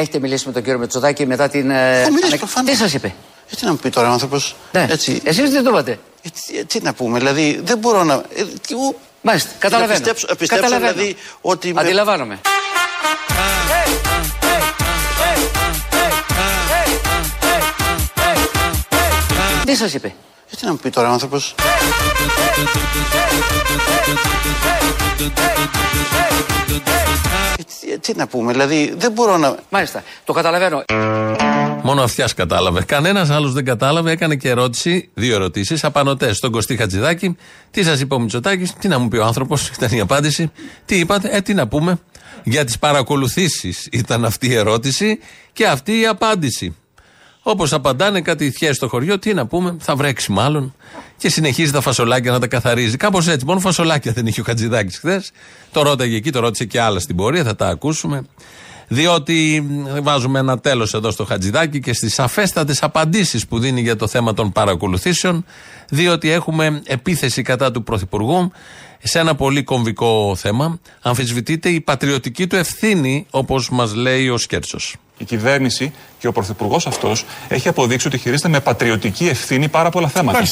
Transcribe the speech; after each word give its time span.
Έχετε 0.00 0.18
μιλήσει 0.18 0.46
με 0.46 0.52
τον 0.52 0.62
κύριο 0.62 0.78
Μετσοδάκη 0.78 1.26
μετά 1.26 1.48
την. 1.48 1.70
ε, 1.70 2.00
Έχω 2.00 2.08
μιλήσει, 2.08 2.26
ανακ- 2.26 2.38
προφανώς. 2.38 2.70
Τι 2.70 2.76
σα 2.76 2.96
είπε. 2.96 3.14
Ε, 3.50 3.54
τι 3.56 3.64
να 3.64 3.70
μου 3.70 3.76
πει 3.76 3.90
τώρα 3.90 4.08
ο 4.08 4.12
άνθρωπο. 4.12 4.40
Ναι. 4.72 4.86
Έτσι. 4.90 5.20
Εσεί 5.24 5.42
τι 5.42 5.62
το 5.62 5.70
είπατε. 5.70 5.98
Ε, 6.22 6.28
τι, 6.46 6.64
τι 6.64 6.80
να 6.82 6.92
πούμε, 6.94 7.18
δηλαδή 7.18 7.60
δεν 7.64 7.78
μπορώ 7.78 8.04
να. 8.04 8.14
Ε, 8.14 8.44
τι, 8.66 8.74
ου, 8.74 8.96
Μάλιστα, 9.22 9.50
καταλαβαίνω. 9.58 9.92
Να 9.92 9.98
πιστέψω, 10.04 10.26
να 10.30 10.36
πιστέψω 10.36 10.64
Καταλαβαίνω. 10.64 10.92
δηλαδή 10.98 11.16
ότι. 11.40 11.72
με- 11.72 11.80
Αντιλαμβάνομαι. 11.80 12.40
Τι 19.64 19.74
σα 19.76 19.86
είπε. 19.86 20.06
Ε, 20.52 20.56
τι 20.56 20.64
να 20.64 20.70
μου 20.70 20.76
πει 20.78 20.90
τώρα 20.90 21.08
ο 21.08 21.12
άνθρωπο. 21.12 21.36
Ε, 21.36 21.42
τι, 27.80 27.98
τι 27.98 28.14
να 28.16 28.26
πούμε, 28.26 28.52
δηλαδή 28.52 28.94
δεν 28.96 29.12
μπορώ 29.12 29.36
να. 29.36 29.56
Μάλιστα, 29.70 30.02
το 30.24 30.32
καταλαβαίνω. 30.32 30.84
Μόνο 31.82 32.02
αυτιάς 32.02 32.34
κατάλαβε. 32.34 32.82
Κανένας 32.82 33.30
άλλος 33.30 33.52
δεν 33.52 33.64
κατάλαβε. 33.64 34.10
Έκανε 34.10 34.36
και 34.36 34.48
ερώτηση, 34.48 35.10
δύο 35.14 35.34
ερωτήσεις, 35.34 35.84
απανοτές 35.84 36.36
στον 36.36 36.50
Κωστή 36.50 36.76
Χατζηδάκη. 36.76 37.36
Τι 37.70 37.82
σας 37.82 38.00
είπε 38.00 38.14
ο 38.14 38.18
Μητσοτάκης, 38.18 38.72
τι 38.72 38.88
να 38.88 38.98
μου 38.98 39.08
πει 39.08 39.16
ο 39.16 39.24
άνθρωπος, 39.24 39.68
ήταν 39.76 39.90
η 39.90 40.00
απάντηση. 40.00 40.52
Τι 40.84 40.98
είπατε, 40.98 41.28
ε, 41.32 41.40
τι 41.40 41.54
να 41.54 41.68
πούμε. 41.68 41.98
Για 42.44 42.64
τις 42.64 42.78
παρακολουθήσεις 42.78 43.88
ήταν 43.92 44.24
αυτή 44.24 44.46
η 44.46 44.54
ερώτηση 44.54 45.18
και 45.52 45.66
αυτή 45.66 46.00
η 46.00 46.06
απάντηση. 46.06 46.76
Όπως 47.50 47.72
απαντάνε 47.72 48.20
κάτι 48.20 48.50
θιές 48.50 48.76
στο 48.76 48.88
χωριό, 48.88 49.18
τι 49.18 49.34
να 49.34 49.46
πούμε, 49.46 49.76
θα 49.80 49.96
βρέξει 49.96 50.32
μάλλον. 50.32 50.74
Και 51.16 51.28
συνεχίζει 51.28 51.72
τα 51.72 51.80
φασολάκια 51.80 52.30
να 52.30 52.38
τα 52.38 52.46
καθαρίζει. 52.46 52.96
Κάπως 52.96 53.28
έτσι. 53.28 53.46
Μόνο 53.46 53.60
φασολάκια 53.60 54.12
δεν 54.12 54.26
είχε 54.26 54.40
ο 54.40 54.44
Χατζηδάκης 54.44 54.98
χθες. 54.98 55.30
Το 55.72 55.82
ρώταγε 55.82 56.16
εκεί, 56.16 56.30
το 56.30 56.40
ρώτησε 56.40 56.64
και 56.64 56.80
άλλα 56.80 57.00
στην 57.00 57.16
πορεία, 57.16 57.44
θα 57.44 57.56
τα 57.56 57.68
ακούσουμε. 57.68 58.22
Διότι 58.88 59.66
μ, 59.68 60.02
βάζουμε 60.02 60.38
ένα 60.38 60.58
τέλος 60.58 60.94
εδώ 60.94 61.10
στο 61.10 61.24
Χατζηδάκη 61.24 61.80
και 61.80 61.92
στις 61.92 62.14
σαφέστατε 62.14 62.74
απαντήσεις 62.80 63.46
που 63.46 63.58
δίνει 63.58 63.80
για 63.80 63.96
το 63.96 64.06
θέμα 64.06 64.34
των 64.34 64.52
παρακολουθήσεων. 64.52 65.44
Διότι 65.88 66.30
έχουμε 66.30 66.82
επίθεση 66.86 67.42
κατά 67.42 67.70
του 67.70 67.82
Πρωθυπουργού 67.82 68.52
σε 69.02 69.18
ένα 69.18 69.34
πολύ 69.34 69.62
κομβικό 69.62 70.36
θέμα. 70.36 70.78
Αμφισβητείται 71.02 71.68
η 71.68 71.80
πατριωτική 71.80 72.46
του 72.46 72.56
ευθύνη, 72.56 73.26
όπως 73.30 73.70
μας 73.70 73.94
λέει 73.94 74.28
ο 74.28 74.38
Σκέρτσος. 74.38 74.96
Η 75.18 75.24
κυβέρνηση 75.24 75.92
και 76.18 76.26
ο 76.26 76.32
πρωθυπουργός 76.32 76.86
αυτός 76.86 77.24
έχει 77.48 77.68
αποδείξει 77.68 78.06
ότι 78.06 78.18
χειρίζεται 78.18 78.48
με 78.48 78.60
πατριωτική 78.60 79.28
ευθύνη 79.28 79.68
πάρα 79.68 79.90
πολλά 79.90 80.08
θέματα. 80.08 80.42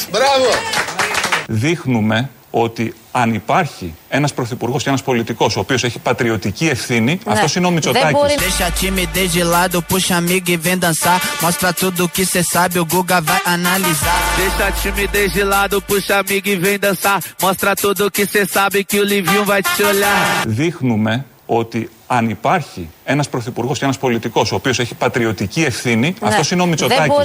Δείχνουμε 1.47 2.29
ότι 2.61 2.93
αν 3.11 3.33
υπάρχει 3.33 3.95
ένας 4.07 4.33
πρωθυπουργός 4.33 4.83
και 4.83 4.89
ένας 4.89 5.03
πολιτικός 5.03 5.55
ο 5.55 5.59
οποίος 5.59 5.83
έχει 5.83 5.99
πατριωτική 5.99 6.67
ευθύνη, 6.67 7.19
αυτός 7.25 7.55
είναι 7.55 7.67
ο 7.67 7.69
Μητσοτάκης. 7.69 8.19
Deixa 8.47 8.65
a 8.65 8.71
timidez 8.81 9.29
de 9.37 9.43
lado, 9.55 9.77
puxa 9.89 10.13
amigo 10.21 10.49
e 10.55 10.57
vem 10.65 10.77
dançar. 10.85 11.19
Mostra 11.45 11.69
tudo 11.81 12.01
que 12.15 12.23
cê 12.31 12.41
sabe, 12.53 12.75
o 12.83 12.85
Guga 12.91 13.19
vai 13.29 13.41
analisar. 13.55 14.19
Deixa 14.43 14.63
a 14.69 14.71
timidez 14.81 15.29
de 15.37 15.43
lado, 15.53 15.75
puxa 15.89 16.15
amigo 16.23 16.47
e 16.53 16.55
vem 16.65 16.77
dançar. 16.85 17.17
Mostra 17.45 17.71
tudo 17.83 18.01
que 18.15 18.25
cê 18.33 18.41
sabe 18.55 18.77
que 18.89 18.97
o 19.03 19.05
Livinho 19.11 19.43
vai 19.51 19.61
te 19.61 19.83
olhar. 19.91 20.45
Δείχνουμε 20.47 21.25
ότι 21.45 21.89
αν 22.07 22.29
υπάρχει 22.29 22.89
ένας 23.03 23.29
πρωθυπουργός 23.29 23.77
και 23.77 23.83
ένας 23.83 23.97
πολιτικός 23.97 24.51
ο 24.51 24.55
οποίος 24.55 24.79
έχει 24.79 24.95
πατριωτική 24.95 25.61
ευθύνη, 25.63 26.15
αυτός 26.21 26.51
είναι 26.51 26.61
ο 26.61 26.65
Μητσοτάκης. 26.65 27.15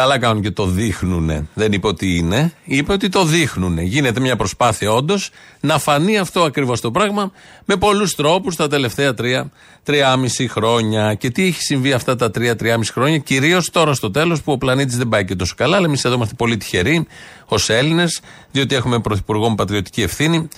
Καλά 0.00 0.18
κάνουν 0.18 0.42
και 0.42 0.50
το 0.50 0.66
δείχνουνε. 0.66 1.46
Δεν 1.54 1.72
είπε 1.72 1.86
ότι 1.86 2.16
είναι, 2.16 2.52
είπε 2.64 2.92
ότι 2.92 3.08
το 3.08 3.24
δείχνουνε. 3.24 3.82
Γίνεται 3.82 4.20
μια 4.20 4.36
προσπάθεια 4.36 4.92
όντως 4.92 5.30
να 5.60 5.78
φανεί 5.78 6.18
αυτό 6.18 6.42
ακριβώς 6.42 6.80
το 6.80 6.90
πράγμα 6.90 7.32
με 7.64 7.76
πολλούς 7.76 8.14
τρόπους 8.14 8.56
τα 8.56 8.68
τελευταία 8.68 9.14
τρία, 9.14 9.50
τριάμιση 9.82 10.48
χρόνια. 10.48 11.14
Και 11.14 11.30
τι 11.30 11.44
έχει 11.44 11.62
συμβεί 11.62 11.92
αυτά 11.92 12.16
τα 12.16 12.30
τρία, 12.30 12.56
τριάμιση 12.56 12.92
χρόνια, 12.92 13.18
κυρίως 13.18 13.70
τώρα 13.70 13.94
στο 13.94 14.10
τέλος 14.10 14.42
που 14.42 14.52
ο 14.52 14.58
πλανήτης 14.58 14.96
δεν 14.96 15.08
πάει 15.08 15.24
και 15.24 15.34
τόσο 15.34 15.54
καλά. 15.56 15.76
Αλλά 15.76 15.86
εμείς 15.86 16.04
εδώ 16.04 16.14
είμαστε 16.14 16.34
πολύ 16.34 16.56
τυχεροί 16.56 17.06
ως 17.46 17.68
Έλληνες, 17.68 18.20
διότι 18.50 18.74
έχουμε 18.74 19.00
πρωθυπουργό 19.00 19.48
με 19.48 19.54
πατριωτική 19.54 20.02
ευθύνη 20.02 20.48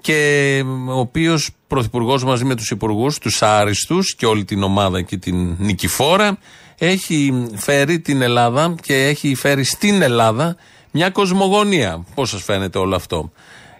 και 0.00 0.62
ο 0.88 0.98
οποίος 0.98 1.50
πρωθυπουργός 1.66 2.24
μαζί 2.24 2.44
με 2.44 2.54
τους 2.54 2.70
υπουργούς, 2.70 3.18
τους 3.18 3.42
άριστους 3.42 4.14
και 4.14 4.26
όλη 4.26 4.44
την 4.44 4.62
ομάδα 4.62 5.02
και 5.02 5.16
την 5.16 5.54
νικηφόρα, 5.58 6.38
έχει 6.78 7.46
φέρει 7.54 8.00
την 8.00 8.22
Ελλάδα 8.22 8.74
και 8.82 8.94
έχει 8.94 9.34
φέρει 9.34 9.64
στην 9.64 10.02
Ελλάδα 10.02 10.56
μια 10.90 11.10
κοσμογονία. 11.10 12.04
Πώς 12.14 12.30
σας 12.30 12.42
φαίνεται 12.42 12.78
όλο 12.78 12.94
αυτό; 12.94 13.30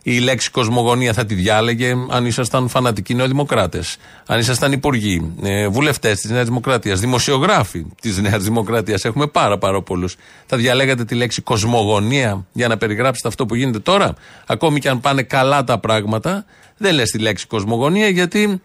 Η 0.02 0.18
λέξη 0.18 0.50
κοσμογονία 0.50 1.12
θα 1.12 1.24
τη 1.24 1.34
διάλεγε 1.34 1.94
αν 2.08 2.26
ήσασταν 2.26 2.68
φανατικοί 2.68 3.14
νεοδημοκράτες, 3.14 3.96
αν 4.26 4.38
ήσασταν 4.38 4.72
υπουργοί, 4.72 5.34
ε, 5.42 5.68
βουλευτές 5.68 6.20
της 6.20 6.30
Νέας 6.30 6.44
Δημοκρατίας, 6.44 7.00
δημοσιογράφοι 7.00 7.86
της 8.00 8.18
Νέας 8.18 8.42
Δημοκρατίας. 8.42 9.04
Έχουμε 9.04 9.26
πάρα, 9.26 9.58
πάρα 9.58 9.82
πολλούς. 9.82 10.16
Θα 10.46 10.56
διαλέγατε 10.56 11.04
τη 11.04 11.14
λέξη 11.14 11.42
κοσμογονία 11.42 12.46
για 12.52 12.68
να 12.68 12.76
περιγράψετε 12.76 13.28
αυτό 13.28 13.46
που 13.46 13.54
γίνεται 13.54 13.78
τώρα; 13.78 14.14
Ακόμη 14.46 14.80
και 14.80 14.88
αν 14.88 15.00
πάνε 15.00 15.22
καλά 15.22 15.64
τα 15.64 15.78
πράγματα, 15.78 16.44
δεν 16.76 16.94
λες 16.94 17.10
τη 17.10 17.18
λέξη 17.18 17.46
κοσμογονία 17.46 18.08
γιατί 18.08 18.60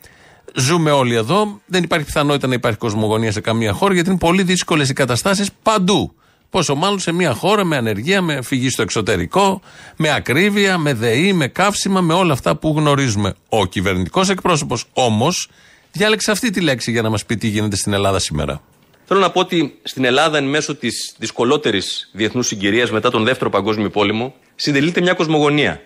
ζούμε 0.56 0.92
όλοι 0.92 1.16
εδώ. 1.16 1.62
Δεν 1.66 1.84
υπάρχει 1.84 2.06
πιθανότητα 2.06 2.48
να 2.48 2.54
υπάρχει 2.54 2.78
κοσμογονία 2.78 3.32
σε 3.32 3.42
καμία 3.42 3.74
χώρα 3.74 3.94
γιατί 3.94 4.10
είναι 4.10 4.18
πολύ 4.18 4.44
δύσκολες 4.44 4.90
οι 4.90 4.94
καταστάσεις 4.94 5.50
παντού. 5.64 6.16
Πόσο 6.50 6.76
μάλλον 6.76 7.00
σε 7.00 7.12
μια 7.12 7.34
χώρα 7.34 7.64
με 7.64 7.78
ανεργία, 7.78 8.22
με 8.22 8.42
φυγή 8.42 8.70
στο 8.70 8.82
εξωτερικό, 8.82 9.62
με 9.96 10.14
ακρίβεια, 10.14 10.78
με 10.78 10.94
ΔΕΗ, 10.94 11.34
με 11.34 11.48
καύσιμα, 11.48 12.02
με 12.02 12.14
όλα 12.14 12.34
αυτά 12.34 12.56
που 12.56 12.74
γνωρίζουμε. 12.78 13.34
Ο 13.50 13.66
κυβερνητικός 13.66 14.30
εκπρόσωπος 14.30 14.86
όμως 14.94 15.50
διάλεξε 15.92 16.32
αυτή 16.32 16.50
τη 16.50 16.62
λέξη 16.62 16.92
για 16.92 17.02
να 17.02 17.10
μας 17.10 17.26
πει 17.26 17.38
τι 17.38 17.48
γίνεται 17.48 17.76
στην 17.76 17.94
Ελλάδα 17.94 18.20
σήμερα. 18.20 18.62
Θέλω 19.06 19.20
να 19.20 19.32
πω 19.32 19.40
ότι 19.40 19.80
στην 19.84 20.06
Ελλάδα, 20.06 20.38
εν 20.38 20.44
μέσω 20.44 20.76
της 20.76 21.16
δυσκολότερης 21.18 22.10
διεθνούς 22.12 22.48
συγκυρίας 22.48 22.92
μετά 22.92 23.12
τον 23.12 23.24
Δεύτερο 23.24 23.50
Παγκόσμιο 23.50 23.90
Πόλεμο, 23.90 24.34
συντελείται 24.56 25.02
μια 25.02 25.14
κοσμογονία. 25.14 25.82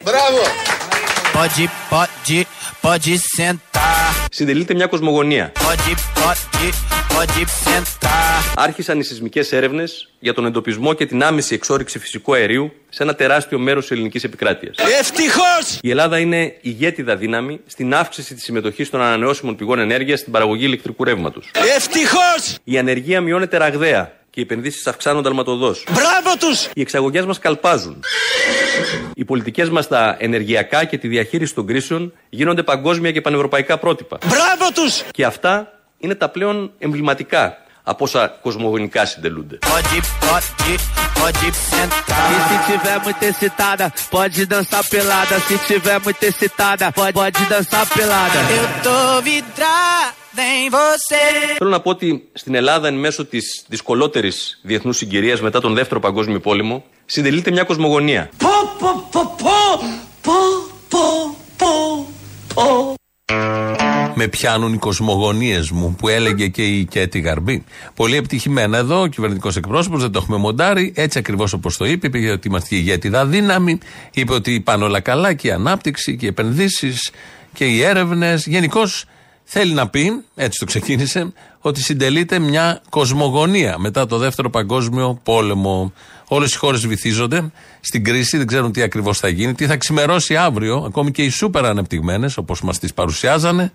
Pode, 1.36 1.68
pode, 1.90 2.46
pode 2.82 3.18
sentar. 3.38 4.05
Συντελείται 4.38 4.74
μια 4.74 4.88
κοσμογονία. 4.88 5.52
Pode, 5.56 5.96
pode, 6.20 6.74
pode 7.14 7.46
sentar. 7.64 8.54
Άρχισαν 8.56 9.00
οι 9.00 9.04
σεισμικές 9.04 9.52
έρευνες 9.52 10.10
για 10.20 10.34
τον 10.34 10.46
εντοπισμό 10.46 10.94
και 10.94 11.06
την 11.06 11.24
άμεση 11.24 11.54
εξόριξη 11.54 12.00
φυσικού 12.00 12.34
αερίου 12.34 12.72
σε 12.90 13.04
ένα 13.04 13.16
τεράστιο 13.16 13.60
μέρος 13.60 13.82
της 13.82 13.92
ελληνικής 13.92 14.24
επικράτειας. 14.24 14.76
Ευτυχώς! 15.00 15.80
Η 15.82 15.90
Ελλάδα 15.90 16.20
είναι 16.20 16.56
ηγέτιδα 16.62 17.16
δύναμη 17.16 17.60
στην 17.66 17.94
αύξηση 17.94 18.34
της 18.34 18.44
συμμετοχής 18.44 18.90
των 18.90 19.02
ανανεώσιμων 19.02 19.56
πηγών 19.56 19.80
ενέργειας 19.80 20.20
στην 20.20 20.32
παραγωγή 20.32 20.66
ηλεκτρικού 20.66 21.04
ρεύματος. 21.04 21.52
Ευτυχώς! 21.76 22.58
Η 22.64 22.78
ανεργία 22.78 23.22
μειώνεται 23.22 23.58
ραγδαία 23.58 24.14
και 24.36 24.42
οι 24.42 24.44
επενδύσεις 24.44 24.88
αυξάνονται 24.88 25.30
αλματοδό. 25.30 25.76
Μπράβο 25.92 26.38
τους! 26.40 26.70
Οι 26.74 26.82
εξαγωγές 26.82 27.26
μας 27.26 27.40
καλπάζουν. 27.40 28.04
Οι 29.16 29.26
πολιτικές 29.26 29.70
μας 29.70 29.84
στα 29.86 30.16
ενεργειακά 30.20 30.86
και 30.86 30.98
τη 30.98 31.08
διαχείριση 31.08 31.54
των 31.54 31.66
κρίσεων 31.68 32.14
γίνονται 32.30 32.64
παγκόσμια 32.64 33.12
και 33.12 33.22
πανευρωπαϊκά 33.22 33.78
πρότυπα. 33.78 34.18
Μπράβο 34.26 34.72
τους! 34.74 35.04
Και 35.12 35.26
αυτά 35.26 35.80
είναι 35.98 36.16
τα 36.16 36.30
πλέον 36.30 36.72
εμβληματικά 36.78 37.65
από 37.88 38.04
όσα 38.04 38.28
κοσμογονικά 38.42 39.06
συντελούνται. 39.06 39.58
Pode, 39.62 39.98
pode, 40.26 40.74
pode 41.20 41.46
E 41.48 41.52
sentar. 41.72 42.26
se 42.50 42.58
tiver 42.70 42.98
muito 43.06 43.24
excitada, 43.32 43.86
pode 44.16 44.42
dançar 44.54 44.84
pelada. 44.94 45.36
Se 45.48 45.56
tiver 45.70 46.00
muito 46.06 46.24
excitada, 46.32 46.86
pode, 47.00 47.14
pode 47.22 47.42
dançar 47.54 47.86
pelada. 47.98 48.40
Eu 48.60 48.66
tô 48.86 48.98
vidrada 49.30 50.44
em 50.62 50.70
você. 50.80 51.22
Θέλω 51.58 51.70
να 51.70 51.80
πω 51.80 51.90
ότι 51.90 52.30
στην 52.34 52.56
Ελλάδα, 52.56 52.88
εν 52.88 52.94
μέσω 52.94 53.26
της 53.26 53.64
δυσκολότερης 53.68 54.60
διεθνούς 54.62 54.98
συγκυρίας 54.98 55.42
μετά 55.42 55.60
τον 55.62 55.74
Δεύτερο 55.74 56.00
Παγκόσμιο 56.00 56.40
Πόλεμο, 56.40 56.84
συντελείται 57.06 57.52
μια 57.52 57.64
κοσμογονία. 57.64 58.30
Πω, 58.38 58.50
πω, 58.80 59.08
πω, 59.12 59.12
πω, 59.12 59.36
πω, 59.44 59.80
πω, 59.80 59.84
Με 64.18 64.28
πιάνουν 64.28 64.74
οι 64.74 64.78
κοσμογονίες 64.78 65.70
μου 65.70 65.96
που 65.98 66.08
έλεγε 66.08 66.48
και 66.48 66.64
η 66.64 66.86
Κέτη 66.86 67.20
Γαρμπή. 67.20 67.64
Πολύ 67.96 68.16
επιτυχημένα 68.16 68.78
εδώ, 68.78 69.02
ο 69.02 69.08
κυβερνητικός 69.08 69.56
εκπρόσωπος, 69.56 70.02
δεν 70.02 70.12
το 70.12 70.20
έχουμε 70.24 70.38
μοντάρει. 70.38 70.94
Έτσι 70.96 71.20
ακριβώς 71.20 71.54
όπως 71.54 71.78
το 71.78 71.86
είπε, 71.86 72.08
είπε 72.08 72.32
ότι 72.32 72.48
είμαστε 72.48 72.76
ηγέτιδα 72.76 73.26
δύναμη. 73.26 73.78
Είπε 74.14 74.34
ότι 74.34 74.62
πάνε 74.62 74.84
όλα 74.84 75.00
καλά 75.00 75.34
και 75.34 75.48
η 75.48 75.52
ανάπτυξη 75.52 76.16
και 76.16 76.26
οι 76.26 76.30
επενδύσεις 76.30 77.12
και 77.54 77.66
οι 77.66 77.82
έρευνες. 77.82 78.48
Γενικώς 78.48 79.06
θέλει 79.44 79.74
να 79.74 79.90
πει, 79.90 80.24
έτσι 80.36 80.60
το 80.60 80.66
ξεκίνησε, 80.66 81.34
ότι 81.60 81.82
συντελείται 81.82 82.40
μια 82.40 82.82
κοσμογονία 82.90 83.78
μετά 83.78 84.06
το 84.06 84.18
δεύτερο 84.18 84.50
παγκόσμιο 84.50 85.20
πόλεμο. 85.24 85.94
Όλες 86.28 86.54
οι 86.54 86.58
χώρες 86.58 86.88
βυθίζονται 86.88 87.52
στην 87.80 88.04
κρίση, 88.04 88.38
δεν 88.38 88.48
ξέρουν 88.48 88.72
τι 88.72 88.82
ακριβώς 88.82 89.20
θα 89.20 89.28
γίνει, 89.28 89.54
τι 89.54 89.66
θα 89.66 89.78
ξημερώσει 89.78 90.36
αύριο, 90.36 90.84
ακόμη 90.88 91.12
και 91.12 91.24
οι 91.24 91.30
σούπερ 91.30 91.66
ανεπτυγμένες, 91.66 92.38
όπως 92.38 92.62
μας 92.62 92.80
τις 92.80 92.94
παρουσιάζανε. 92.94 93.72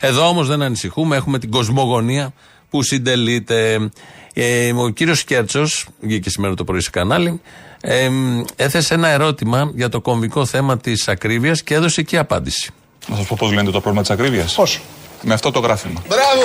Εδώ 0.00 0.28
όμως 0.28 0.48
δεν 0.48 0.62
ανησυχούμε, 0.62 1.16
έχουμε 1.16 1.38
την 1.38 1.50
κοσμογονία 1.50 2.32
που 2.70 2.82
συντελείται. 2.82 3.90
Ε, 4.34 4.72
ο 4.72 4.88
κύριος 4.88 5.24
Κέρτσος, 5.24 5.86
βγήκε 6.00 6.30
σήμερα 6.30 6.54
το 6.54 6.64
πρωί 6.64 6.80
σε 6.80 6.90
κανάλι, 6.90 7.40
ε, 7.80 8.10
έθεσε 8.56 8.94
ένα 8.94 9.08
ερώτημα 9.08 9.70
για 9.74 9.88
το 9.88 10.00
κομβικό 10.00 10.44
θέμα 10.44 10.78
της 10.78 11.08
ακρίβειας 11.08 11.62
και 11.62 11.74
έδωσε 11.74 12.02
και 12.02 12.18
απάντηση. 12.18 12.70
Να 13.06 13.16
σας 13.16 13.26
πω 13.26 13.36
πώς 13.38 13.50
λύνεται 13.50 13.70
το 13.70 13.80
πρόβλημα 13.80 14.00
της 14.00 14.10
ακρίβειας. 14.10 14.54
Πώς; 14.54 14.80
Με 15.22 15.34
αυτό 15.34 15.50
το 15.50 15.60
γράφημα. 15.60 16.02
Μπράβο. 16.08 16.42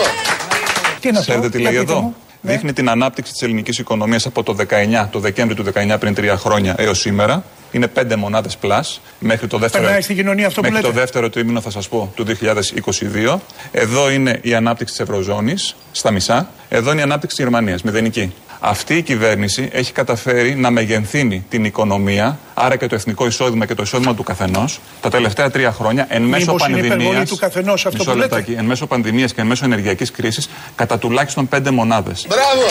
Τι 1.00 1.08
είναι 1.08 1.18
αυτό, 1.18 1.32
Ξέρετε 1.32 1.58
τι 1.58 1.62
για 1.62 1.72
λέει 1.72 1.80
πείτε 1.80 1.92
εδώ; 1.92 2.02
μου. 2.02 2.16
Ναι. 2.42 2.52
Δείχνει 2.52 2.74
την 2.74 2.90
ανάπτυξη 2.90 3.32
της 3.32 3.42
ελληνικής 3.42 3.78
οικονομίας 3.78 4.26
από 4.26 4.44
το 4.44 4.54
19, 4.54 5.10
το 5.12 5.20
Δεκέμβρη 5.20 5.56
του 5.56 5.64
19 5.64 5.98
πριν 6.00 6.14
τρία 6.14 6.38
χρόνια 6.38 6.76
έως 6.78 7.00
σήμερα. 7.00 7.44
Είναι 7.72 7.88
5 7.88 8.16
μονάδες 8.16 8.58
πλάς 8.58 9.02
μέχρι 9.20 9.48
το 9.48 9.58
δεύτερο, 9.58 9.84
Περνάει 9.84 10.02
στην 10.02 10.16
κοινωνία 10.16 10.48
αυτό 10.48 10.62
που 10.62 10.68
μέχρι 10.68 10.82
το 10.82 10.88
λέτε; 10.88 11.00
δεύτερο 11.00 11.30
τρίμηνο, 11.30 11.62
θα 11.62 11.70
σας 11.70 11.88
πω, 11.88 12.12
του 12.16 12.24
2022. 12.24 13.42
Εδώ 13.72 14.12
είναι 14.12 14.40
η 14.42 14.54
ανάπτυξη 14.54 14.94
της 14.94 15.04
Ευρωζώνης 15.04 15.76
στα 15.92 16.12
μισά. 16.12 16.50
Εδώ 16.70 16.92
είναι 16.92 17.00
η 17.00 17.04
ανάπτυξη 17.04 17.36
της 17.36 17.46
Γερμανίας, 17.46 17.82
μηδενική. 17.82 18.34
Αυτή 18.60 18.98
η 18.98 19.02
κυβέρνηση 19.02 19.70
έχει 19.72 19.92
καταφέρει 19.92 20.56
να 20.56 20.72
μεγενθύνει 20.72 21.46
την 21.50 21.66
οικονομία, 21.66 22.40
άρα 22.54 22.76
και 22.76 22.88
το 22.88 22.96
εθνικό 22.96 23.26
εισόδημα 23.26 23.66
και 23.66 23.74
το 23.74 23.84
εισόδημα 23.84 24.16
του 24.16 24.24
καθενός, 24.24 24.80
τα 25.02 25.10
τελευταία 25.10 25.52
τρία 25.52 25.72
χρόνια 25.72 26.06
εν 26.10 26.22
μέσω 26.22 26.46
Μήπως 26.46 26.68
είναι 26.68 26.78
πανδημία. 26.78 26.96
υπερβολή 26.96 27.28
του 27.28 27.36
καθενός 27.36 27.86
αυτό 27.86 28.04
που 28.04 28.18
λέτε; 28.18 28.46
Εν 28.58 28.66
μέσω 28.66 28.88
πανδημίας 28.88 29.34
και 29.34 29.42
εν 29.42 29.48
μέσω 29.48 29.66
ενεργειακής 29.66 30.12
κρίσης, 30.12 30.50
κατά 30.76 30.98
τουλάχιστον 30.98 31.50
5 31.50 31.72
μονάδες. 31.72 32.28
Μπράβο. 32.28 32.66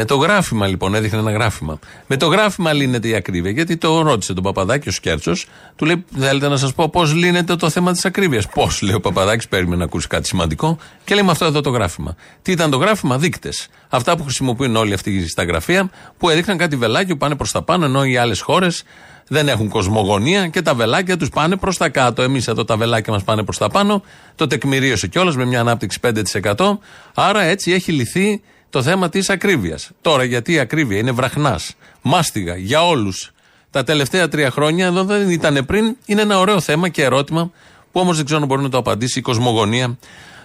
Με 0.00 0.04
το 0.04 0.16
γράφημα 0.16 0.66
λοιπόν, 0.66 0.94
έδειχνε 0.94 1.18
ένα 1.18 1.30
γράφημα. 1.30 1.78
Με 2.06 2.16
το 2.16 2.26
γράφημα 2.26 2.72
λύνεται 2.72 3.08
η 3.08 3.14
ακρίβεια. 3.14 3.50
Γιατί 3.50 3.76
το 3.76 4.02
ρώτησε 4.02 4.34
τον 4.34 4.42
Παπαδάκη 4.42 4.88
ο 4.88 4.92
Σκέρτσος, 4.92 5.46
του 5.76 5.84
λέει: 5.84 6.04
Θέλετε 6.18 6.48
να 6.48 6.56
σας 6.56 6.74
πω 6.74 6.88
πώς 6.88 7.14
λύνεται 7.14 7.56
το 7.56 7.70
θέμα 7.70 7.92
της 7.92 8.04
ακρίβειας; 8.04 8.48
Πώς, 8.48 8.82
λέει 8.82 8.94
ο 8.94 9.00
Παπαδάκης, 9.00 9.48
περίμενε 9.48 9.76
να 9.76 9.84
ακούσει 9.84 10.06
κάτι 10.06 10.26
σημαντικό. 10.26 10.78
Και 11.04 11.14
λέει 11.14 11.24
με 11.24 11.30
αυτό 11.30 11.44
εδώ 11.44 11.60
το 11.60 11.70
γράφημα. 11.70 12.16
Τι 12.42 12.52
ήταν 12.52 12.70
το 12.70 12.76
γράφημα, 12.76 13.18
δείκτες. 13.18 13.68
Αυτά 13.88 14.16
που 14.16 14.22
χρησιμοποιούν 14.22 14.76
όλοι 14.76 14.92
αυτοί 14.92 15.28
στα 15.28 15.44
γραφεία, 15.44 15.90
που 16.18 16.28
έδειχναν 16.28 16.56
κάτι 16.56 16.76
βελάκι 16.76 17.12
που 17.12 17.18
πάνε 17.18 17.34
προς 17.36 17.52
τα 17.52 17.62
πάνω, 17.62 17.84
ενώ 17.84 18.04
οι 18.04 18.16
άλλες 18.16 18.40
χώρες 18.40 18.82
δεν 19.28 19.48
έχουν 19.48 19.68
κοσμογονία 19.68 20.48
και 20.48 20.62
τα 20.62 20.74
βελάκια 20.74 21.16
τους 21.16 21.28
πάνε 21.28 21.56
προς 21.56 21.76
τα 21.76 21.88
κάτω. 21.88 22.22
Εμείς 22.22 22.48
εδώ 22.48 22.64
τα 22.64 22.76
βελάκια 22.76 23.12
μας 23.12 23.22
πάνε 23.22 23.44
προς 23.44 23.58
τα 23.58 23.68
πάνω. 23.68 24.02
Το 24.34 24.46
τεκμηρίωσε 24.46 25.06
κιόλας 25.06 25.36
με 25.36 25.44
μια 25.44 25.60
ανάπτυξη 25.60 25.98
5%. 26.00 26.78
Άρα 27.14 27.42
έτσι 27.42 27.72
έχει 27.72 27.92
λυθεί 27.92 28.40
το 28.70 28.82
θέμα 28.82 29.08
της 29.08 29.30
ακρίβειας. 29.30 29.90
Τώρα, 30.00 30.24
γιατί 30.24 30.52
η 30.52 30.58
ακρίβεια 30.58 30.98
είναι 30.98 31.10
βραχνάς, 31.10 31.74
μάστιγα 32.02 32.56
για 32.56 32.86
όλους. 32.86 33.32
Τα 33.70 33.84
τελευταία 33.84 34.28
τρία 34.28 34.50
χρόνια, 34.50 34.86
εδώ 34.86 35.04
δεν 35.04 35.30
ήταν 35.30 35.64
πριν, 35.66 35.96
είναι 36.06 36.20
ένα 36.20 36.38
ωραίο 36.38 36.60
θέμα 36.60 36.88
και 36.88 37.02
ερώτημα 37.02 37.50
που 37.92 38.00
όμως 38.00 38.16
δεν 38.16 38.24
ξέρω 38.24 38.40
αν 38.40 38.46
μπορεί 38.46 38.62
να 38.62 38.68
το 38.68 38.78
απαντήσει 38.78 39.18
η 39.18 39.22
κοσμογονία 39.22 39.98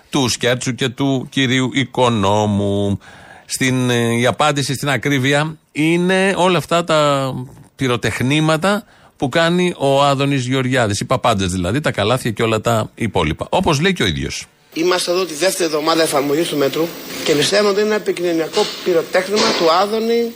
του 0.09 0.27
Σκέρτσου 0.27 0.75
και 0.75 0.89
του 0.89 1.27
κυρίου 1.29 1.69
Οικονόμου. 1.73 2.99
Στην, 3.45 3.89
ε, 3.89 4.17
η 4.17 4.25
απάντηση 4.25 4.73
στην 4.73 4.89
ακρίβεια 4.89 5.57
είναι 5.71 6.33
όλα 6.37 6.57
αυτά 6.57 6.83
τα 6.83 7.31
πυροτεχνήματα 7.75 8.85
που 9.17 9.29
κάνει 9.29 9.73
ο 9.77 10.03
Άδωνης 10.03 10.45
Γεωργιάδης. 10.45 10.99
Οι 10.99 11.05
παπάντες 11.05 11.51
δηλαδή, 11.51 11.79
τα 11.79 11.91
καλάθια 11.91 12.31
και 12.31 12.43
όλα 12.43 12.61
τα 12.61 12.89
υπόλοιπα. 12.95 13.47
Όπως 13.49 13.79
λέει 13.79 13.93
και 13.93 14.03
ο 14.03 14.05
ίδιος. 14.05 14.47
Είμαστε 14.73 15.11
εδώ 15.11 15.25
τη 15.25 15.33
δεύτερη 15.33 15.63
εβδομάδα 15.63 16.01
εφαρμογής 16.01 16.47
του 16.47 16.57
μέτρου 16.57 16.87
και 17.23 17.33
πιστεύω 17.33 17.67
ότι 17.69 17.79
είναι 17.79 17.87
ένα 17.87 17.95
επικοινωνιακό 17.95 18.65
πυροτέχνημα 18.83 19.47
του 19.59 19.71
Άδωνη, 19.71 20.33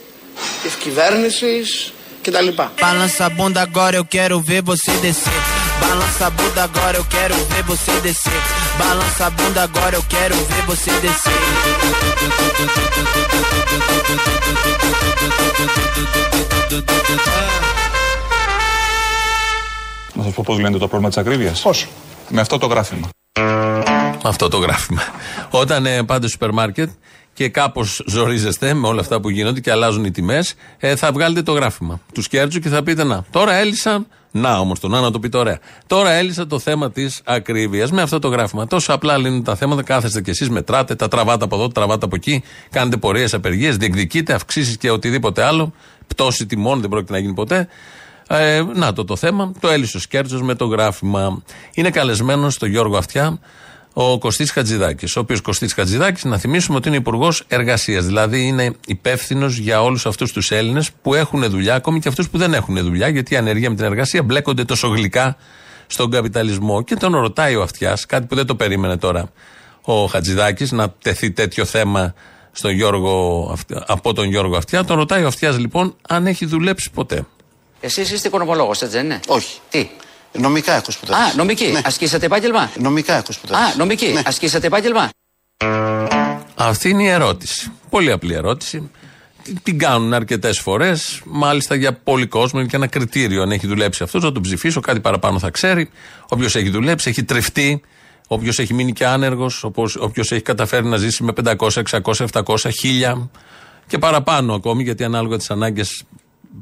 της 0.62 0.74
κυβέρνησης 0.74 1.92
κτλ. 2.22 2.48
Balança 2.80 3.24
a 3.26 3.30
bunda 3.38 3.60
agora, 3.68 3.96
eu 4.00 4.06
quero 4.16 4.36
ver 4.50 4.62
você 4.70 4.92
descer. 5.04 5.38
Balança 5.84 6.26
a 6.26 6.30
bunda 6.38 6.62
agora, 6.68 6.96
eu 7.00 7.06
quero 7.16 7.36
ver 7.50 7.62
você 7.72 7.92
descer. 8.06 8.40
Balança 8.82 9.22
a 9.26 9.30
bunda 9.38 9.62
agora, 9.68 9.94
eu 10.00 10.04
quero 10.14 10.36
ver 10.50 10.62
você 10.72 10.92
descer. 11.04 11.40
Να 20.14 20.22
σας 20.24 20.32
πω 20.32 20.42
πώς 20.46 20.56
λύνεται 20.56 20.78
το 20.78 20.88
πρόβλημα 20.88 21.08
της 21.08 21.18
ακρίβειας. 21.18 21.60
Πώς; 21.60 21.88
Με 22.28 22.40
αυτό 22.40 22.58
το 22.58 22.66
γράφημα. 22.66 23.08
Αυτό 24.28 24.48
το 24.48 24.58
γράφημα. 24.58 25.02
Όταν 25.50 25.86
ε, 25.86 26.02
πάτε 26.02 26.20
στο 26.20 26.28
σούπερ 26.28 26.52
μάρκετ 26.52 26.90
και 27.32 27.48
κάπως 27.48 28.02
ζορίζεστε 28.06 28.74
με 28.74 28.86
όλα 28.86 29.00
αυτά 29.00 29.20
που 29.20 29.28
γίνονται 29.30 29.60
και 29.60 29.70
αλλάζουν 29.70 30.04
οι 30.04 30.10
τιμές, 30.10 30.54
ε, 30.78 30.96
θα 30.96 31.12
βγάλετε 31.12 31.42
το 31.42 31.52
γράφημα 31.52 32.00
του 32.12 32.22
Σκέρτζου 32.22 32.58
και 32.58 32.68
θα 32.68 32.82
πείτε 32.82 33.04
Να, 33.04 33.24
τώρα 33.30 33.54
έλυσα. 33.54 34.06
Να 34.30 34.58
όμως 34.58 34.80
το 34.80 34.88
να, 34.88 35.00
να 35.00 35.10
το 35.10 35.18
πείτε 35.18 35.38
ωραία. 35.38 35.58
Τώρα 35.86 36.10
έλυσα 36.10 36.46
το 36.46 36.58
θέμα 36.58 36.90
της 36.90 37.20
ακρίβειας 37.24 37.90
με 37.90 38.02
αυτό 38.02 38.18
το 38.18 38.28
γράφημα. 38.28 38.66
Τόσο 38.66 38.92
απλά 38.92 39.16
λύνουν 39.16 39.44
τα 39.44 39.56
θέματα, 39.56 39.82
κάθεστε 39.82 40.20
κι 40.20 40.30
εσείς, 40.30 40.50
μετράτε, 40.50 40.94
τα 40.94 41.08
τραβάτε 41.08 41.44
από 41.44 41.56
εδώ, 41.56 41.66
τα 41.66 41.72
τραβάτε 41.72 42.04
από 42.04 42.16
εκεί, 42.16 42.42
κάνετε 42.70 42.96
πορείες, 42.96 43.34
απεργίες, 43.34 43.76
διεκδικείτε, 43.76 44.32
αυξήσεις 44.32 44.76
και 44.76 44.90
οτιδήποτε 44.90 45.42
άλλο. 45.42 45.72
Πτώση 46.06 46.46
τιμών 46.46 46.80
δεν 46.80 46.90
πρόκειται 46.90 47.12
να 47.12 47.18
γίνει 47.18 47.34
ποτέ. 47.34 47.68
Ε, 48.28 48.62
να 48.74 48.92
το 48.92 49.04
το 49.04 49.16
θέμα. 49.16 49.52
Το 49.60 49.68
έλυσε 49.68 49.96
ο 49.96 50.00
Σκέρτσο 50.00 50.44
με 50.44 50.54
το 50.54 50.64
γράφημα. 50.64 51.42
Είναι 51.74 51.90
καλεσμένος 51.90 52.54
στο 52.54 52.66
Γιώργο 52.66 52.96
Αυτιά 52.96 53.38
ο 54.00 54.18
Κωστής 54.18 54.50
Χατζηδάκης. 54.50 55.16
Ο 55.16 55.20
οποίος 55.20 55.40
Κωστής 55.40 55.72
Χατζηδάκης, 55.72 56.24
να 56.24 56.38
θυμίσουμε 56.38 56.76
ότι 56.76 56.88
είναι 56.88 56.96
Υπουργός 56.96 57.44
Εργασίας. 57.48 58.04
Δηλαδή 58.04 58.46
είναι 58.46 58.74
υπεύθυνος 58.86 59.56
για 59.56 59.82
όλους 59.82 60.06
αυτούς 60.06 60.32
τους 60.32 60.50
Έλληνες 60.50 60.90
που 61.02 61.14
έχουν 61.14 61.50
δουλειά, 61.50 61.74
ακόμη 61.74 62.00
και 62.00 62.08
αυτούς 62.08 62.28
που 62.28 62.38
δεν 62.38 62.54
έχουν 62.54 62.82
δουλειά, 62.82 63.08
γιατί 63.08 63.34
η 63.34 63.36
ανεργία 63.36 63.70
με 63.70 63.76
την 63.76 63.84
εργασία 63.84 64.22
μπλέκονται 64.22 64.64
τόσο 64.64 64.88
γλυκά 64.88 65.36
στον 65.86 66.10
καπιταλισμό. 66.10 66.82
Και 66.82 66.94
τον 66.94 67.12
ρωτάει 67.16 67.54
ο 67.56 67.62
Αυτιάς, 67.62 68.06
κάτι 68.06 68.26
που 68.26 68.34
δεν 68.34 68.46
το 68.46 68.54
περίμενε 68.54 68.96
τώρα 68.96 69.30
ο 69.82 70.06
Χατζηδάκης, 70.06 70.72
να 70.72 70.90
τεθεί 70.90 71.30
τέτοιο 71.30 71.64
θέμα 71.64 72.14
στον 72.52 72.70
Γιώργο, 72.70 73.48
Αυτιά- 73.52 73.84
από 73.86 74.12
τον 74.12 74.24
Γιώργο 74.28 74.56
Αυτιά. 74.56 74.84
Τον 74.84 74.96
ρωτάει 74.96 75.22
ο 75.24 75.26
Αυτιάς 75.26 75.58
λοιπόν 75.58 75.96
αν 76.08 76.26
έχει 76.26 76.46
δουλέψει 76.46 76.90
ποτέ. 76.90 77.26
Εσείς 77.80 78.10
είστε 78.10 78.28
οικονομολόγος, 78.28 78.82
έτσι 78.82 78.96
δεν 78.96 79.04
είναι; 79.04 79.20
Όχι. 79.26 79.58
Τι; 79.68 79.88
Νομικά 80.32 80.72
έχω 80.74 80.90
σπουδάσει. 80.90 81.22
Α, 81.30 81.34
νομική. 81.36 81.66
Ναι. 81.66 81.80
Ασκήσατε 81.84 82.26
επάγγελμα; 82.26 82.70
Νομικά 82.78 83.14
έχω 83.14 83.32
σπουδάσει. 83.32 83.62
Α, 83.62 83.74
νομική. 83.76 84.06
Ναι. 84.06 84.22
Ασκήσατε 84.24 84.66
επάγγελμα; 84.66 85.08
Αυτή 86.54 86.88
είναι 86.88 87.02
η 87.02 87.06
ερώτηση. 87.06 87.72
Πολύ 87.90 88.12
απλή 88.12 88.34
ερώτηση. 88.34 88.90
Την- 89.42 89.58
Την 89.62 89.78
κάνουν 89.78 90.14
αρκετές 90.14 90.58
φορές, 90.58 91.20
μάλιστα 91.24 91.74
για 91.74 91.92
πολύ 91.92 92.26
κόσμο. 92.26 92.60
Είναι 92.60 92.68
και 92.68 92.76
ένα 92.76 92.86
κριτήριο. 92.86 93.42
Αν 93.42 93.50
έχει 93.52 93.66
δουλέψει 93.66 94.02
αυτός, 94.02 94.22
να 94.22 94.32
τον 94.32 94.42
ψηφίσω, 94.42 94.80
κάτι 94.80 95.00
παραπάνω 95.00 95.38
θα 95.38 95.50
ξέρει. 95.50 95.90
Όποιος 96.28 96.56
έχει 96.56 96.70
δουλέψει, 96.70 97.10
έχει 97.10 97.24
τριφτεί. 97.24 97.80
Όποιος 98.26 98.58
έχει 98.58 98.74
μείνει 98.74 98.92
και 98.92 99.06
άνεργος, 99.06 99.64
όποιος 99.98 100.32
έχει 100.32 100.42
καταφέρει 100.42 100.86
να 100.86 100.96
ζήσει 100.96 101.22
με 101.22 101.32
500, 101.32 101.80
600, 101.80 102.24
700, 102.24 102.68
1000 102.68 103.30
και 103.86 103.98
παραπάνω 103.98 104.54
ακόμη, 104.54 104.82
γιατί 104.82 105.04
ανάλογα 105.04 105.36
τις 105.36 105.50
ανάγκες 105.50 106.02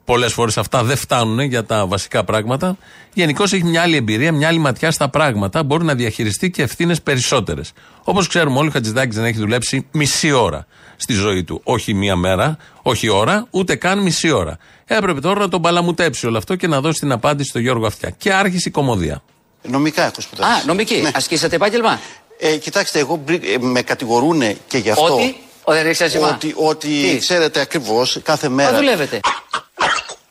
πολλές 0.05 0.33
φορές 0.33 0.59
αυτά 0.59 0.83
δεν 0.83 0.97
φτάνουν 0.97 1.40
για 1.40 1.64
τα 1.64 1.87
βασικά 1.87 2.25
πράγματα. 2.25 2.76
Γενικώ 3.12 3.43
έχει 3.43 3.64
μια 3.64 3.83
άλλη 3.83 3.97
εμπειρία, 3.97 4.33
μια 4.33 4.49
άλλη 4.49 4.59
ματιά 4.59 4.90
στα 4.90 5.09
πράγματα. 5.09 5.62
Μπορεί 5.62 5.85
να 5.85 5.95
διαχειριστεί 5.95 6.50
και 6.50 6.62
ευθύνες 6.62 7.02
περισσότερες. 7.02 7.73
Όπως 8.02 8.26
ξέρουμε 8.28 8.59
όλοι, 8.59 8.69
ο 8.69 8.71
Χατζηδάκη 8.71 9.14
δεν 9.14 9.25
έχει 9.25 9.38
δουλέψει 9.38 9.87
μισή 9.93 10.31
ώρα 10.33 10.66
στη 10.97 11.12
ζωή 11.12 11.45
του. 11.45 11.61
Όχι 11.64 11.95
μία 11.95 12.16
μέρα, 12.16 12.57
όχι 12.83 13.09
ώρα, 13.09 13.47
ούτε 13.50 13.75
καν 13.76 13.99
μισή 13.99 14.31
ώρα. 14.31 14.59
Έπρεπε 14.85 15.21
τώρα 15.21 15.40
να 15.40 15.49
τον 15.49 15.62
παλαμουτέψει 15.62 16.26
όλο 16.26 16.38
αυτό 16.38 16.55
και 16.57 16.66
να 16.66 16.81
δώσει 16.81 17.00
την 17.00 17.12
απάντηση 17.12 17.49
στο 17.49 17.59
Γιώργο 17.59 17.87
Αυτιά. 17.87 18.11
Και 18.11 18.33
άρχισε 18.33 18.69
η 18.69 18.73
κομμωδία. 18.73 19.23
Νομικά 19.62 20.02
έχω 20.02 20.21
σπουδάσει. 20.21 20.61
Α, 20.61 20.64
νομική. 20.66 20.97
Ναι. 20.97 21.11
Ασκήσατε 21.14 21.57
επάγγελμα; 21.57 22.00
Ε, 22.38 22.57
κοιτάξτε, 22.57 22.99
εγώ 22.99 23.21
μπρι- 23.25 23.45
ε, 23.45 23.59
με 23.61 23.83
κατηγορούν 23.83 24.43
και 24.66 24.78
γι' 24.78 24.90
αυτό. 24.90 25.14
Ότι; 25.14 25.37
Ο, 25.64 25.73
δεν 25.73 25.87
έχει 25.87 26.05
άσχημα. 26.05 26.28
Ότι, 26.28 26.52
ότι 26.57 26.88
Τι; 26.88 27.19
ξέρετε 27.19 27.61
ακριβώς 27.61 28.21
κάθε 28.23 28.49
Μα 28.49 28.55
μέρα. 28.55 28.81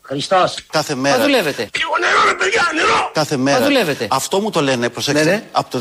Δουλεύετε. 0.09 0.53
Κάθε 0.71 0.95
Μα 0.95 1.01
μέρα. 1.01 1.21
δουλεύετε. 1.23 1.69
Λίγο 1.77 1.91
νερό, 1.99 2.23
ρε 2.27 2.33
παιδιά, 2.33 2.61
νερό. 2.75 3.11
Κάθε 3.13 3.37
μέρα. 3.37 3.63
δουλεύετε. 3.65 4.07
Αυτό 4.09 4.39
μου 4.39 4.49
το 4.49 4.61
λένε, 4.61 4.89
προσέξτε, 4.89 5.25
Ναι, 5.25 5.31
ναι. 5.31 5.43
από 5.51 5.69
το 5.69 5.77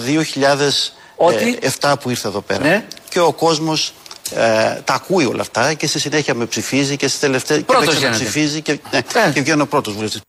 Ότι; 1.16 1.58
2007 1.80 1.94
που 2.00 2.10
ήρθα 2.10 2.28
εδώ 2.28 2.40
πέρα. 2.40 2.62
Ναι. 2.64 2.84
Και 3.08 3.20
ο 3.20 3.32
κόσμος 3.32 3.92
ε, 4.34 4.40
τα 4.84 4.94
ακούει 4.94 5.24
όλα 5.24 5.40
αυτά 5.40 5.74
και 5.74 5.86
στη 5.86 5.98
συνέχεια 5.98 6.34
με 6.34 6.46
ψηφίζει 6.46 6.96
και 6.96 7.08
στις 7.08 7.20
τελευταίε. 7.20 7.58
Πρώτος 7.58 7.86
και 7.86 7.92
με 7.92 7.98
γίνατε. 7.98 8.16
ψηφίζει 8.16 8.60
και, 8.60 8.78
ναι, 8.90 8.98
Ε. 8.98 9.30
και 9.32 9.40
βγαίνω 9.40 9.66
πρώτος 9.66 9.94
βουλευτής. 9.94 10.20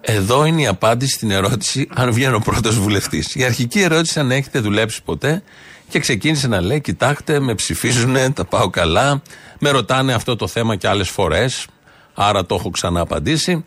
Εδώ 0.00 0.44
είναι 0.44 0.60
η 0.62 0.66
απάντηση 0.66 1.12
στην 1.14 1.30
ερώτηση 1.30 1.88
αν 1.94 2.12
βγαίνω 2.12 2.38
πρώτος 2.38 2.78
βουλευτής. 2.78 3.34
Η 3.34 3.44
αρχική 3.44 3.80
ερώτηση 3.80 4.18
αν 4.20 4.30
έχετε 4.30 4.58
δουλέψει 4.58 5.02
ποτέ 5.02 5.42
και 5.88 5.98
ξεκίνησε 5.98 6.48
να 6.48 6.60
λέει: 6.60 6.80
Κοιτάξτε, 6.80 7.40
με 7.40 7.54
ψηφίζουν, 7.54 8.32
τα 8.32 8.44
πάω 8.44 8.70
καλά. 8.70 9.22
Με 9.58 9.70
ρωτάνε 9.70 10.12
αυτό 10.14 10.36
το 10.36 10.46
θέμα 10.48 10.76
και 10.76 10.88
άλλες 10.88 11.08
φορές. 11.08 11.66
Άρα 12.20 12.46
το 12.46 12.54
έχω 12.54 12.70
ξανααπαντήσει. 12.70 13.64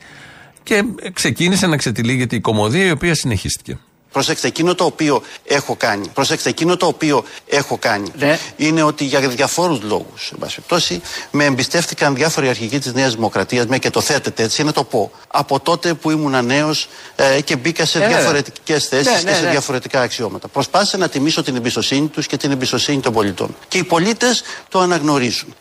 Και 0.63 0.83
ξεκίνησε 1.13 1.67
να 1.67 1.77
ξετυλίγεται 1.77 2.35
η 2.35 2.39
κομμωδία 2.39 2.85
η 2.85 2.91
οποία 2.91 3.15
συνεχίστηκε. 3.15 3.77
Προσέξτε, 4.11 4.47
εκείνο 4.47 4.75
το 4.75 4.83
οποίο 4.83 5.21
έχω 5.43 5.75
κάνει, 5.75 6.07
προσέξτε, 6.13 6.49
εκείνο 6.49 6.77
το 6.77 6.85
οποίο 6.85 7.23
έχω 7.47 7.77
κάνει 7.77 8.11
Ναι. 8.17 8.39
είναι 8.55 8.83
ότι 8.83 9.03
για 9.05 9.19
διαφόρους 9.19 9.81
λόγους, 9.81 10.29
εν 10.31 10.37
πάση 10.39 10.55
περιπτώσει, 10.55 11.01
με 11.31 11.45
εμπιστεύτηκαν 11.45 12.15
διάφοροι 12.15 12.47
αρχηγοί 12.49 12.79
της 12.79 12.93
Νέας 12.93 13.13
Δημοκρατίας, 13.15 13.65
μια 13.65 13.77
και 13.77 13.89
το 13.89 14.01
θέτετε 14.01 14.43
έτσι, 14.43 14.63
να 14.63 14.71
το 14.71 14.83
πω. 14.83 15.11
Από 15.27 15.59
τότε 15.59 15.93
που 15.93 16.11
ήμουν 16.11 16.45
νέος 16.45 16.87
ε, 17.15 17.41
και 17.41 17.55
μπήκα 17.55 17.85
σε 17.85 17.97
Ε, 17.97 18.01
βέβαια. 18.01 18.17
διαφορετικές 18.17 18.87
θέσεις 18.87 19.11
Ναι, 19.13 19.19
και 19.19 19.25
ναι, 19.29 19.33
σε 19.35 19.43
ναι. 19.43 19.49
διαφορετικά 19.51 20.01
αξιώματα. 20.01 20.47
Προσπάθησα 20.47 20.97
να 20.97 21.09
τιμήσω 21.09 21.43
την 21.43 21.55
εμπιστοσύνη 21.55 22.07
τους 22.07 22.27
και 22.27 22.37
την 22.37 22.51
εμπιστοσύνη 22.51 22.99
των 22.99 23.13
πολιτών. 23.13 23.55
Και 23.67 23.77
οι 23.77 23.83
πολίτες 23.83 24.43
το 24.69 24.79
αναγνωρίζουν. 24.79 25.53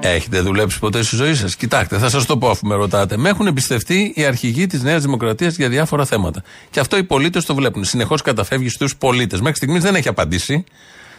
Έχετε 0.00 0.40
δουλέψει 0.40 0.78
ποτέ 0.78 1.02
στη 1.02 1.16
ζωή 1.16 1.34
σας; 1.34 1.56
Κοιτάξτε, 1.56 1.98
θα 1.98 2.08
σας 2.08 2.26
το 2.26 2.38
πω 2.38 2.50
αφού 2.50 2.66
με 2.66 2.74
ρωτάτε. 2.74 3.16
Με 3.16 3.28
έχουν 3.28 3.46
εμπιστευτεί 3.46 4.12
οι 4.16 4.24
αρχηγοί 4.24 4.66
της 4.66 4.82
Νέας 4.82 5.02
Δημοκρατίας 5.02 5.56
για 5.56 5.68
διάφορα 5.68 6.04
θέματα. 6.04 6.42
Και 6.70 6.80
αυτό 6.80 6.96
οι 6.96 7.04
πολίτες 7.04 7.44
το 7.44 7.54
βλέπουν. 7.54 7.84
Συνεχώς 7.84 8.22
καταφεύγει 8.22 8.68
στους 8.68 8.96
πολίτες. 8.96 9.40
Μέχρι 9.40 9.56
στιγμής 9.56 9.82
δεν 9.82 9.94
έχει 9.94 10.08
απαντήσει. 10.08 10.64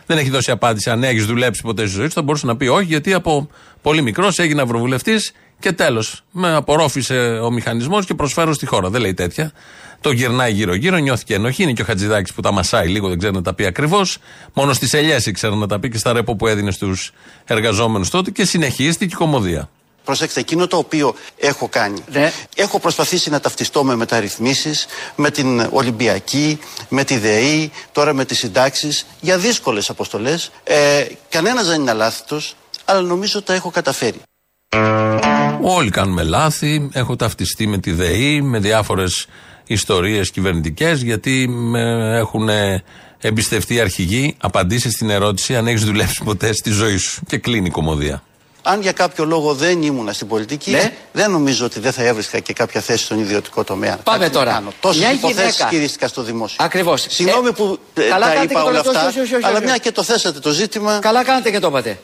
Δεν 0.06 0.18
έχει 0.18 0.30
δώσει 0.30 0.52
απάντηση 0.52 0.90
αν 0.90 1.04
έχεις 1.04 1.26
δουλέψει 1.26 1.62
ποτέ 1.62 1.86
στη 1.86 1.96
ζωή 1.96 2.06
σου. 2.06 2.12
Θα 2.12 2.22
μπορούσε 2.22 2.46
να 2.46 2.58
πει 2.58 2.68
όχι, 2.68 2.86
γιατί 2.86 3.14
από 3.14 3.50
πολύ 3.82 4.02
μικρός 4.02 4.40
έγινα 4.40 4.62
ευρωβουλευτής 4.62 5.32
και 5.64 5.72
τέλος. 5.72 6.24
Με 6.32 6.56
απορρόφησε 6.56 7.40
ο 7.44 7.52
μηχανισμός 7.52 8.06
και 8.06 8.14
προσφέρω 8.14 8.54
στη 8.54 8.66
χώρα. 8.66 8.90
Δεν 8.90 9.02
λέει 9.02 9.14
τέτοια. 9.14 9.52
Το 10.02 10.12
γυρνάει 10.12 10.52
γύρω-γύρω, 10.52 10.98
νιώθει 10.98 11.24
και 11.24 11.34
ενοχή. 11.34 11.64
Είναι 11.64 11.72
και 11.72 11.82
ο 11.82 11.86
Χατζηδάκης 11.86 12.34
που 12.34 12.42
τα 12.42 12.52
μασάει 12.52 12.88
λίγο, 12.88 13.08
δεν 13.08 13.18
ξέρει 13.18 13.34
να 13.34 13.42
τα 13.42 13.54
πει 13.54 13.66
ακριβώς. 13.66 14.18
Μόνο 14.54 14.74
στις 14.74 14.94
ελιές 14.94 15.26
ήξερε 15.26 15.56
να 15.56 15.68
τα 15.68 15.80
πει 15.80 15.90
και 15.90 15.98
στα 15.98 16.14
ρεπό 16.14 16.36
που 16.36 16.48
έδινε 16.48 16.72
στους 16.72 17.12
εργαζόμενους 17.46 18.10
τότε 18.10 18.32
και 18.32 18.46
συνεχίστηκε 18.46 19.14
η 19.14 19.18
κομμωδία. 19.18 19.70
Προσέξτε, 20.04 20.40
εκείνο 20.40 20.68
το 20.68 20.78
οποίο 20.78 21.16
έχω 21.38 21.68
κάνει. 21.68 22.04
Ναι. 22.12 22.32
Έχω 22.56 22.80
προσπαθήσει 22.80 23.30
να 23.30 23.40
ταυτιστώ 23.40 23.84
με 23.84 23.96
μεταρρυθμίσεις, 23.96 24.86
με 25.16 25.32
την 25.32 25.68
Ολυμπιακή, 25.72 26.60
με 26.90 27.04
τη 27.04 27.18
ΔΕΗ, 27.18 27.72
τώρα 27.92 28.14
με 28.14 28.26
τις 28.26 28.38
συντάξεις, 28.38 29.06
για 29.20 29.38
δύσκολες 29.38 29.90
αποστολές. 29.90 30.52
Ε, 30.64 31.06
κανένας 31.30 31.68
δεν 31.68 31.82
είναι 31.82 31.92
αλάθητος, 31.92 32.56
αλλά 32.86 33.02
νομίζω 33.02 33.42
τα 33.42 33.54
έχω 33.54 33.70
καταφέρει. 33.70 34.22
Όλοι 35.66 35.90
κάνουμε 35.90 36.24
λάθη. 36.24 36.90
Έχω 36.94 37.16
ταυτιστεί 37.16 37.68
με 37.68 37.78
τη 37.78 37.92
ΔΕΗ, 37.92 38.42
με 38.42 38.60
διάφορες 38.60 39.26
ιστορίες 39.68 40.32
κυβερνητικές, 40.32 41.02
γιατί 41.02 41.48
με 41.48 42.16
έχουν 42.18 42.50
εμπιστευτεί 43.22 43.74
οι 43.74 43.80
αρχηγοί 43.80 44.36
απαντήσεις 44.42 44.94
στην 44.94 45.10
ερώτηση 45.10 45.56
αν 45.56 45.68
έχεις 45.68 45.84
δουλέψει 45.84 46.22
ποτέ 46.24 46.54
στη 46.54 46.70
ζωή 46.72 46.98
σου. 46.98 47.22
Και 47.28 47.38
κλείνει 47.38 47.68
η 47.68 47.72
κομμωδία. 47.72 48.24
Αν 48.66 48.82
για 48.82 48.92
κάποιο 48.92 49.26
λόγο 49.26 49.54
δεν 49.54 49.82
ήμουνα 49.82 50.14
στην 50.14 50.28
πολιτική, 50.28 50.72
Ναι. 50.72 50.94
δεν 51.12 51.32
νομίζω 51.32 51.66
ότι 51.66 51.80
δεν 51.80 51.92
θα 51.92 52.04
έβρισκα 52.04 52.40
και 52.40 52.54
κάποια 52.54 52.82
θέση 52.82 53.04
στον 53.04 53.20
ιδιωτικό 53.20 53.64
τομέα. 53.64 53.98
Πάμε 54.04 54.18
Κάτι 54.24 54.34
να 54.34 54.40
τώρα. 54.40 54.52
κάνω. 54.52 54.72
Τόσες 54.80 55.00
Μια 55.02 55.12
υποθέσεις 55.12 55.56
γυναίκα. 55.56 55.68
χειρίστηκα 55.70 56.08
στο 56.08 56.24
δημόσιο. 56.24 56.58
Ακριβώς. 56.66 57.06
Συγγνώμη 57.10 57.48
Ε, 57.48 57.52
που 57.52 57.80
ε, 57.94 58.02
καλά 58.02 58.26
τα 58.28 58.34
κάνετε 58.34 58.54
είπα 58.54 58.62
και 58.62 58.68
όλα 58.70 58.82
το 58.82 58.88
λέτε, 58.92 58.98
αυτά, 59.00 59.10
όχι, 59.10 59.20
όχι, 59.20 59.36
όχι, 59.36 59.46
αλλά 59.46 59.56
όχι. 59.58 59.66
μια 59.66 59.78
και 59.78 59.92
το 59.92 60.04
θέσατε 60.04 60.40
το 60.40 60.50
ζήτημα. 60.52 61.00
Καλά 61.02 61.24
κάνετε 61.24 61.52
και 61.52 61.60
το 61.60 61.68
είπατε. 61.68 62.00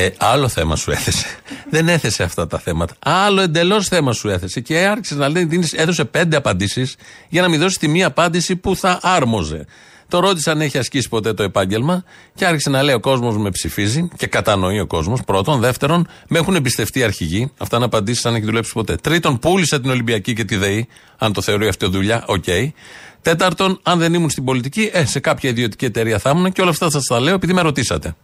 Ε, 0.00 0.10
άλλο 0.18 0.48
θέμα 0.48 0.76
σου 0.76 0.90
έθεσε. 0.90 1.26
Δεν 1.70 1.88
έθεσε 1.88 2.22
αυτά 2.22 2.46
τα 2.46 2.58
θέματα. 2.58 2.94
Άλλο 2.98 3.40
εντελώς 3.40 3.88
θέμα 3.88 4.12
σου 4.12 4.28
έθεσε. 4.28 4.60
Και 4.60 4.78
άρχισε 4.78 5.14
να 5.14 5.28
λέει, 5.28 5.44
δίνεις- 5.44 5.72
έδωσε 5.72 6.04
πέντε 6.04 6.36
απαντήσεις 6.36 6.96
για 7.28 7.42
να 7.42 7.48
μην 7.48 7.60
δώσεις 7.60 7.78
τη 7.78 7.88
μία 7.88 8.06
απάντηση 8.06 8.56
που 8.56 8.76
θα 8.76 8.98
άρμοζε. 9.02 9.66
Το 10.08 10.18
ρώτησε 10.20 10.50
αν 10.50 10.60
έχει 10.60 10.78
ασκήσει 10.78 11.08
ποτέ 11.08 11.32
το 11.32 11.42
επάγγελμα 11.42 12.04
και 12.34 12.46
άρχισε 12.46 12.70
να 12.70 12.82
λέει: 12.82 12.94
Ο 12.94 13.00
κόσμος 13.00 13.36
με 13.36 13.50
ψηφίζει 13.50 14.08
και 14.16 14.26
κατανοεί 14.26 14.80
ο 14.80 14.86
κόσμος. 14.86 15.22
Πρώτον. 15.24 15.60
Δεύτερον, 15.60 16.06
με 16.28 16.38
έχουν 16.38 16.54
εμπιστευτεί 16.54 16.98
οι 16.98 17.02
αρχηγοί. 17.02 17.52
Αυτά 17.58 17.76
είναι 17.76 17.84
απαντήσεις 17.84 18.26
αν 18.26 18.34
έχει 18.34 18.44
δουλέψει 18.44 18.72
ποτέ. 18.72 18.94
Τρίτον, 18.94 19.38
πούλησα 19.38 19.80
την 19.80 19.90
Ολυμπιακή 19.90 20.32
και 20.32 20.44
τη 20.44 20.56
ΔΕΗ. 20.56 20.88
Αν 21.18 21.32
το 21.32 21.42
θεωρεί 21.42 21.68
αυτό 21.68 21.88
δουλειά, 21.88 22.24
οκ. 22.26 22.44
Τέταρτον, 23.22 23.80
αν 23.82 23.98
δεν 23.98 24.14
ήμουν 24.14 24.30
στην 24.30 24.44
πολιτική, 24.44 24.90
ε, 24.92 25.04
σε 25.04 25.20
κάποια 25.20 25.50
ιδιωτική 25.50 25.84
εταιρεία 25.84 26.18
θα 26.18 26.30
ήμουν 26.30 26.52
και 26.52 26.60
όλα 26.60 26.70
αυτά 26.70 26.90
σας 26.90 27.04
τα 27.04 27.20
λέω 27.20 27.34
επειδή 27.34 27.52
με 27.52 27.60
ρωτήσατε. 27.60 28.14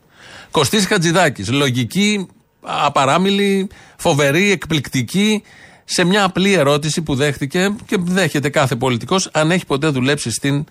Κωστής 0.54 0.86
Χατζηδάκης. 0.86 1.50
Λογική, 1.50 2.26
απαράμιλη, 2.60 3.68
φοβερή, 3.96 4.50
εκπληκτική. 4.50 5.42
Σε 5.84 6.04
μια 6.04 6.24
απλή 6.24 6.52
ερώτηση 6.52 7.02
που 7.02 7.14
δέχτηκε 7.14 7.74
και 7.86 7.96
δέχεται 8.00 8.48
κάθε 8.48 8.76
πολιτικός, 8.76 9.28
αν 9.32 9.50
έχει 9.50 9.66
ποτέ 9.66 9.88
δουλέψει 9.88 10.30
στην 10.30 10.64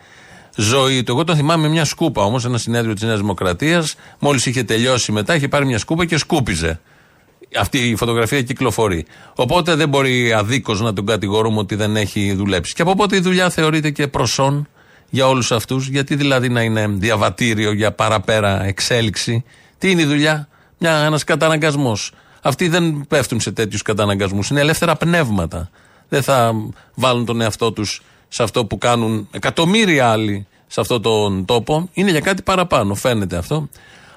ζωή 0.55 1.03
του. 1.03 1.11
Εγώ 1.11 1.23
τον 1.23 1.35
θυμάμαι 1.35 1.67
μια 1.67 1.85
σκούπα 1.85 2.23
όμως, 2.23 2.45
ένα 2.45 2.57
συνέδριο 2.57 2.93
της 2.93 3.03
Νέας 3.03 3.19
Δημοκρατίας. 3.19 3.95
Μόλις 4.19 4.45
είχε 4.45 4.63
τελειώσει 4.63 5.11
μετά, 5.11 5.35
είχε 5.35 5.47
πάρει 5.47 5.65
μια 5.65 5.77
σκούπα 5.77 6.05
και 6.05 6.17
σκούπιζε. 6.17 6.79
Αυτή 7.59 7.89
η 7.89 7.95
φωτογραφία 7.95 8.41
κυκλοφορεί. 8.41 9.05
Οπότε 9.35 9.75
δεν 9.75 9.89
μπορεί 9.89 10.33
αδίκως 10.33 10.81
να 10.81 10.93
τον 10.93 11.05
κατηγορούμε 11.05 11.59
ότι 11.59 11.75
δεν 11.75 11.95
έχει 11.95 12.33
δουλέψει. 12.33 12.73
Και 12.73 12.81
από 12.81 12.95
πότε 12.95 13.15
η 13.15 13.19
δουλειά 13.19 13.49
θεωρείται 13.49 13.89
και 13.89 14.07
προσόν 14.07 14.67
για 15.09 15.27
όλους 15.27 15.51
αυτούς; 15.51 15.87
Γιατί 15.87 16.15
δηλαδή 16.15 16.49
να 16.49 16.61
είναι 16.61 16.87
διαβατήριο 16.87 17.71
για 17.71 17.91
παραπέρα 17.91 18.63
εξέλιξη; 18.63 19.43
Τι 19.77 19.91
είναι 19.91 20.01
η 20.01 20.05
δουλειά, 20.05 20.47
ένας 20.79 21.23
καταναγκασμός. 21.23 22.11
Αυτοί 22.41 22.67
δεν 22.67 23.05
πέφτουν 23.07 23.39
σε 23.39 23.51
τέτοιους 23.51 23.81
καταναγκασμούς. 23.81 24.49
Είναι 24.49 24.59
ελεύθερα 24.59 24.95
πνεύματα. 24.95 25.69
Δεν 26.09 26.23
θα 26.23 26.53
βάλουν 26.95 27.25
τον 27.25 27.41
εαυτό 27.41 27.71
τους 27.71 28.01
σε 28.27 28.43
αυτό 28.43 28.65
που 28.65 28.77
κάνουν 28.77 29.27
εκατομμύρια 29.31 30.09
άλλοι 30.09 30.47
σε 30.67 30.81
αυτόν 30.81 31.01
τον 31.01 31.45
τόπο. 31.45 31.89
Είναι 31.93 32.11
για 32.11 32.19
κάτι 32.19 32.41
παραπάνω. 32.41 32.95
Φαίνεται 32.95 33.37
αυτό. 33.37 33.69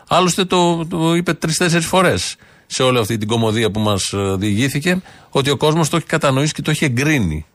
Άλλωστε 0.08 0.44
το, 0.44 0.86
το 0.86 1.14
είπε 1.14 1.32
τρει-τέσσερι 1.34 1.84
φορές 1.84 2.36
σε 2.66 2.82
όλη 2.82 2.98
αυτή 2.98 3.18
την 3.18 3.28
κομμωδία 3.28 3.70
που 3.70 3.80
μας 3.80 4.14
διηγήθηκε 4.36 5.02
ότι 5.30 5.50
ο 5.50 5.56
κόσμος 5.56 5.88
το 5.88 5.96
έχει 5.96 6.06
κατανοήσει 6.06 6.52
και 6.52 6.62
το 6.62 6.70
έχει 6.70 6.84
εγκρίνει. 6.84 7.46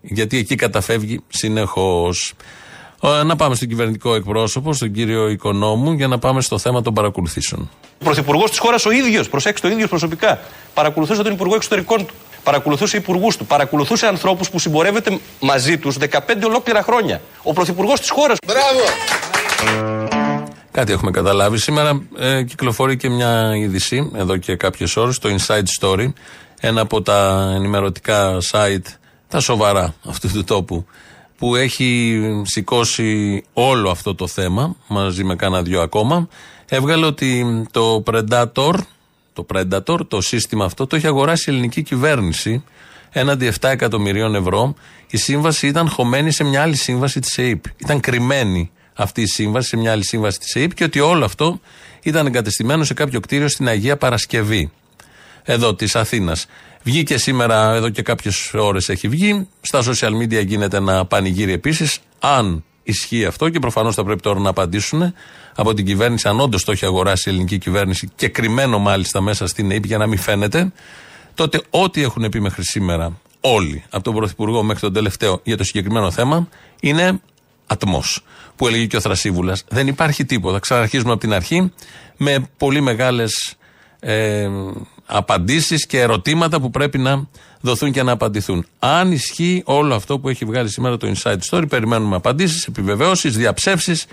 Γιατί 0.00 0.38
εκεί 0.38 0.54
καταφεύγει 0.54 1.20
συνεχώς. 1.28 2.34
Να 3.24 3.36
πάμε 3.36 3.54
στον 3.54 3.68
κυβερνητικό 3.68 4.14
εκπρόσωπο, 4.14 4.72
στον 4.72 4.92
κύριο 4.92 5.28
Οικονόμου, 5.28 5.92
για 5.92 6.06
να 6.06 6.18
πάμε 6.18 6.40
στο 6.40 6.58
θέμα 6.58 6.82
των 6.82 6.94
παρακολουθήσεων. 6.94 7.70
Ο 8.00 8.04
Πρωθυπουργός 8.04 8.50
της 8.50 8.58
χώρας 8.58 8.86
ο 8.86 8.90
ίδιος, 8.90 9.28
προσέξτε 9.28 9.68
το 9.68 9.74
ίδιος 9.74 9.88
προσωπικά, 9.88 10.40
παρακολουθούσε 10.74 11.22
τον 11.22 11.32
Υπουργό 11.32 11.54
Εξωτερικών 11.54 12.06
του. 12.06 12.14
Παρακολουθούσε 12.42 12.96
υπουργούς 12.96 13.36
του. 13.36 13.46
Παρακολουθούσε 13.46 14.06
ανθρώπους 14.06 14.50
που 14.50 14.58
συμπορεύεται 14.58 15.18
μαζί 15.40 15.78
τους 15.78 15.96
15 15.98 16.44
ολόκληρα 16.44 16.82
χρόνια. 16.82 17.20
Ο 17.42 17.52
Πρωθυπουργός 17.52 18.00
της 18.00 18.10
χώρας. 18.10 18.38
Μπράβο! 18.46 18.80
Κάτι 20.70 20.92
έχουμε 20.92 21.10
καταλάβει. 21.10 21.58
Σήμερα 21.58 22.02
ε, 22.18 22.42
κυκλοφορεί 22.42 22.96
και 22.96 23.08
μια 23.08 23.56
είδηση, 23.56 24.10
εδώ 24.16 24.36
και 24.36 24.56
κάποιες 24.56 24.96
ώρες, 24.96 25.18
το 25.18 25.28
Inside 25.28 25.64
Story, 25.80 26.12
ένα 26.60 26.80
από 26.80 27.02
τα 27.02 27.50
ενημερωτικά 27.54 28.38
site, 28.52 28.86
τα 29.28 29.40
σοβαρά 29.40 29.94
αυτού 30.08 30.28
του 30.32 30.44
τόπου, 30.44 30.86
που 31.36 31.56
έχει 31.56 32.20
σηκώσει 32.42 33.42
όλο 33.52 33.90
αυτό 33.90 34.14
το 34.14 34.26
θέμα, 34.26 34.76
μαζί 34.88 35.24
με 35.24 35.36
κάνα 35.36 35.62
δυο 35.62 35.80
ακόμα. 35.80 36.28
Έβγαλε 36.68 37.06
ότι 37.06 37.44
το 37.70 38.02
Predator, 38.06 38.74
το 39.32 39.46
Predator, 39.54 39.98
το 40.08 40.20
σύστημα 40.20 40.64
αυτό, 40.64 40.86
το 40.86 40.96
έχει 40.96 41.06
αγοράσει 41.06 41.50
η 41.50 41.52
ελληνική 41.52 41.82
κυβέρνηση 41.82 42.64
έναντι 43.10 43.52
7 43.60 43.68
εκατομμυρίων 43.68 44.34
ευρώ. 44.34 44.74
Η 45.10 45.16
σύμβαση 45.16 45.66
ήταν 45.66 45.88
χωμένη 45.88 46.30
σε 46.32 46.44
μια 46.44 46.62
άλλη 46.62 46.76
σύμβαση 46.76 47.20
της 47.20 47.38
ΕΕΠ. 47.38 47.64
Ήταν 47.76 48.00
κρυμμένη 48.00 48.70
αυτή 48.94 49.22
η 49.22 49.26
σύμβαση 49.26 49.68
σε 49.68 49.76
μια 49.76 49.92
άλλη 49.92 50.04
σύμβαση 50.04 50.38
της 50.38 50.54
ΕΕΠ 50.54 50.74
και 50.74 50.84
ότι 50.84 51.00
όλο 51.00 51.24
αυτό 51.24 51.60
ήταν 52.02 52.26
εγκατεστημένο 52.26 52.84
σε 52.84 52.94
κάποιο 52.94 53.20
κτίριο 53.20 53.48
στην 53.48 53.68
Αγία 53.68 53.96
Παρασκευή. 53.96 54.70
Εδώ 55.42 55.74
της 55.74 55.96
Αθήνας. 55.96 56.46
Βγήκε 56.86 57.18
σήμερα, 57.18 57.74
εδώ 57.74 57.88
και 57.88 58.02
κάποιες 58.02 58.54
ώρες 58.54 58.88
έχει 58.88 59.08
βγει. 59.08 59.48
Στα 59.60 59.82
social 59.82 60.10
media 60.22 60.46
γίνεται 60.46 60.76
ένα 60.76 61.04
πανηγύρι 61.04 61.52
επίσης. 61.52 61.98
Αν 62.18 62.64
ισχύει 62.82 63.24
αυτό 63.24 63.48
και 63.48 63.58
προφανώς 63.58 63.94
θα 63.94 64.04
πρέπει 64.04 64.20
τώρα 64.20 64.40
να 64.40 64.48
απαντήσουν 64.48 65.14
από 65.54 65.74
την 65.74 65.84
κυβέρνηση, 65.84 66.28
αν 66.28 66.40
όντως 66.40 66.64
το 66.64 66.72
έχει 66.72 66.84
αγοράσει 66.84 67.28
η 67.28 67.32
ελληνική 67.32 67.58
κυβέρνηση 67.58 68.10
και 68.16 68.28
κρυμμένο 68.28 68.78
μάλιστα 68.78 69.20
μέσα 69.20 69.46
στην 69.46 69.70
ΕΕΠ 69.70 69.84
για 69.84 69.98
να 69.98 70.06
μην 70.06 70.18
φαίνεται, 70.18 70.72
τότε 71.34 71.60
ό,τι 71.70 72.02
έχουν 72.02 72.28
πει 72.28 72.40
μέχρι 72.40 72.64
σήμερα 72.64 73.20
όλοι, 73.40 73.84
από 73.90 74.04
τον 74.04 74.14
Πρωθυπουργό 74.14 74.62
μέχρι 74.62 74.80
τον 74.80 74.92
τελευταίο 74.92 75.40
για 75.42 75.56
το 75.56 75.64
συγκεκριμένο 75.64 76.10
θέμα, 76.10 76.48
είναι 76.80 77.20
ατμός. 77.66 78.24
Που 78.56 78.66
έλεγε 78.66 78.86
και 78.86 78.96
ο 78.96 79.00
Θρασίβουλας. 79.00 79.64
Δεν 79.68 79.86
υπάρχει 79.86 80.24
τίποτα. 80.24 80.58
Ξαναρχίζουμε 80.58 81.10
από 81.12 81.20
την 81.20 81.32
αρχή 81.32 81.72
με 82.16 82.50
πολύ 82.56 82.80
μεγάλες 82.80 83.56
ε, 84.00 84.48
απαντήσεις 85.06 85.86
και 85.86 86.00
ερωτήματα 86.00 86.60
που 86.60 86.70
πρέπει 86.70 86.98
να 86.98 87.28
δοθούν 87.60 87.92
και 87.92 88.02
να 88.02 88.12
απαντηθούν. 88.12 88.66
Αν 88.78 89.12
ισχύει 89.12 89.62
όλο 89.64 89.94
αυτό 89.94 90.18
που 90.18 90.28
έχει 90.28 90.44
βγάλει 90.44 90.68
σήμερα 90.68 90.96
το 90.96 91.12
Inside 91.14 91.38
Story, 91.50 91.64
περιμένουμε 91.68 92.16
απαντήσεις, 92.16 92.66
επιβεβαιώσεις, 92.66 93.36
διαψεύσεις 93.36 94.06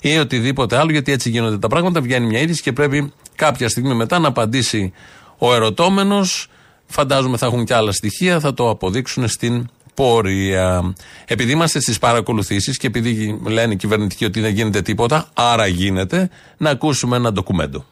ή 0.00 0.18
οτιδήποτε 0.18 0.76
άλλο, 0.76 0.90
γιατί 0.90 1.12
έτσι 1.12 1.30
γίνονται 1.30 1.58
τα 1.58 1.68
πράγματα. 1.68 2.00
Βγαίνει 2.00 2.26
μια 2.26 2.40
είδηση 2.40 2.62
και 2.62 2.72
πρέπει 2.72 3.12
κάποια 3.34 3.68
στιγμή 3.68 3.94
μετά 3.94 4.18
να 4.18 4.28
απαντήσει 4.28 4.92
ο 5.38 5.54
ερωτώμενος. 5.54 6.48
Φαντάζομαι 6.86 7.36
θα 7.36 7.46
έχουν 7.46 7.64
και 7.64 7.74
άλλα 7.74 7.92
στοιχεία, 7.92 8.40
θα 8.40 8.54
το 8.54 8.70
αποδείξουν 8.70 9.28
στην 9.28 9.68
πορεία. 9.94 10.94
Επειδή 11.24 11.52
είμαστε 11.52 11.80
στις 11.80 11.98
παρακολουθήσεις 11.98 12.76
και 12.76 12.86
επειδή 12.86 13.40
λένε 13.44 13.72
οι 13.72 13.76
κυβερνητικοί 13.76 14.24
ότι 14.24 14.40
δεν 14.40 14.54
γίνεται 14.54 14.82
τίποτα, 14.82 15.28
άρα 15.34 15.66
γίνεται, 15.66 16.30
να 16.56 16.70
ακούσουμε 16.70 17.16
ένα 17.16 17.32
ντοκουμέντο. 17.32 17.84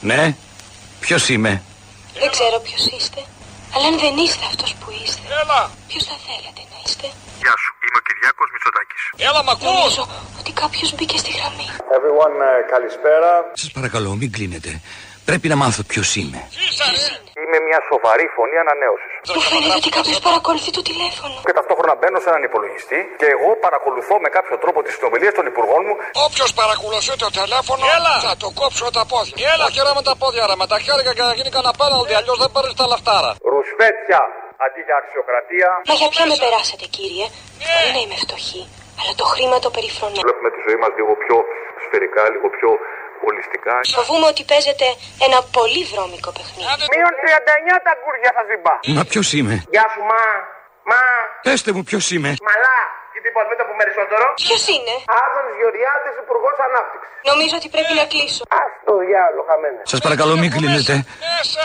Ναι, 0.00 0.34
ποιος 1.00 1.28
είμαι; 1.28 1.62
Δεν 2.20 2.30
ξέρω 2.30 2.58
ποιος 2.66 2.86
είστε. 2.86 3.20
Αλλά 3.74 3.86
αν 3.86 3.98
δεν 3.98 4.16
είστε 4.24 4.44
αυτός 4.52 4.74
που 4.80 4.88
είστε, 5.02 5.22
ποιος 5.88 6.04
θα 6.04 6.16
θέλατε 6.26 6.62
να 6.72 6.78
είστε; 6.84 7.06
Γεια 7.42 7.54
σου, 7.62 7.70
είμαι 7.84 7.98
ο 8.02 8.04
Κυριάκος 8.06 8.48
Μητσοτάκης. 8.52 9.02
Έλα, 9.28 9.40
μ' 9.46 9.52
Νομίζω 9.70 10.02
ότι 10.40 10.50
κάποιος 10.62 10.88
μπήκε 10.94 11.16
στη 11.22 11.30
γραμμή. 11.38 11.68
Everyone, 11.96 12.36
uh, 12.48 12.60
καλησπέρα. 12.74 13.30
Σας 13.62 13.70
παρακαλώ, 13.70 14.10
μην 14.20 14.32
κλείνετε. 14.32 14.70
Πρέπει 15.30 15.48
να 15.54 15.58
μάθω 15.64 15.82
ποιος 15.92 16.08
είμαι. 16.20 16.38
Είμαι 17.42 17.58
μια 17.68 17.80
σοβαρή 17.90 18.26
φωνή 18.36 18.56
ανανέωσης. 18.64 19.12
Μου 19.36 19.42
φαίνεται 19.50 19.76
ότι 19.80 19.90
κάποιος 19.98 20.18
παρακολουθεί 20.26 20.70
το 20.78 20.82
τηλέφωνο. 20.90 21.36
Και 21.48 21.54
ταυτόχρονα 21.58 21.94
μπαίνω 21.98 22.18
σε 22.22 22.28
έναν 22.32 22.42
υπολογιστή 22.48 23.00
και 23.20 23.28
εγώ 23.34 23.50
παρακολουθώ 23.66 24.14
με 24.24 24.28
κάποιο 24.36 24.54
τρόπο 24.62 24.78
τις 24.84 24.92
συνομιλίες 24.96 25.32
των 25.38 25.44
υπουργών 25.52 25.82
μου. 25.88 25.94
Όποιος 26.26 26.50
παρακολουθεί 26.60 27.12
το 27.24 27.28
τηλέφωνο 27.38 27.84
θα 28.26 28.34
το 28.42 28.48
κόψω 28.60 28.86
τα 28.98 29.04
πόδια. 29.12 29.34
Έλα 29.54 29.66
και 29.74 29.80
ρε 29.86 29.92
με 29.98 30.02
τα 30.08 30.14
πόδια, 30.20 30.42
ρε 30.50 30.56
με 30.62 30.66
τα 30.72 30.78
χέρια 30.84 31.12
και 31.16 31.24
να 31.28 31.32
γίνει 31.38 31.50
κανένα 31.56 31.72
πέναλτι. 31.80 32.12
Αλλιώς 32.20 32.38
δεν 32.42 32.50
παίρνεις 32.54 32.74
τα 32.80 32.86
λαφτάρα. 32.92 33.30
Ρουσφέτια 33.52 34.20
αντί 34.64 34.80
για 34.86 34.96
αξιοκρατία. 35.02 35.68
Μα 35.90 35.94
για 36.00 36.08
ποια 36.14 36.24
με 36.30 36.36
περάσατε, 36.44 36.86
κύριε; 36.96 37.26
Μπορεί 37.64 37.90
να 37.96 38.00
είμαι 38.04 38.18
φτωχή, 38.24 38.62
αλλά 39.00 39.12
το 39.20 39.26
χρήμα 39.32 39.56
το 39.64 39.70
περιφρονώ. 39.76 40.18
Βλέπουμε 40.26 40.50
τη 40.54 40.60
ζωή 40.66 40.78
μας 40.82 40.92
λίγο 40.98 41.12
πιο 41.24 41.36
σφαιρικά, 41.84 42.22
λίγο 42.34 42.48
πιο 42.56 42.70
ολιστικά. 43.28 43.74
Φοβούμαι 43.98 44.26
ότι 44.32 44.42
παίζετε 44.50 44.86
ένα 45.26 45.38
πολύ 45.56 45.82
βρώμικο 45.92 46.30
παιχνίδι. 46.36 46.68
Μείον 46.92 47.14
39 47.20 47.76
τα 47.86 47.92
γκούρια 48.00 48.30
θα 48.36 48.42
ζυμπά. 48.48 48.74
Μα 48.96 49.02
ποιος 49.10 49.28
είμαι; 49.38 49.56
Γεια 49.74 49.86
σου, 49.92 50.02
μα. 50.10 50.22
Μα. 50.90 51.00
Πέστε 51.42 51.70
μου 51.72 51.82
ποιος 51.88 52.04
είμαι. 52.14 52.30
Μαλά. 52.48 52.78
Και 53.20 53.26
τίποτα 53.28 53.48
με 53.52 53.56
το 53.60 53.64
που 53.68 53.74
περισσότερο. 53.82 54.24
Ποιος 54.46 54.62
είναι; 54.74 54.94
Άδων 55.22 55.46
Γεωργιάδη, 55.58 56.08
Υπουργός 56.24 56.56
Ανάπτυξης. 56.66 57.10
Νομίζω 57.30 57.54
ότι 57.60 57.68
πρέπει 57.74 57.92
να 58.00 58.04
κλείσω. 58.12 58.42
Α 58.58 58.60
το 58.88 58.94
διάλογο, 59.04 59.44
χαμένε. 59.50 59.80
Σας 59.92 60.00
παρακαλώ 60.06 60.32
μην 60.42 60.50
κλείνετε. 60.56 60.94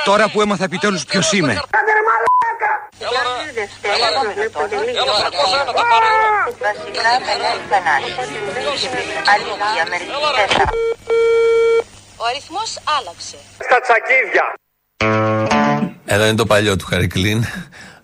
Τώρα 0.09 0.25
που 0.31 0.37
έμαθα 0.43 0.63
επιτέλους 0.69 1.01
ποιος 1.11 1.27
είμαι. 1.37 1.53
Κάντε 1.75 1.91
ρε 1.97 2.03
μαλάκα. 2.09 2.71
Ο 12.21 12.25
αριθμός 12.31 12.69
άλλαξε. 12.97 13.37
Στα 13.67 13.77
τσακίδια. 13.85 14.45
Εδώ 16.13 16.23
είναι 16.27 16.39
το 16.43 16.45
παλιό 16.45 16.75
του 16.75 16.85
Χαρικλίν 16.89 17.39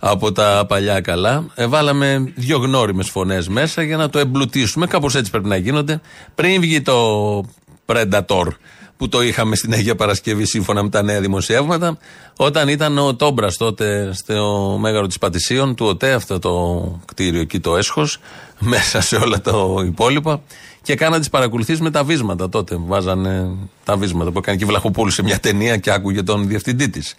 από 0.04 0.32
τα 0.32 0.66
παλιά 0.68 1.02
καλά. 1.02 1.46
Ε, 1.56 1.68
βάλαμε 1.68 2.34
δύο 2.36 2.58
γνώριμες 2.58 3.10
φωνές 3.10 3.48
μέσα 3.48 3.84
για 3.84 3.98
να 3.98 4.10
το 4.10 4.20
εμπλουτίσουμε. 4.20 4.88
Κάπως 4.88 5.16
έτσι 5.16 5.32
πρέπει 5.32 5.48
να 5.48 5.56
γίνονται. 5.56 6.02
Πριν 6.36 6.62
βγει 6.62 6.82
το 6.82 6.96
Predator 7.86 8.48
που 8.98 9.10
το 9.10 9.22
είχαμε 9.22 9.56
στην 9.56 9.74
Αγία 9.74 9.96
Παρασκευή 9.96 10.46
σύμφωνα 10.46 10.84
με 10.84 10.90
τα 10.90 11.02
νέα 11.02 11.22
δημοσιεύματα, 11.22 11.98
όταν 12.36 12.68
ήταν 12.68 12.98
ο 12.98 13.16
Τόμπρας 13.16 13.58
τότε 13.58 14.14
στο 14.14 14.78
Μέγαρο 14.82 15.08
της 15.08 15.18
Πατησίων, 15.18 15.76
του 15.76 15.86
ΟΤΕ, 15.86 16.14
αυτό 16.14 16.40
το 16.40 17.00
κτίριο 17.06 17.42
εκεί 17.42 17.60
το 17.60 17.78
έσχος, 17.78 18.18
μέσα 18.74 19.02
σε 19.02 19.16
όλα 19.16 19.42
τα 19.42 19.54
υπόλοιπα, 19.86 20.42
και 20.82 20.96
κάνα 20.96 21.20
τις 21.20 21.30
παρακολουθήσει 21.30 21.82
με 21.82 21.92
τα 21.92 22.04
βίσματα 22.04 22.50
τότε. 22.50 22.76
Βάζανε 22.80 23.50
τα 23.84 23.98
βίσματα 23.98 24.32
που 24.32 24.38
έκανε 24.38 24.58
και 24.58 24.64
η 24.64 24.68
Βλαχοπούλου 24.68 25.12
σε 25.12 25.24
μια 25.24 25.40
ταινία 25.40 25.78
και 25.78 25.92
άκουγε 25.92 26.24
τον 26.24 26.48
διευθυντή 26.48 26.90
της. 26.90 27.16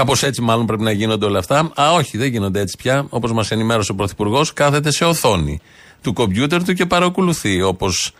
Κάπως 0.00 0.22
έτσι 0.22 0.40
μάλλον 0.40 0.66
πρέπει 0.66 0.82
να 0.82 0.90
γίνονται 0.90 1.26
όλα 1.26 1.38
αυτά. 1.38 1.72
Α, 1.80 1.92
όχι, 1.92 2.18
δεν 2.18 2.28
γίνονται 2.28 2.60
έτσι 2.60 2.76
πια. 2.76 3.06
Όπως 3.08 3.32
μας 3.32 3.50
ενημέρωσε 3.50 3.92
ο 3.92 3.94
Πρωθυπουργός, 3.94 4.52
κάθεται 4.52 4.90
σε 4.90 5.04
οθόνη 5.04 5.60
του 6.02 6.12
κομπιούτερ 6.12 6.64
του 6.64 6.72
και 6.72 6.86
παρακολουθεί. 6.86 7.62
Όπως 7.62 8.12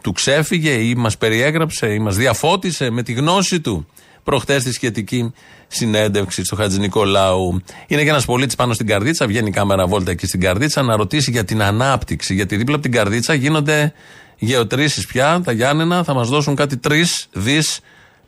του 0.00 0.12
ξέφυγε 0.12 0.70
ή 0.70 0.94
μας 0.94 1.18
περιέγραψε 1.18 1.86
ή 1.86 1.98
μας 1.98 2.16
διαφώτισε 2.16 2.90
με 2.90 3.02
τη 3.02 3.12
γνώση 3.12 3.60
του 3.60 3.86
προχτές 4.24 4.64
τη 4.64 4.72
σχετική 4.72 5.32
συνέντευξη 5.68 6.44
στο 6.44 6.56
Χατζη 6.56 6.78
Νικολάου. 6.78 7.62
Είναι 7.86 8.02
και 8.02 8.08
ένας 8.08 8.24
πολίτης 8.24 8.54
πάνω 8.54 8.72
στην 8.72 8.86
καρδίτσα, 8.86 9.26
βγαίνει 9.26 9.48
η 9.48 9.52
κάμερα 9.52 9.86
βόλτα 9.86 10.10
εκεί 10.10 10.26
στην 10.26 10.40
καρδίτσα 10.40 10.82
να 10.82 10.96
ρωτήσει 10.96 11.30
για 11.30 11.44
την 11.44 11.62
ανάπτυξη. 11.62 12.34
Γιατί 12.34 12.56
δίπλα 12.56 12.74
από 12.74 12.82
την 12.82 12.92
καρδίτσα 12.92 13.34
γίνονται 13.34 13.92
γεωτρήσεις 14.38 15.06
πια. 15.06 15.40
Τα 15.44 15.52
Γιάννενα 15.52 16.04
θα 16.04 16.14
μας 16.14 16.28
δώσουν 16.28 16.54
κάτι 16.54 16.76
τρεις 16.76 17.28
δις 17.32 17.80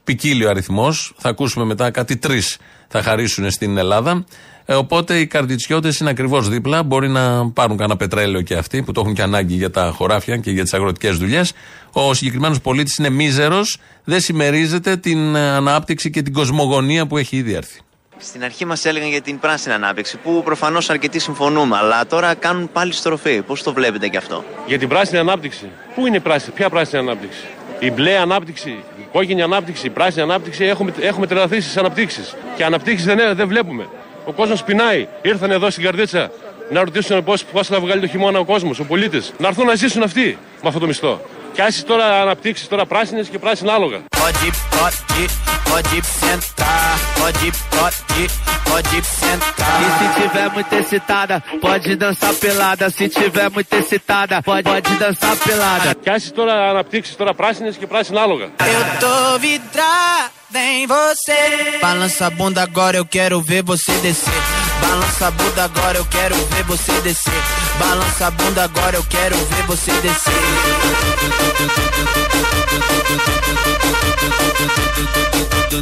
ποικίλιο 0.05 0.51
αριθμός. 0.51 1.15
Θα 1.17 1.29
ακούσουμε 1.29 1.65
μετά 1.65 1.91
κάτι 1.91 2.17
τρεις 2.17 2.59
θα 2.93 3.03
χαρίσουν 3.03 3.51
στην 3.51 3.77
Ελλάδα. 3.77 4.25
Ε, 4.65 4.75
οπότε 4.75 5.19
οι 5.19 5.27
καρδιτσιώτες 5.27 5.99
είναι 5.99 6.11
ακριβώς 6.11 6.49
δίπλα. 6.49 6.83
Μπορεί 6.83 7.09
να 7.09 7.51
πάρουν 7.51 7.77
κανένα 7.77 7.99
πετρέλαιο 7.99 8.41
και 8.41 8.55
αυτοί 8.55 8.83
που 8.83 8.93
το 8.93 9.01
έχουν 9.01 9.15
και 9.15 9.23
ανάγκη 9.23 9.55
για 9.55 9.71
τα 9.71 9.93
χωράφια 9.95 10.37
και 10.37 10.51
για 10.51 10.63
τις 10.63 10.75
αγροτικές 10.75 11.17
δουλειές. 11.17 11.53
Ο 11.93 12.15
συγκεκριμένος 12.15 12.61
πολίτης 12.61 12.97
είναι 12.97 13.11
μίζερος, 13.11 13.79
δεν 14.05 14.21
συμμερίζεται 14.21 14.97
την 14.97 15.35
ε, 15.35 15.51
ανάπτυξη 15.51 16.11
και 16.11 16.23
την 16.23 16.33
κοσμογονία 16.33 17.07
που 17.07 17.17
έχει 17.17 17.37
ήδη 17.37 17.53
έρθει. 17.53 17.81
Στην 18.19 18.45
αρχή 18.45 18.65
μας 18.65 18.85
έλεγαν 18.85 19.09
για 19.09 19.21
την 19.21 19.39
πράσινη 19.39 19.75
ανάπτυξη, 19.75 20.17
που 20.17 20.43
προφανώς 20.45 20.91
αρκετοί 20.91 21.19
συμφωνούμε, 21.19 21.77
αλλά 21.77 22.07
τώρα 22.07 22.35
κάνουν 22.35 22.71
πάλι 22.73 22.93
στροφή. 22.93 23.43
Πώς 23.43 23.63
το 23.63 23.73
βλέπετε 23.73 24.09
και 24.09 24.17
αυτό; 24.17 24.45
Για 24.67 24.79
την 24.79 24.89
πράσινη 24.89 25.19
ανάπτυξη. 25.19 25.71
Πού 25.95 26.07
είναι 26.07 26.17
η 26.17 26.21
πράσινη, 26.21 26.55
ποια 26.55 26.71
πράσινη 26.71 27.03
ανάπτυξη; 27.03 27.47
Η 27.83 27.91
μπλε 27.91 28.19
ανάπτυξη, 28.19 28.71
η 28.71 29.07
κόκκινη 29.13 29.43
ανάπτυξη, 29.43 29.87
η 29.87 29.91
πράσινη 29.91 30.23
ανάπτυξη, 30.23 30.65
έχουμε, 30.65 30.93
έχουμε 31.01 31.27
τρελαθεί 31.27 31.61
στις 31.61 31.77
αναπτύξεις. 31.77 32.35
Και 32.57 32.65
αναπτύξεις 32.65 33.07
δεν, 33.07 33.35
δεν 33.35 33.49
βλέπουμε. 33.49 33.87
Ο 34.25 34.33
κόσμος 34.33 34.63
πεινάει. 34.65 35.07
Ήρθαν 35.23 35.51
εδώ 35.51 35.71
στην 35.71 35.85
καρδίτσα 35.85 36.31
να 36.71 36.85
ρωτήσουν 36.85 37.25
πώς 37.25 37.67
θα 37.67 37.81
βγάλει 37.81 38.01
το 38.01 38.07
χειμώνα 38.07 38.39
ο 38.39 38.45
κόσμος, 38.45 38.79
ο 38.79 38.85
πολίτης. 38.85 39.33
Να 39.39 39.49
έρθουν 39.49 39.67
να 39.67 39.75
ζήσουν 39.75 40.03
αυτοί 40.03 40.39
με 40.63 40.69
αυτό 40.69 40.81
το 40.81 40.87
μισθό. 40.87 41.21
Και 41.54 41.62
άσε 41.62 41.84
τώρα 41.84 42.22
αναπτύξει 42.22 42.70
τώρα 42.70 42.86
πράσινε 42.86 43.22
και 43.22 43.40
πράσινα 43.40 43.74
άλογα. 43.74 44.00
Pode, 44.20 44.50
pode, 44.78 45.24
pode 45.70 45.98
sentar, 46.22 46.92
pode, 47.20 47.48
pode, 47.76 48.22
pode 48.70 48.98
sentar. 49.22 49.76
E 49.86 49.88
se 49.98 50.06
tiver 50.20 50.48
muito 50.56 50.74
excitada, 50.82 51.36
pode 51.66 51.96
dançar 51.96 52.34
pelada. 52.44 52.86
Se 52.98 53.06
tiver 53.10 53.50
muito 53.50 53.74
excitada, 53.80 54.36
pode, 54.50 54.64
pode 54.64 54.92
dançar 55.04 55.36
pelada. 55.48 55.96
Και 56.02 56.10
άσε 56.10 56.32
τώρα 56.32 56.70
αναπτύξει 56.70 57.18
τώρα 57.18 57.34
πράσινε 57.34 57.70
και 57.70 57.88
πράσινα 57.88 58.22
άλογα. 58.22 58.46
Eu 58.46 58.84
tô 59.04 59.40
vidrada 59.40 60.60
em 60.76 60.86
você. 60.96 61.40
Balança 61.82 62.26
a 62.28 62.30
bunda 62.30 62.62
agora, 62.70 62.98
eu 62.98 63.06
quero 63.06 63.42
ver 63.42 63.64
você 63.64 63.94
descer. 64.06 64.42
Balança 64.82 65.28
a 65.28 65.32
bunda 65.32 65.64
agora, 65.70 65.98
eu 65.98 66.06
quero 66.06 66.36
ver 66.52 66.64
você 66.64 66.94
descer. 67.08 67.61
Balança 67.79 68.27
a 68.27 68.31
bunda 68.31 68.63
agora, 68.65 68.97
eu 68.97 69.05
quero 69.05 69.37
ver 69.37 69.63
você 69.67 69.93
descer. 70.05 70.43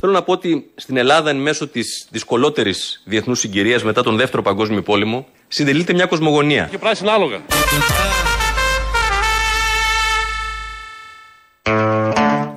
Θέλω 0.00 0.12
να 0.12 0.22
πω 0.22 0.32
ότι 0.32 0.70
στην 0.74 0.96
Ελλάδα, 0.96 1.30
εν 1.30 1.36
μέσω 1.36 1.68
της 1.68 2.06
δυσκολότερης 2.10 3.02
διεθνούς 3.04 3.38
συγκυρίας 3.38 3.82
μετά 3.82 4.02
τον 4.02 4.16
Δεύτερο 4.16 4.42
Παγκόσμιο 4.42 4.82
Πόλεμο, 4.82 5.26
συντελείται 5.48 5.92
μια 5.92 6.06
κοσμογονία. 6.06 6.68
Και 6.70 6.78
πράσινα 6.78 7.12
άλογα. 7.12 7.40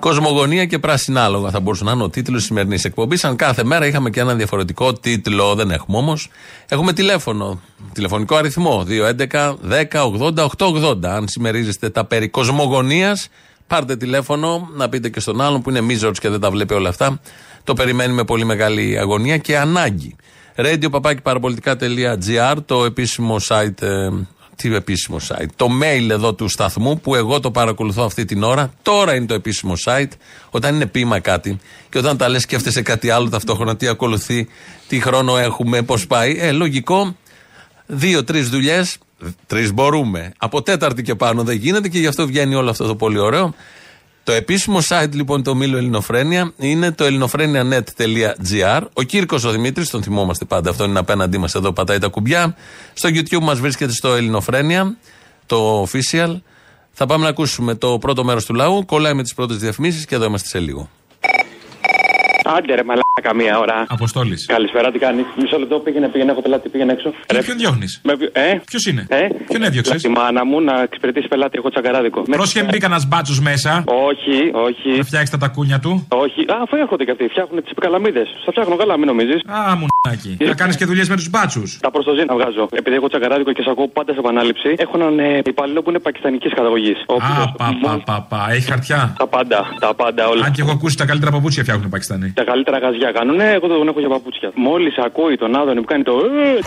Κοσμογονία 0.03 0.65
και 0.65 0.79
πράσινα 0.79 1.23
άλογα 1.23 1.49
θα 1.49 1.59
μπορούσε 1.59 1.83
να 1.83 1.91
είναι 1.91 2.03
ο 2.03 2.09
τίτλος 2.09 2.37
της 2.37 2.45
σημερινής 2.45 2.85
εκπομπής. 2.85 3.23
Αν 3.23 3.35
κάθε 3.35 3.63
μέρα 3.63 3.85
είχαμε 3.87 4.09
και 4.09 4.19
έναν 4.19 4.37
διαφορετικό 4.37 4.93
τίτλο, 4.93 5.55
δεν 5.55 5.71
έχουμε 5.71 5.97
όμως. 5.97 6.29
Έχουμε 6.67 6.93
τηλέφωνο, 6.93 7.61
τηλεφωνικό 7.93 8.35
αριθμό 8.35 8.85
211 8.87 9.55
10 9.69 10.03
80 10.35 10.45
880. 10.57 11.05
Αν 11.05 11.27
συμμερίζεστε 11.27 11.89
τα 11.89 12.05
περί 12.05 12.29
κοσμογονίας, 12.29 13.27
πάρτε 13.67 13.95
τηλέφωνο 13.95 14.69
να 14.75 14.89
πείτε 14.89 15.09
και 15.09 15.19
στον 15.19 15.41
άλλον 15.41 15.61
που 15.61 15.69
είναι 15.69 15.81
μίζωρος 15.81 16.19
και 16.19 16.29
δεν 16.29 16.39
τα 16.39 16.51
βλέπει 16.51 16.73
όλα 16.73 16.89
αυτά. 16.89 17.19
Το 17.63 17.73
περιμένει 17.73 18.13
με 18.13 18.23
πολύ 18.23 18.45
μεγάλη 18.45 18.99
αγωνία 18.99 19.37
και 19.37 19.57
ανάγκη. 19.57 20.15
Radio 20.55 20.89
το 22.65 22.85
επίσημο 22.85 23.35
site 23.47 23.83
ε, 24.67 24.69
τι 24.69 24.75
επίσημο 24.75 25.17
site. 25.27 25.47
Το 25.55 25.67
mail 25.81 26.09
εδώ 26.09 26.33
του 26.33 26.47
σταθμού 26.47 26.99
που 26.99 27.15
εγώ 27.15 27.39
το 27.39 27.51
παρακολουθώ 27.51 28.03
αυτή 28.03 28.25
την 28.25 28.43
ώρα. 28.43 28.73
Τώρα 28.81 29.15
είναι 29.15 29.25
το 29.25 29.33
επίσημο 29.33 29.73
site. 29.85 30.11
Όταν 30.49 30.75
είναι 30.75 30.85
πείμα 30.85 31.19
κάτι 31.19 31.59
και 31.89 31.97
όταν 31.97 32.17
τα 32.17 32.29
λες 32.29 32.41
σκέφτεσαι 32.41 32.81
κάτι 32.81 33.09
άλλο 33.09 33.29
ταυτόχρονα, 33.29 33.75
τι 33.75 33.87
ακολουθεί, 33.87 34.47
τι 34.87 34.99
χρόνο 34.99 35.37
έχουμε, 35.37 35.81
πώς 35.81 36.07
πάει. 36.07 36.37
Ε, 36.39 36.51
λογικό. 36.51 37.15
Δύο-τρει 37.85 38.41
δουλειές. 38.41 38.97
Τρεις 39.47 39.73
μπορούμε. 39.73 40.33
Από 40.37 40.61
τέταρτη 40.61 41.01
και 41.01 41.15
πάνω 41.15 41.43
δεν 41.43 41.55
γίνεται 41.55 41.87
και 41.87 41.99
γι' 41.99 42.07
αυτό 42.07 42.25
βγαίνει 42.25 42.55
όλο 42.55 42.69
αυτό 42.69 42.87
το 42.87 42.95
πολύ 42.95 43.19
ωραίο. 43.19 43.53
Το 44.23 44.31
επίσημο 44.31 44.79
site 44.87 45.11
λοιπόν 45.11 45.43
το 45.43 45.55
Μήλο 45.55 45.77
Ελληνοφρένια 45.77 46.53
είναι 46.57 46.91
το 46.91 47.03
ελληνοφρένια.net.gr. 47.03 48.81
Ο 48.93 49.01
Κύρκος 49.01 49.43
ο 49.43 49.51
Δημήτρης, 49.51 49.89
τον 49.89 50.03
θυμόμαστε 50.03 50.45
πάντα, 50.45 50.69
αυτό 50.69 50.83
είναι 50.83 50.99
απέναντί 50.99 51.37
μας 51.37 51.55
εδώ, 51.55 51.73
πατάει 51.73 51.97
τα 51.97 52.07
κουμπιά. 52.07 52.55
Στο 52.93 53.09
YouTube 53.09 53.41
μας 53.41 53.59
βρίσκεται 53.59 53.91
στο 53.91 54.13
Ελληνοφρένια, 54.13 54.97
το 55.45 55.83
official. 55.83 56.41
Θα 56.91 57.05
πάμε 57.05 57.23
να 57.23 57.29
ακούσουμε 57.29 57.75
το 57.75 57.97
πρώτο 57.97 58.23
μέρος 58.23 58.45
του 58.45 58.53
λαού. 58.53 58.85
Κολλάει 58.85 59.13
με 59.13 59.23
τις 59.23 59.33
πρώτες 59.33 59.57
διαφημίσεις 59.57 60.05
και 60.05 60.15
εδώ 60.15 60.25
είμαστε 60.25 60.47
σε 60.47 60.59
λίγο. 60.59 60.89
Άντε 62.45 62.75
ρε 62.75 62.83
μαλάκα 62.83 63.31
μία 63.35 63.59
ώρα. 63.59 63.85
Αποστόλης. 63.87 64.45
Καλησπέρα, 64.45 64.91
τι 64.91 64.99
κάνεις; 64.99 65.25
Μισό 65.41 65.57
λεπτό 65.59 65.79
πήγαινε, 65.79 66.07
πήγαινε, 66.07 66.31
έχω 66.31 66.41
πελάτη, 66.41 66.69
πήγαινε 66.69 66.91
έξω. 66.91 67.09
Και 67.25 67.37
ποιον 67.45 67.57
διώχνεις; 67.57 67.99
Με, 68.03 68.13
βι- 68.13 68.37
ε, 68.37 68.61
Ποιος 68.65 68.85
είναι; 68.85 69.05
ε, 69.09 69.27
Ποιον 69.47 69.63
έδιωξες; 69.63 70.01
Τη 70.01 70.09
μάνα 70.09 70.45
μου 70.45 70.61
να 70.61 70.81
εξυπηρετήσει 70.81 71.27
πελάτη, 71.27 71.57
έχω 71.57 71.69
τσαγκαράδικο. 71.69 72.21
Πρόσχε 72.21 72.59
μην 72.61 72.69
μπει 72.71 72.77
κανένα 72.77 73.01
μπάτσος 73.07 73.39
μέσα. 73.39 73.83
Όχι, 73.85 74.37
όχι. 74.67 74.97
Να 74.97 75.03
φτιάξεις 75.03 75.29
τα 75.29 75.37
τακούνια 75.37 75.79
του. 75.79 76.07
Όχι. 76.09 76.41
Α, 76.41 76.55
αφού 76.63 76.75
έρχονται 76.75 77.03
και 77.03 77.11
αυτοί, 77.11 77.27
φτιάχνουν 77.27 77.63
τις 77.63 77.71
καλαμίδες. 77.79 78.27
Θα 78.45 78.51
φτιάχνουν 78.51 78.77
καλά, 78.77 78.97
μην 78.97 79.07
νομίζεις. 79.07 79.39
Α, 79.45 79.57
μουνάκι. 79.81 80.37
Θα 80.49 80.53
κάνεις 80.53 80.75
και 80.75 80.85
δουλειές 80.85 81.09
με 81.09 81.15
τους 81.15 81.29
μπάτσους. 81.29 81.77
Τα 81.81 81.91
προστοζή 81.91 82.23
να 82.25 82.33
βγάζω. 82.35 82.67
Επειδή 82.71 82.95
έχω 82.95 83.07
τσαγκαράδικο 83.07 83.51
και 83.51 83.61
σε 83.61 83.69
ακούω 83.69 83.87
πάντα 83.87 84.13
σε 84.13 84.19
επανάληψη, 84.19 84.69
έχω 84.77 84.91
έναν 84.99 85.19
ε, 85.19 85.41
υπαλλήλο 85.45 85.81
που 85.81 85.89
είναι 85.89 85.99
πακιστανικής 85.99 86.53
καταγωγής. 86.53 86.97
Α, 87.07 87.51
πα, 87.57 87.77
πα, 87.81 88.01
πα, 88.05 88.25
πα. 88.29 88.47
Έχει 88.51 88.67
χαρτιά. 88.71 89.15
Τα 89.17 89.27
πάντα, 89.27 89.59
τα 89.79 89.93
πάντα 89.93 90.27
όλα. 90.27 90.45
Αν 90.45 90.51
και 90.51 90.61
έχω 90.61 90.71
ακούσει 90.71 90.97
τα 90.97 91.05
καλύτερα 91.05 91.31
παπούτσια 91.31 91.61
φτιάχνουν 91.63 91.87
οι 91.87 91.89
Πακιστανοί. 91.89 92.32
Τα 92.33 92.43
καλύτερα 92.43 92.77
γαζιά 92.77 93.11
κάνουν, 93.11 93.39
εγώ 93.39 93.67
τον 93.67 93.87
έχω 93.87 93.99
για 93.99 94.09
παπούτσια. 94.09 94.51
Μόλις 94.55 94.97
ακούει 94.97 95.35
τον 95.37 95.55
Άδωνη 95.55 95.79
που 95.79 95.85
κάνει 95.85 96.03
το. 96.03 96.11
«Ε, 96.11 96.59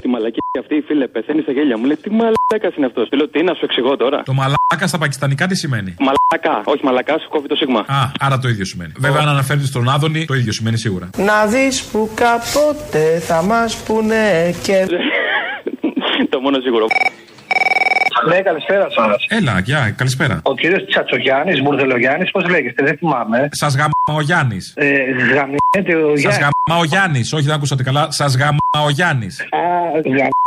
Τη 0.00 0.08
μαλακή 0.08 0.38
αυτή, 0.60 0.80
φίλε, 0.86 1.06
πεθαίνει 1.06 1.42
στα 1.42 1.52
γέλια 1.52 1.78
μου. 1.78 1.84
Λέει 1.84 1.96
τι 1.96 2.10
μαλάκα 2.10 2.68
είναι 2.76 2.86
αυτός. 2.86 3.08
Λέω 3.12 3.28
τι 3.28 3.42
να 3.42 3.54
σου 3.54 3.64
εξηγώ 3.64 3.96
τώρα. 3.96 4.22
Το 4.22 4.32
μαλάκα 4.32 4.86
στα 4.86 4.98
πακιστανικά 4.98 5.46
τι 5.46 5.56
σημαίνει; 5.56 5.96
Μαλακά, 5.98 6.62
όχι 6.64 6.84
μαλακά, 6.84 7.18
σου 7.18 7.28
κόβει 7.28 7.48
το 7.48 7.56
σίγμα. 7.56 7.80
Α, 7.80 8.10
άρα 8.20 8.38
το 8.38 8.48
ίδιο 8.48 8.64
σημαίνει. 8.64 8.92
Βέβαια, 8.98 9.20
αν 9.20 9.28
αναφέρεται 9.28 9.66
στον 9.66 9.88
Άδωνη, 9.88 10.24
το 10.24 10.34
ίδιο 10.34 10.52
σημαίνει 10.52 10.76
σίγουρα. 10.78 11.10
Να 11.16 11.46
δεις 11.46 11.84
που 11.84 12.10
κάποτε 12.14 13.18
θα 13.18 13.42
μας 13.42 13.76
πούνε 13.86 14.54
και... 14.62 14.86
το 16.32 16.40
μόνο 16.40 16.60
σίγουρο. 16.60 16.86
Ναι, 18.28 18.40
καλησπέρα 18.40 18.86
σας. 18.90 19.26
Έλα, 19.28 19.60
γεια, 19.64 19.94
καλησπέρα. 19.96 20.40
Ο 20.42 20.54
κύριος 20.54 20.84
Τσατσογιάννης, 20.84 21.62
Μπουρδελογιάννης, 21.62 22.30
πώς 22.30 22.48
λέγεστε, 22.48 22.84
δεν 22.84 22.96
θυμάμαι. 22.96 23.48
Σας 23.52 23.76
γαμά 23.76 23.90
ο 24.12 24.20
Γιάννης. 24.20 24.72
Ε, 24.76 24.86
γαμιέται 25.34 25.94
ο 26.04 26.08
Σας 26.08 26.18
Γιάννης. 26.20 26.38
γαμά 26.38 26.80
ο 26.80 26.84
Γιάννης. 26.84 27.32
Όχι, 27.32 27.44
δεν 27.44 27.54
ακούσατε 27.54 27.82
καλά. 27.82 28.06
Σας 28.10 28.36
γαμά 28.36 28.58
ο 28.86 28.90
Γιάννης. 28.90 29.40
Α, 29.40 29.46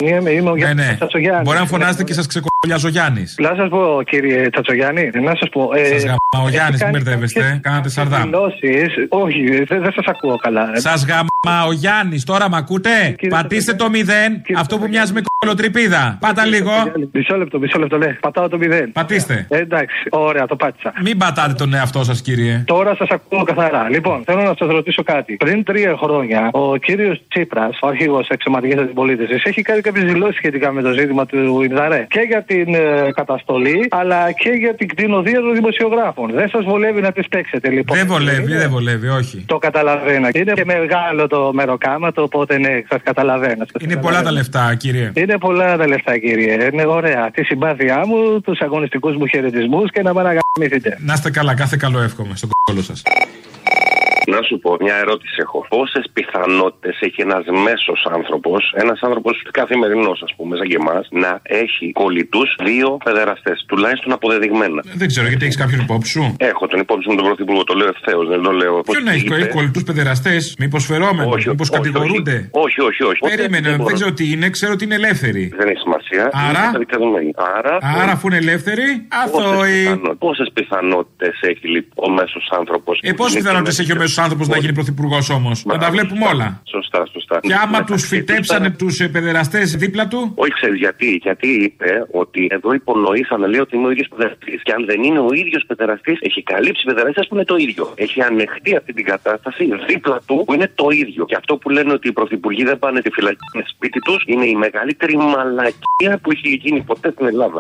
γαμιέμαι, 0.02 0.30
είμαι 0.30 0.50
ο 0.50 0.54
Ναι, 0.54 0.60
Γιάννης 0.60 0.88
ναι. 0.88 0.96
Τσατσογιάννη. 0.96 1.42
Μπορεί 1.44 1.58
να 1.58 1.66
φωνάζετε 1.66 2.04
και 2.04 2.14
σας 2.14 2.28
ξεκολλιάζει 2.28 2.86
ο 2.86 2.90
Γιάννης. 2.90 3.36
Να 3.40 3.54
σας 3.56 3.70
πω, 3.70 4.02
κύριε 4.06 4.50
Τσατσογιάννη, 4.50 5.10
να 5.14 5.36
σας 5.36 5.50
πω. 5.52 5.70
Ε, 5.76 5.86
Σας 5.86 6.04
γαμά 6.04 6.46
ο 6.46 6.50
Γιάννης, 6.50 6.84
μην 6.84 6.92
κάνει 6.92 6.92
μπερδεύεστε. 7.04 7.40
κάποιες 7.40 7.60
Κάνατε 7.62 7.90
σαρδάμ. 7.90 8.22
δηλώσεις. 8.24 8.88
Όχι, 9.10 9.64
δεν, 9.64 9.82
δεν 9.82 9.92
σας 9.96 10.06
ακούω 10.08 10.36
καλά. 10.36 10.70
Σας 10.74 11.06
γαμά 11.06 11.66
ο 11.68 11.72
Γιάννης, 11.72 12.24
τώρα 12.24 12.50
μ' 12.50 12.56
ακούτε; 12.56 13.16
Πατήστε 13.30 13.74
το 13.74 13.90
μηδέν, 13.90 14.42
αυτό 14.58 14.78
που 14.78 14.88
μοιάζει 14.90 15.14
με 15.14 15.22
κολοτρυπίδα. 15.38 16.18
Πάτα 16.20 16.46
λίγο. 16.46 16.72
Μισό 17.12 17.36
λεπτό, 17.38 17.60
μισό 17.60 17.80
λεπτό, 17.80 17.98
ναι. 17.98 18.08
Πατάω 18.20 18.48
το 18.48 18.58
μηδέν. 18.58 18.92
Πατήστε. 18.92 19.46
Ε, 19.50 19.58
εντάξει, 19.58 19.96
ωραία, 20.10 20.46
το 20.46 20.56
πάτησα. 20.56 20.94
Μην 21.04 21.18
πατάτε 21.18 21.54
τον 21.54 21.74
εαυτό 21.74 22.04
σας, 22.04 22.22
κύριε. 22.22 22.64
Τώρα 22.68 22.96
σας 22.96 23.08
ακούω 23.10 23.44
καθαρά. 23.54 23.90
Λοιπόν, 23.90 24.18
θέλω 24.26 24.42
να 24.42 24.56
σας 24.60 24.70
ρωτήσω 24.78 25.04
κάτι. 25.04 25.36
Πριν 25.36 25.64
τρία 25.64 25.94
χρόνια, 26.04 26.50
ο 26.52 26.76
κύριος 26.76 27.22
Τσίπρας, 27.28 27.78
ο 27.82 27.88
αρχηγός 27.88 28.28
εξωματική 28.30 28.80
αντιπολίτευσης, 28.80 29.44
έχει 29.44 29.62
κάνει 29.62 29.82
κάποιες 29.82 30.06
δηλώσεις 30.12 30.36
σχετικά 30.36 30.72
με 30.72 30.82
το 30.82 30.92
ζήτημα 30.92 31.26
του 31.26 31.62
Ινδαρέ. 31.62 32.06
Και 32.10 32.20
για 32.28 32.44
την 32.44 32.74
ε, 32.74 33.12
καταστολή, 33.14 33.88
αλλά 33.90 34.32
και 34.32 34.50
για 34.50 34.76
την 34.76 34.88
κτηνοδία 34.88 35.40
των 35.40 35.54
δημοσιογράφων. 35.54 36.32
Δεν 36.34 36.50
σας 36.50 36.64
βολεύει 36.64 37.02
να 37.02 37.12
τις 37.12 37.28
παίξετε, 37.28 37.70
λοιπόν. 37.70 37.98
Δεν 37.98 38.08
βολεύει, 38.08 38.54
δεν 38.56 38.70
βολεύει, 38.70 39.08
όχι. 39.08 39.44
Το 39.48 39.58
καταλαβαίνω. 39.58 40.28
Είναι 40.34 40.54
και 40.54 40.66
μεγάλο 40.66 41.28
το 41.28 41.50
μεροκάματο, 41.54 42.22
οπότε 42.24 42.58
ναι, 42.58 42.82
σας 42.90 43.00
καταλαβαίνω. 43.04 43.66
Σας 43.72 43.82
Είναι 43.84 43.96
πολλά 43.96 44.22
τα 44.22 44.24
καταλαβαίνω. 44.24 44.38
λεφτά, 44.38 44.76
κύριε. 44.76 45.12
Είναι 45.16 45.38
πολλά 45.38 45.78
τα 45.78 45.88
λεφτά, 45.88 46.18
κύριε. 46.18 46.70
Είναι 46.74 46.86
ωραία. 46.86 47.32
Τη 47.32 47.44
συμπάθειά 47.44 48.06
μου, 48.08 48.42
τους 48.42 48.60
αγωνιστικούς 48.60 49.16
μου 49.16 49.26
χαιρετισμούς 49.28 49.92
και 49.92 50.02
να 50.02 50.14
με 50.14 50.20
αναγαμίσετε. 50.20 50.98
Να 51.00 51.14
είστε 51.14 51.30
καλά, 51.32 51.56
κάθε 51.56 51.78
καλό 51.80 52.00
εύχομαι 52.02 52.36
στον 52.36 52.50
κόλλο 52.64 52.82
σας. 52.82 53.04
you. 53.46 53.89
Να 54.28 54.42
σου 54.48 54.60
πω, 54.60 54.78
μια 54.86 54.96
ερώτηση 55.04 55.36
έχω. 55.46 55.66
Πόσες 55.70 56.06
πιθανότητες 56.14 56.96
έχει 57.08 57.22
ένας 57.22 57.44
μέσος 57.68 58.00
άνθρωπος, 58.18 58.62
ένας 58.84 59.00
άνθρωπος 59.02 59.34
καθημερινός, 59.52 60.22
ας 60.28 60.34
πούμε, 60.38 60.58
σαν 60.58 60.68
και 60.68 60.78
εμάς, 60.84 61.08
να 61.12 61.32
έχει 61.44 61.92
κολλητούς 61.92 62.50
δύο 62.64 62.98
παιδεραστέ, 63.04 63.54
τουλάχιστον 63.68 64.12
αποδεδειγμένα; 64.12 64.82
Δεν 65.02 65.08
ξέρω 65.08 65.28
γιατί 65.28 65.44
έχεις 65.46 65.58
κάποιον 65.64 65.80
υπόψη 65.80 66.12
σου; 66.12 66.24
Έχω 66.52 66.68
τον 66.68 66.80
υπόψη 66.80 67.10
μου 67.10 67.16
τον 67.16 67.26
Πρωθυπουργό, 67.26 67.64
το 67.64 67.74
λέω 67.74 67.88
ευθέως, 67.96 68.28
δεν 68.28 68.42
το 68.42 68.52
λέω. 68.52 68.74
Ποιον 68.82 69.04
να 69.04 69.12
έχει 69.12 69.26
είπε. 69.26 69.46
κολλητούς 69.46 69.84
παιδεραστέ, 69.84 70.36
μήπως 70.60 70.86
φερόμενου, 70.86 71.30
Όχι, 71.36 71.50
μήπως 71.50 71.70
όχι, 71.70 71.78
κατηγορούνται; 71.78 72.50
Όχι, 72.66 72.82
όχι, 72.82 73.04
όχι. 73.04 73.20
Περίμενε, 73.20 73.62
Δεν 73.62 73.72
δεν 73.72 73.82
μπορώ. 73.82 73.94
ξέρω 73.94 74.12
τι 74.14 74.32
είναι, 74.32 74.50
ξέρω 74.50 74.72
ότι 74.74 74.84
είναι 74.84 74.96
ελεύθεροι. 74.96 75.44
Δεν 75.58 75.68
έχει 75.68 75.80
σημασία. 75.80 76.24
Άρα; 76.34 76.50
Είναι 76.50 76.66
καταδικασμένοι. 76.66 77.32
Άρα, 77.58 77.78
Άρα, 78.02 78.12
αφού 78.12 78.28
είναι 78.28 78.38
ελεύθεροι, 78.38 78.86
αθώοι. 79.24 80.02
Πόσες 80.20 80.50
πιθανότητες 80.54 81.36
έχει 81.42 81.68
λοιπόν 81.68 82.12
ο 82.12 82.14
μέσος 82.14 82.50
άνθρωπος. 82.60 83.00
Ε, 83.02 83.12
πόσες 83.14 83.36
πιθανότητες 83.36 83.80
έχει 83.80 83.92
ο 83.92 83.96
μέσος 83.96 84.18
άνθρωπος 84.20 84.48
να 84.48 84.58
γίνει 84.58 84.74
πρωθυπουργός 84.74 85.30
όμως. 85.30 85.66
Να 85.66 85.78
τα 85.78 85.90
βλέπουμε 85.92 86.26
όλα. 86.26 86.62
Σωστά, 86.64 87.06
σωστά. 87.12 87.40
Και 87.42 87.54
άμα 87.54 87.66
του 87.66 87.72
Μεταξύ 87.72 87.94
τους 87.94 88.08
φυτέψανε 88.08 88.70
τους 88.70 88.96
παιδεραστέ 89.12 89.60
δίπλα 89.60 90.08
του; 90.08 90.32
Όχι, 90.36 90.52
ξέρεις 90.52 90.80
γιατί. 90.80 91.20
Γιατί 91.22 91.48
είπε 91.48 92.08
ότι 92.12 92.48
εδώ 92.52 92.74
υπονοήσανε, 92.74 93.48
λέει 93.48 93.60
ότι 93.60 93.76
είναι 93.76 93.88
ο 93.88 93.92
ίδιος 93.92 94.08
παιδεραστή. 94.08 94.60
Και 94.64 94.72
αν 94.72 94.86
δεν 94.86 95.04
είναι 95.04 95.20
ο 95.20 95.32
ίδιος 95.34 95.64
παιδεραστή, 95.68 96.18
έχει 96.20 96.44
καλύψει 96.44 96.84
παιδεραστέ 96.86 97.22
που 97.28 97.36
είναι 97.36 97.46
το 97.46 97.56
ίδιο. 97.56 97.94
Έχει 97.96 98.22
ανεχτεί 98.22 98.76
αυτή 98.76 98.94
την 98.94 99.06
κατάσταση 99.06 99.64
δίπλα 99.88 100.20
του 100.26 100.44
που 100.46 100.54
είναι 100.54 100.72
το 100.76 100.88
ίδιο. 100.90 101.26
Και 101.26 101.36
αυτό 101.36 101.58
που 101.58 101.70
λένε 101.70 101.92
ότι 101.94 102.08
οι 102.08 102.12
πρωθυπουργοί 102.12 102.64
δεν 102.64 102.80
πάνε 102.80 103.00
στη 103.00 103.10
φυλακή 103.12 103.48
με 103.54 103.64
σπίτι 103.68 104.00
τους 104.00 104.24
είναι 104.26 104.46
η 104.46 104.56
μεγαλύτερη 104.56 105.18
μαλακία 105.18 106.14
που 106.22 106.32
έχει 106.32 106.50
γίνει 106.64 106.82
ποτέ 106.82 107.12
στην 107.12 107.26
Ελλάδα. 107.26 107.60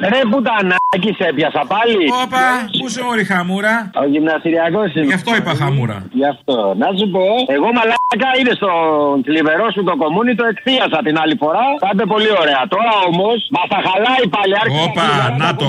Ρε 0.00 0.20
πουτανάκι 0.30 1.10
σε 1.18 1.24
έπιασα 1.28 1.64
πάλι. 1.68 2.04
Όπα, 2.24 2.44
πού 2.78 2.88
σε 2.88 3.02
μωρή 3.02 3.24
χαμούρα; 3.24 3.90
Ο 3.94 4.04
γυμναστηριακός 4.06 4.94
είμαι. 4.94 5.04
Γι' 5.04 5.12
αυτό 5.12 5.36
είπα 5.36 5.54
χαμούρα. 5.54 6.06
Γι' 6.12 6.26
αυτό. 6.26 6.74
Να 6.78 6.86
σου 6.98 7.10
πω, 7.10 7.24
εγώ 7.46 7.68
μαλάκα 8.12 8.30
είδες 8.40 8.56
στον 8.60 9.24
θλιβερό 9.26 9.66
σου 9.74 9.82
το 9.90 9.94
κομμούνι, 10.02 10.32
το 10.40 10.44
εκθίασα 10.52 10.98
την 11.06 11.16
άλλη 11.22 11.36
φορά. 11.42 11.66
Θα 11.84 11.88
είπε 11.92 12.04
πολύ 12.14 12.30
ωραία. 12.42 12.62
Τώρα 12.74 12.92
όμως 13.10 13.38
μα 13.56 13.62
τα 13.72 13.78
χαλάει 13.86 14.24
πάλι 14.36 14.52
άρχισε. 14.62 14.84
Όπα, 14.88 15.06
να 15.42 15.50
το. 15.60 15.68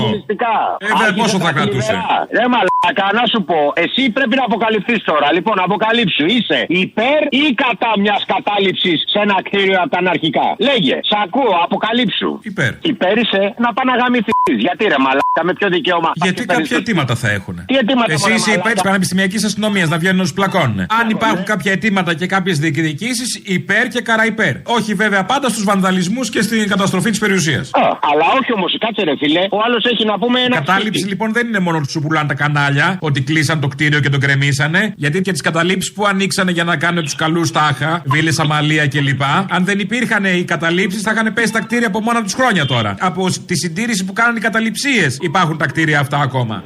Ε, 0.84 0.86
βέβαια, 0.92 1.12
πόσο 1.20 1.36
θα 1.44 1.50
κρατούσε; 1.56 1.92
Ρε 2.38 2.46
μαλάκα, 2.54 3.06
να 3.18 3.24
σου 3.32 3.40
πω, 3.48 3.58
εσύ 3.84 4.02
πρέπει 4.16 4.34
να 4.40 4.44
αποκαλυφθείς 4.48 5.00
τώρα. 5.10 5.26
Λοιπόν, 5.36 5.56
αποκαλύψου, 5.66 6.24
είσαι 6.36 6.58
υπέρ 6.84 7.20
ή 7.42 7.44
κατά 7.62 7.90
μιας 8.02 8.22
κατάληψης 8.32 8.98
σε 9.12 9.18
ένα 9.24 9.36
κτίριο 9.46 9.78
από 9.82 9.90
τα 9.94 9.98
αναρχικά. 10.04 10.46
Λέγε, 10.68 10.96
σ' 11.10 11.16
ακούω, 11.24 11.54
αποκαλύψου. 11.66 12.30
Υπέρ. 12.50 12.72
Υπέρ 12.92 13.14
είσαι 13.22 13.42
να 13.64 13.68
πάνε 13.76 13.90
να 13.90 13.96
γαμηθείς. 14.00 14.32
Γιατί 14.66 14.82
ρε 14.92 14.98
μαλάκα, 15.06 15.42
με 15.48 15.52
ποιο 15.58 15.68
δικαίωμα. 15.76 16.10
Γιατί 16.14 16.42
κάποια 16.54 16.76
αιτήματα 16.76 17.14
θα 17.22 17.28
έχουν. 17.38 17.54
Τι 17.68 17.74
αιτήματα, 17.80 18.12
Εσύ 18.12 18.22
μωρέ, 18.22 18.34
είσαι 18.34 18.50
υπέρ 18.50 18.62
μαλάκα; 18.62 18.80
τη 18.80 18.88
πανεπιστημιακής 18.88 19.42
αστυνομίας 19.44 19.88
να 19.88 19.98
βγαίνουν 19.98 20.20
να 20.22 20.24
του 20.24 20.34
πλακώνουν. 20.38 20.78
Αν 21.00 21.06
υπάρχουν 21.16 21.44
κάποια 21.52 21.72
αιτήματα 21.72 22.14
και 22.14 22.26
κάποιες 22.36 22.58
διεκδικήσεις, 22.58 23.30
υπέρ 23.44 23.84
και 23.88 24.00
καρά 24.00 24.24
υπέρ. 24.26 24.54
Όχι 24.76 24.94
βέβαια 24.94 25.24
πάντα 25.24 25.48
στους 25.48 25.64
βανδαλισμούς 25.64 26.30
και 26.30 26.42
στην 26.42 26.68
καταστροφή 26.68 27.10
της 27.10 27.18
περιουσίας. 27.18 27.70
Α, 27.72 27.80
αλλά 28.10 28.24
όχι 28.40 28.52
όμως, 28.52 28.70
κάτσε 28.78 29.02
ρε 29.04 29.16
φίλε. 29.20 29.40
Ο 29.50 29.58
άλλος 29.66 29.84
έχει 29.92 30.04
να 30.04 30.18
πούμε 30.18 30.40
ένα. 30.40 30.56
Κατάληψη 30.56 31.06
λοιπόν 31.06 31.32
δεν 31.32 31.46
είναι 31.46 31.58
μόνο 31.58 31.76
ότι 31.76 31.90
σου 31.90 32.00
πουλάνε 32.00 32.28
τα 32.28 32.34
κανάλια, 32.34 32.98
ότι 33.00 33.20
κλείσαν 33.20 33.60
το 33.60 33.68
κτίριο 33.68 34.00
και 34.00 34.08
το 34.08 34.18
κρεμίσανε. 34.18 34.92
Γιατί 34.96 35.20
και 35.20 35.32
τις 35.32 35.40
καταλήψεις 35.40 35.92
που 35.92 36.06
ανοίξανε 36.06 36.50
για 36.50 36.64
να 36.64 36.76
κάνουν 36.76 37.02
τους 37.02 37.14
καλούς 37.14 37.50
τάχα, 37.50 38.02
βίλες 38.06 38.38
Αμαλία 38.38 38.88
κλπ. 38.88 39.22
Αν 39.48 39.64
δεν 39.64 39.78
υπήρχαν 39.78 40.24
οι 40.24 40.44
καταλήψεις, 40.44 41.02
θα 41.02 41.10
είχαν 41.12 41.32
πέσει 41.32 41.52
τα 41.52 41.60
κτίρια 41.60 41.86
από 41.86 42.00
μόνα 42.00 42.22
τους 42.22 42.34
χρόνια 42.34 42.64
τώρα. 42.66 42.94
Από 43.00 43.30
τη 43.46 43.54
συντήρηση 43.56 44.04
που 44.04 44.12
κάνουν 44.12 44.36
οι 44.36 44.40
καταληψίες 44.40 45.18
υπάρχουν 45.20 45.58
τα 45.58 45.66
κτίρια 45.66 45.98
αυτά 46.00 46.18
ακόμα. 46.18 46.64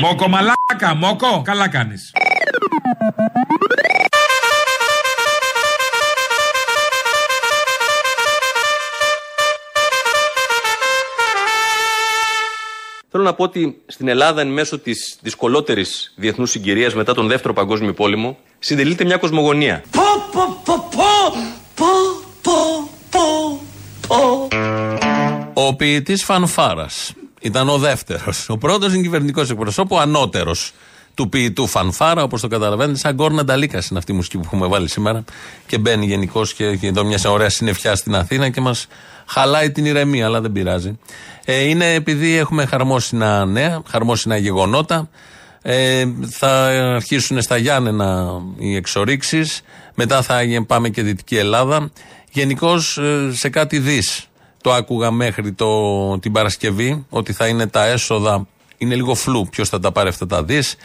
Μόκο 0.00 0.28
μαλάκα, 0.28 0.94
μόκο, 0.96 1.42
καλά 1.44 1.68
κάνεις. 1.68 2.12
Θέλω 13.18 13.30
να 13.30 13.36
πω 13.36 13.44
ότι 13.44 13.82
στην 13.86 14.08
Ελλάδα, 14.08 14.40
εν 14.40 14.48
μέσω 14.48 14.78
της 14.78 15.18
δυσκολότερης 15.20 16.12
διεθνούς 16.16 16.50
συγκυρίας 16.50 16.94
μετά 16.94 17.14
τον 17.14 17.26
Δεύτερο 17.26 17.52
Παγκόσμιο 17.52 17.92
Πόλεμο, 17.92 18.38
συντελείται 18.58 19.04
μια 19.04 19.16
κοσμογονία. 19.16 19.82
Πω, 19.90 20.02
πω, 20.32 20.60
πω, 20.64 20.88
πω, 20.96 21.04
πω, 21.74 21.86
πω, 22.42 22.90
πω, 23.10 23.60
πω. 24.08 24.48
Ο 25.52 25.74
ποιητής 25.74 26.24
Φανφάρας 26.24 27.12
ήταν 27.40 27.68
ο 27.68 27.78
δεύτερος. 27.78 28.48
Ο 28.48 28.56
πρώτος 28.58 28.92
είναι 28.92 29.02
κυβερνητικός 29.02 29.50
εκπροσώπου, 29.50 29.96
ο 29.96 29.98
ανώτερος 29.98 30.72
του 31.18 31.28
ποιητού 31.28 31.66
Φανφάρα, 31.66 32.22
όπως 32.22 32.40
το 32.40 32.48
καταλαβαίνετε. 32.48 32.98
Σαν 32.98 33.14
γκόρνα 33.14 33.44
Νταλίκα 33.44 33.82
είναι 33.90 33.98
αυτή 33.98 34.12
η 34.12 34.14
μουσική 34.14 34.36
που 34.36 34.42
έχουμε 34.46 34.66
βάλει 34.66 34.88
σήμερα. 34.88 35.24
Και 35.66 35.78
μπαίνει 35.78 36.06
γενικώς 36.06 36.54
και 36.54 36.64
έχει 36.64 36.86
εδώ 36.86 37.04
μια 37.04 37.18
ωραία 37.26 37.48
συννεφιά 37.48 37.94
στην 37.94 38.14
Αθήνα 38.14 38.48
και 38.48 38.60
μας 38.60 38.86
χαλάει 39.26 39.70
την 39.70 39.84
ηρεμία, 39.84 40.26
αλλά 40.26 40.40
δεν 40.40 40.52
πειράζει. 40.52 40.98
Ε, 41.44 41.68
είναι 41.68 41.94
επειδή 41.94 42.36
έχουμε 42.36 42.66
χαρμόσυνα 42.66 43.44
νέα, 43.44 43.82
χαρμόσυνα 43.88 44.36
γεγονότα. 44.36 45.08
Ε, 45.62 46.04
θα 46.30 46.64
αρχίσουν 46.94 47.42
στα 47.42 47.56
Γιάννενα 47.56 48.40
οι 48.58 48.76
εξορίξεις. 48.76 49.62
Μετά 49.94 50.22
θα 50.22 50.40
πάμε 50.66 50.88
και 50.88 51.02
Δυτική 51.02 51.36
Ελλάδα. 51.36 51.90
Γενικώς 52.30 52.98
ε, 52.98 53.30
σε 53.32 53.48
κάτι 53.48 53.78
δι. 53.78 54.02
Το 54.62 54.72
άκουγα 54.72 55.10
μέχρι 55.10 55.52
το, 55.52 56.18
την 56.18 56.32
Παρασκευή 56.32 57.06
ότι 57.08 57.32
θα 57.32 57.46
είναι 57.46 57.66
τα 57.66 57.84
έσοδα. 57.84 58.46
Είναι 58.78 58.94
λίγο 58.94 59.14
φλού 59.14 59.48
ποιος 59.50 59.68
θα 59.68 59.80
τα 59.80 59.92
πάρει 59.92 60.08
αυτά 60.08 60.26
τα 60.26 60.44
δις. 60.44 60.76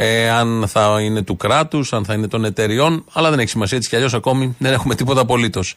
Ε, 0.00 0.30
αν 0.30 0.64
θα 0.68 0.98
είναι 1.00 1.22
του 1.22 1.36
κράτους, 1.36 1.92
αν 1.92 2.04
θα 2.04 2.14
είναι 2.14 2.28
των 2.28 2.44
εταιριών, 2.44 3.04
αλλά 3.12 3.30
δεν 3.30 3.38
έχει 3.38 3.48
σημασία 3.48 3.76
έτσι 3.76 3.88
κι 3.88 3.96
αλλιώς 3.96 4.14
ακόμη 4.14 4.56
δεν 4.58 4.72
έχουμε 4.72 4.94
τίποτα 4.94 5.20
απολύτως. 5.20 5.76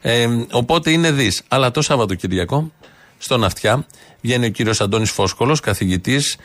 Ε, 0.00 0.26
οπότε 0.50 0.90
είναι 0.90 1.10
δις. 1.10 1.42
Αλλά 1.48 1.70
το 1.70 1.82
Σαββατοκυριακό, 1.82 2.72
στον 3.18 3.44
Αυτιά, 3.44 3.86
βγαίνει 4.20 4.46
ο 4.46 4.48
κύριος 4.48 4.80
Αντώνης 4.80 5.10
Φόσκολος, 5.10 5.60
καθηγητής, 5.60 6.36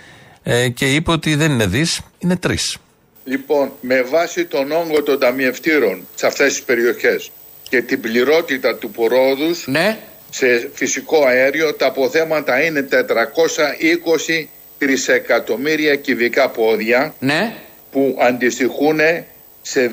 ε, 0.43 0.69
και 0.69 0.93
είπε 0.93 1.11
ότι 1.11 1.35
δεν 1.35 1.51
είναι 1.51 1.67
δις, 1.67 2.01
είναι 2.19 2.35
τρεις. 2.35 2.77
Λοιπόν, 3.23 3.71
με 3.81 4.01
βάση 4.01 4.45
τον 4.45 4.71
όγκο 4.71 5.03
των 5.03 5.19
ταμιευτήρων 5.19 6.07
σε 6.15 6.27
αυτές 6.27 6.53
τις 6.53 6.63
περιοχές 6.63 7.31
και 7.69 7.81
την 7.81 8.01
πληρότητα 8.01 8.75
του 8.75 8.89
πορόδους 8.89 9.67
σε 10.29 10.69
φυσικό 10.73 11.25
αέριο, 11.25 11.73
τα 11.73 11.85
αποθέματα 11.85 12.63
είναι 12.63 12.81
420 12.81 14.49
τρισεκατομμύρια 14.85 15.95
κυβικά 15.95 16.49
πόδια 16.49 17.13
που 17.91 18.17
αντιστοιχούν 18.21 18.99
σε 19.61 19.91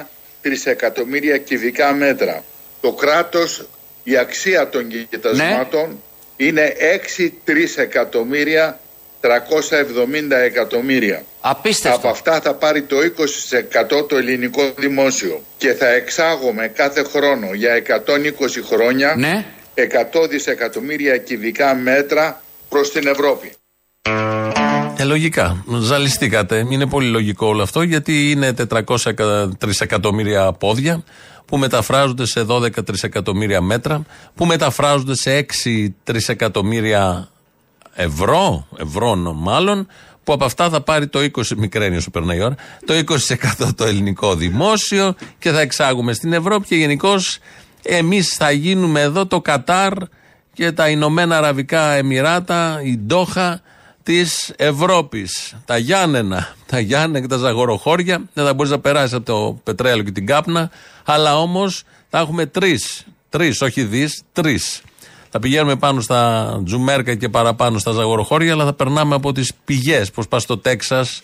12 0.00 0.04
τρισεκατομμύρια 0.42 1.38
κυβικά 1.38 1.92
μέτρα. 1.92 2.44
Το 2.80 2.92
κράτος, 2.92 3.68
η 4.02 4.16
αξία 4.16 4.68
των 4.68 4.88
κοιτασμάτων 5.10 6.02
είναι 6.36 6.72
6 7.18 7.32
τρισεκατομμύρια 7.44 8.80
370 9.20 10.36
εκατομμύρια. 10.44 11.24
Απίστευτο. 11.40 11.98
Από 11.98 12.08
αυτά 12.08 12.40
θα 12.40 12.54
πάρει 12.54 12.82
το 12.82 12.96
20% 13.98 14.08
το 14.08 14.16
ελληνικό 14.16 14.72
δημόσιο 14.76 15.42
και 15.58 15.72
θα 15.72 15.88
εξάγουμε 15.88 16.68
κάθε 16.68 17.02
χρόνο 17.02 17.52
για 17.54 17.82
120 17.86 18.62
χρόνια 18.64 19.14
Ναι. 19.16 19.44
100 19.74 20.28
δισεκατομμύρια 20.28 21.16
κυβικά 21.16 21.74
μέτρα 21.74 22.42
προς 22.68 22.92
την 22.92 23.06
Ευρώπη. 23.06 23.52
Ε, 24.96 25.04
λογικά. 25.04 25.64
Ζαλιστήκατε. 25.80 26.66
Είναι 26.70 26.86
πολύ 26.86 27.08
λογικό 27.08 27.46
όλο 27.46 27.62
αυτό 27.62 27.82
γιατί 27.82 28.30
είναι 28.30 28.52
400 28.52 28.96
εκα- 29.04 29.48
τρισεκατομμύρια 29.58 30.52
πόδια 30.52 31.02
που 31.44 31.58
μεταφράζονται 31.58 32.26
σε 32.26 32.44
12 32.48 32.84
τρισεκατομμύρια 32.84 33.60
μέτρα, 33.60 34.02
που 34.34 34.46
μεταφράζονται 34.46 35.14
σε 35.16 35.36
6 35.36 35.94
τρισεκατομμύρια 36.04 37.28
ευρώ, 37.94 38.66
ευρώ 38.78 39.14
νο- 39.14 39.32
μάλλον, 39.32 39.86
που 40.24 40.32
από 40.32 40.44
αυτά 40.44 40.68
θα 40.70 40.80
πάρει 40.80 41.06
το 41.08 41.20
20, 41.20 41.56
μικραίνει 41.56 41.96
όσο 41.96 42.10
περνάει 42.10 42.36
η 42.38 42.42
ώρα, 42.42 42.54
το 42.86 42.94
20% 42.94 43.74
το 43.76 43.84
ελληνικό 43.84 44.34
δημόσιο 44.34 45.14
και 45.38 45.50
θα 45.50 45.60
εξάγουμε 45.60 46.12
στην 46.12 46.32
Ευρώπη 46.32 46.66
και 46.66 46.76
γενικώ 46.76 47.14
εμείς 47.82 48.34
θα 48.34 48.50
γίνουμε 48.50 49.00
εδώ 49.00 49.26
το 49.26 49.40
Κατάρ 49.40 49.92
και 50.52 50.72
τα 50.72 50.88
Ηνωμένα 50.88 51.36
Αραβικά 51.36 51.90
Εμμυράτα, 51.92 52.80
η 52.84 52.98
Ντόχα 52.98 53.60
της 54.02 54.52
Ευρώπης. 54.56 55.56
Τα 55.64 55.76
Γιάννενα, 55.76 56.54
τα 56.66 56.80
Γιάννενα 56.80 57.20
και 57.20 57.26
τα 57.26 57.36
Ζαγοροχώρια. 57.36 58.22
Δεν 58.32 58.44
θα 58.44 58.54
μπορείς 58.54 58.70
να 58.70 58.78
περάσεις 58.78 59.12
από 59.12 59.24
το 59.24 59.60
πετρέλαιο 59.64 60.02
και 60.02 60.10
την 60.10 60.26
κάπνα. 60.26 60.70
Αλλά 61.04 61.38
όμως 61.38 61.82
θα 62.10 62.18
έχουμε 62.18 62.46
τρεις. 62.46 63.04
Τρεις, 63.28 63.60
όχι 63.60 63.84
δις, 63.84 64.22
τρεις. 64.32 64.82
Θα 65.30 65.38
πηγαίνουμε 65.38 65.76
πάνω 65.76 66.00
στα 66.00 66.62
Τζουμέρκα 66.64 67.14
και 67.14 67.28
παραπάνω 67.28 67.78
στα 67.78 67.92
Ζαγοροχώρια, 67.92 68.52
αλλά 68.52 68.64
θα 68.64 68.72
περνάμε 68.72 69.14
από 69.14 69.32
τις 69.32 69.52
πηγές. 69.64 70.10
Πώς 70.10 70.28
πας 70.28 70.42
στο 70.42 70.58
Τέξας, 70.58 71.22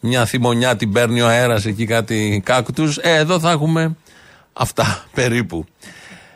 μια 0.00 0.24
θυμονιά 0.24 0.76
την 0.76 0.92
παίρνει 0.92 1.20
ο 1.20 1.26
αέρας 1.26 1.64
εκεί 1.66 1.84
κάτι 1.84 2.42
κάκτους. 2.44 2.96
Ε, 2.96 3.14
εδώ 3.14 3.40
θα 3.40 3.50
έχουμε 3.50 3.96
αυτά 4.52 5.04
περίπου. 5.14 5.64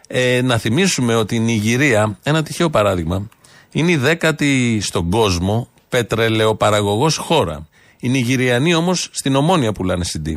Ε, 0.06 0.40
να 0.42 0.58
θυμίσουμε 0.58 1.14
ότι 1.14 1.34
η 1.34 1.38
Νιγηρία, 1.38 2.18
ένα 2.22 2.42
τυχαίο 2.42 2.70
παράδειγμα, 2.70 3.28
είναι 3.72 3.90
η 3.90 3.96
δέκατη 3.96 4.78
στον 4.82 5.10
κόσμο 5.10 5.68
πετρελαιοπαραγωγός 5.88 7.16
χώρα. 7.16 7.66
Οι 8.00 8.08
Νιγηριανοί 8.08 8.74
όμως 8.74 9.08
στην 9.12 9.34
ομόνια 9.36 9.72
πουλάνε 9.72 10.04
CD. 10.12 10.34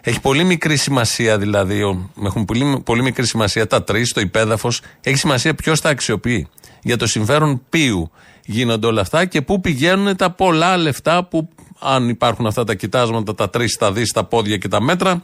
Έχει 0.00 0.20
πολύ 0.20 0.44
μικρή 0.44 0.76
σημασία 0.76 1.38
δηλαδή, 1.38 1.82
ο- 1.82 2.10
έχουν 2.24 2.44
πολύ, 2.44 2.80
πολύ 2.84 3.02
μικρή 3.02 3.26
σημασία 3.26 3.66
τα 3.66 3.84
τρεις, 3.84 4.12
το 4.12 4.20
υπέδαφος. 4.20 4.80
Έχει 5.00 5.16
σημασία 5.16 5.54
ποιος 5.54 5.80
τα 5.80 5.88
αξιοποιεί. 5.88 6.48
Για 6.82 6.96
το 6.96 7.06
συμφέρον 7.06 7.62
ποιου 7.70 8.10
γίνονται 8.44 8.86
όλα 8.86 9.00
αυτά 9.00 9.24
και 9.24 9.42
πού 9.42 9.60
πηγαίνουν 9.60 10.16
τα 10.16 10.30
πολλά 10.30 10.76
λεφτά 10.76 11.24
που, 11.24 11.48
αν 11.80 12.08
υπάρχουν 12.08 12.46
αυτά 12.46 12.64
τα 12.64 12.74
κοιτάσματα, 12.74 13.34
τα 13.34 13.50
τρεις, 13.50 13.76
τα 13.76 13.92
δις, 13.92 14.12
τα 14.12 14.24
πόδια 14.24 14.56
και 14.56 14.68
τα 14.68 14.80
μέτρα, 14.80 15.22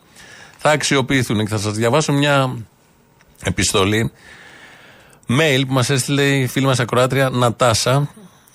θα 0.58 0.70
αξιοποιηθούν. 0.70 1.38
Και 1.38 1.48
θα 1.48 1.58
σας 1.58 1.72
διαβάσω 1.72 2.12
μια 2.12 2.56
επιστολή 3.42 4.10
mail 5.28 5.62
που 5.66 5.72
μας 5.72 5.90
έστειλε 5.90 6.22
η 6.22 6.46
φίλη 6.46 6.66
μας 6.66 6.80
ακροάτρια 6.80 7.30
Νατάσα 7.30 8.08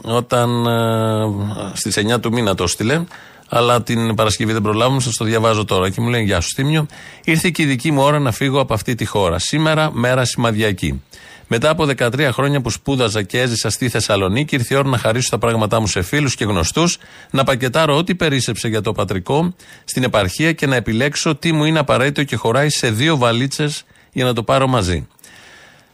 όταν 0.04 0.66
ε, 0.66 1.72
στις 1.74 1.98
9 2.16 2.22
του 2.22 2.32
μήνα 2.32 2.56
το 2.56 2.64
έστειλε 2.64 3.04
αλλά 3.50 3.82
την 3.82 4.16
Παρασκευή 4.16 4.54
δεν 4.54 4.62
προλάβουμε, 4.62 5.02
σας 5.02 5.16
το 5.16 5.26
διαβάζω 5.26 5.66
τώρα 5.66 5.90
και 5.90 6.02
μου 6.02 6.10
λέει 6.10 6.24
Γεια 6.24 6.40
σου 6.40 6.50
Στήμιο, 6.50 6.86
ήρθε 7.24 7.50
και 7.50 7.62
η 7.62 7.66
δική 7.66 7.92
μου 7.92 8.02
ώρα 8.02 8.20
να 8.20 8.32
φύγω 8.32 8.60
από 8.60 8.74
αυτή 8.74 8.96
τη 8.96 9.06
χώρα. 9.06 9.40
Σήμερα 9.40 9.92
μέρα 9.94 10.26
σημαδιακή. 10.26 11.02
Μετά 11.48 11.70
από 11.70 11.88
13 11.98 12.30
χρόνια 12.32 12.62
που 12.62 12.70
σπούδαζα 12.70 13.24
και 13.24 13.42
έζησα 13.42 13.70
στη 13.70 13.90
Θεσσαλονίκη, 13.90 14.56
ήρθε 14.56 14.74
η 14.74 14.78
ώρα 14.78 14.90
να 14.90 14.98
χαρίσω 14.98 15.30
τα 15.30 15.38
πράγματά 15.38 15.80
μου 15.80 15.88
σε 15.88 16.02
φίλους 16.02 16.36
και 16.36 16.46
γνωστούς, 16.46 16.98
να 17.32 17.44
πακετάρω 17.44 17.98
ό,τι 17.98 18.16
περίσεψε 18.16 18.68
για 18.68 18.82
το 18.82 18.92
πατρικό 18.92 19.54
στην 19.84 20.04
επαρχία 20.04 20.52
και 20.52 20.68
να 20.68 20.76
επιλέξω 20.76 21.36
τι 21.36 21.52
μου 21.52 21.66
είναι 21.66 21.80
απαραίτητο 21.80 22.24
και 22.24 22.36
χωράει 22.36 22.70
σε 22.70 22.92
δύο 22.92 23.18
βαλίτσες 23.18 23.84
για 24.12 24.26
να 24.26 24.34
το 24.34 24.44
πάρω 24.44 24.68
μαζί. 24.68 25.08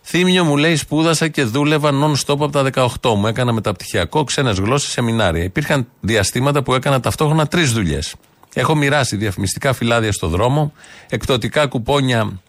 Θύμιο 0.07 0.43
μου 0.43 0.57
λέει: 0.57 0.75
Σπούδασα 0.75 1.27
και 1.27 1.43
δούλευα 1.43 1.89
non-stop 1.93 2.39
από 2.39 2.49
τα 2.49 2.63
18 3.01 3.15
μου. 3.15 3.27
Έκανα 3.27 3.51
μεταπτυχιακό, 3.53 4.23
ξένες 4.23 4.57
γλώσσες, 4.57 4.91
σεμινάρια. 4.91 5.43
Υπήρχαν 5.43 5.87
διαστήματα 5.99 6.63
που 6.63 6.73
έκανα 6.73 6.99
ταυτόχρονα 6.99 7.47
τρεις 7.47 7.71
δουλειές. 7.71 8.15
Έχω 8.53 8.75
μοιράσει 8.75 9.15
διαφημιστικά 9.15 9.73
φυλάδια 9.73 10.11
στο 10.11 10.27
δρόμο, 10.27 10.73
εκπτωτικά 11.09 11.67
κουπόνια 11.67 12.39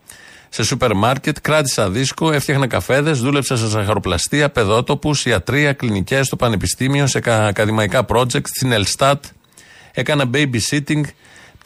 σε 0.49 0.65
σούπερ 0.65 0.95
μάρκετ, 0.95 1.37
κράτησα 1.41 1.91
δίσκο, 1.91 2.33
έφτιαχνα 2.33 2.67
καφέδες, 2.67 3.21
δούλεψα 3.21 3.57
σε 3.57 3.67
ζαχαροπλαστεία, 3.67 4.51
παιδότοπους, 4.51 5.25
ιατρία, 5.25 5.73
κλινικές, 5.73 6.27
στο 6.27 6.37
πανεπιστήμιο, 6.37 7.07
σε 7.07 7.21
κα- 7.21 7.47
ακαδημαϊκά 7.47 8.05
project, 8.09 8.47
στην 8.55 8.73
Ελστάτ. 8.73 9.25
Έκανα 9.93 10.31
babysitting, 10.35 11.01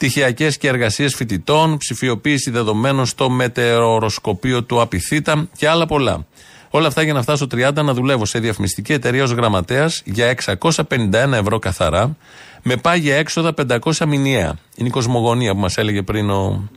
πτυχιακές 0.01 0.57
και 0.57 0.67
εργασίες 0.67 1.15
φοιτητών, 1.15 1.77
ψηφιοποίηση 1.77 2.51
δεδομένων 2.51 3.05
στο 3.05 3.29
μετεωροσκοπείο 3.29 4.63
του 4.63 4.81
Απιθύτα 4.81 5.47
και 5.57 5.67
άλλα 5.67 5.85
πολλά. 5.85 6.25
Όλα 6.69 6.87
αυτά 6.87 7.01
για 7.01 7.13
να 7.13 7.21
φτάσω 7.21 7.47
30 7.51 7.73
να 7.73 7.93
δουλεύω 7.93 8.25
σε 8.25 8.39
διαφημιστική 8.39 8.93
εταιρεία 8.93 9.23
ως 9.23 9.31
γραμματέας 9.31 10.01
για 10.05 10.35
651 10.45 11.31
ευρώ 11.31 11.59
καθαρά, 11.59 12.15
με 12.61 12.75
πάγια 12.75 13.15
έξοδα 13.15 13.53
500 13.67 14.05
μηνιαία. 14.07 14.55
Είναι 14.75 14.87
η 14.87 14.91
κοσμογονία 14.91 15.53
που 15.53 15.59
μας 15.59 15.77
έλεγε 15.77 16.01
πριν 16.01 16.29
ο, 16.29 16.69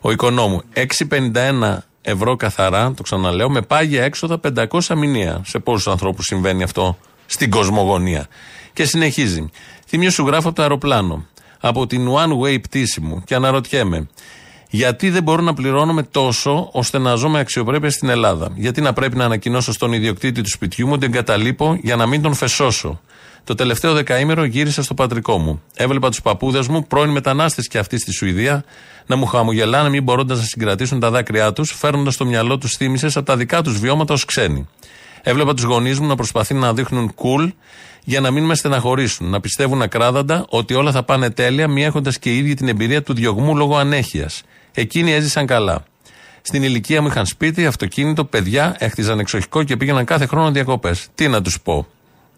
ο 0.00 0.10
οικονόμου. 0.10 0.62
651 0.74 1.76
ευρώ 2.02 2.36
καθαρά, 2.36 2.92
το 2.96 3.02
ξαναλέω, 3.02 3.50
με 3.50 3.62
πάγια 3.62 4.04
έξοδα 4.04 4.40
500 4.70 4.96
μηνιαία. 4.96 5.40
Σε 5.44 5.58
πόσους 5.58 5.88
ανθρώπους 5.88 6.26
συμβαίνει 6.26 6.62
αυτό 6.62 6.98
στην 7.26 7.50
κοσμογονία. 7.50 8.26
Και 8.72 8.84
συνεχίζει. 8.84 9.50
Θύμιο 9.86 10.10
σου 10.10 10.26
γράφω 10.26 10.46
από 10.46 10.56
το 10.56 10.62
αεροπλάνο. 10.62 11.24
Από 11.60 11.86
την 11.86 12.08
one 12.08 12.38
way 12.44 12.62
πτήση 12.62 13.00
μου 13.00 13.22
και 13.24 13.34
αναρωτιέμαι. 13.34 14.08
Γιατί 14.70 15.10
δεν 15.10 15.22
μπορώ 15.22 15.42
να 15.42 15.54
πληρώνομαι 15.54 16.02
τόσο 16.02 16.68
ώστε 16.72 16.98
να 16.98 17.14
ζω 17.14 17.28
με 17.28 17.38
αξιοπρέπεια 17.38 17.90
στην 17.90 18.08
Ελλάδα; 18.08 18.52
Γιατί 18.54 18.80
να 18.80 18.92
πρέπει 18.92 19.16
να 19.16 19.24
ανακοινώσω 19.24 19.72
στον 19.72 19.92
ιδιοκτήτη 19.92 20.42
του 20.42 20.50
σπιτιού 20.50 20.86
μου 20.86 20.92
ότι 20.92 21.06
εγκαταλείπω 21.06 21.78
για 21.82 21.96
να 21.96 22.06
μην 22.06 22.22
τον 22.22 22.34
φεσώσω. 22.34 23.00
Το 23.44 23.54
τελευταίο 23.54 23.92
δεκαήμερο 23.92 24.44
γύρισα 24.44 24.82
στο 24.82 24.94
πατρικό 24.94 25.38
μου. 25.38 25.62
Έβλεπα 25.74 26.08
τους 26.08 26.22
παππούδες 26.22 26.68
μου, 26.68 26.86
πρώην 26.86 27.10
μετανάστες 27.10 27.68
και 27.68 27.78
αυτοί 27.78 27.98
στη 27.98 28.12
Σουηδία, 28.12 28.64
να 29.06 29.16
μου 29.16 29.26
χαμογελάνε 29.26 29.88
μην 29.88 30.02
μπορώντας 30.02 30.38
να 30.38 30.44
συγκρατήσουν 30.44 31.00
τα 31.00 31.10
δάκρυά 31.10 31.52
τους, 31.52 31.72
φέρνοντας 31.72 32.14
στο 32.14 32.24
μυαλό 32.24 32.58
τους 32.58 32.76
θύμησες 32.76 33.16
από 33.16 33.26
τα 33.26 33.36
δικά 33.36 33.62
τους 33.62 33.78
βιώματα 33.78 34.14
ως 34.14 34.24
ξένοι. 34.24 34.68
Έβλεπα 35.22 35.54
τους 35.54 35.64
γονείς 35.64 35.98
μου 35.98 36.06
να 36.06 36.14
προσπαθεί 36.14 36.54
να 36.54 36.74
δείχνουν 36.74 37.14
cool 37.14 37.52
για 38.04 38.20
να 38.20 38.30
μην 38.30 38.44
με 38.44 38.54
στεναχωρήσουν, 38.54 39.30
να 39.30 39.40
πιστεύουν 39.40 39.82
ακράδαντα 39.82 40.44
ότι 40.48 40.74
όλα 40.74 40.92
θα 40.92 41.02
πάνε 41.02 41.30
τέλεια, 41.30 41.68
μη 41.68 41.84
έχοντας 41.84 42.18
και 42.18 42.30
οι 42.30 42.38
ίδιοι 42.38 42.54
την 42.54 42.68
εμπειρία 42.68 43.02
του 43.02 43.14
διωγμού 43.14 43.56
λόγω 43.56 43.76
ανέχειας. 43.76 44.42
Εκείνοι 44.72 45.12
έζησαν 45.12 45.46
καλά. 45.46 45.84
Στην 46.42 46.62
ηλικία 46.62 47.02
μου 47.02 47.08
είχαν 47.08 47.26
σπίτι, 47.26 47.66
αυτοκίνητο, 47.66 48.24
παιδιά, 48.24 48.76
έχτιζαν 48.78 49.18
εξοχικό 49.18 49.62
και 49.62 49.76
πήγαιναν 49.76 50.04
κάθε 50.04 50.26
χρόνο 50.26 50.50
διακοπές. 50.50 51.08
Τι 51.14 51.28
να 51.28 51.42
τους 51.42 51.60
πω, 51.60 51.86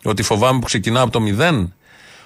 Ότι 0.03 0.23
φοβάμαι 0.23 0.59
που 0.59 0.67
ξεκινάω 0.67 1.03
από 1.03 1.13
το 1.13 1.21
μηδέν, 1.21 1.75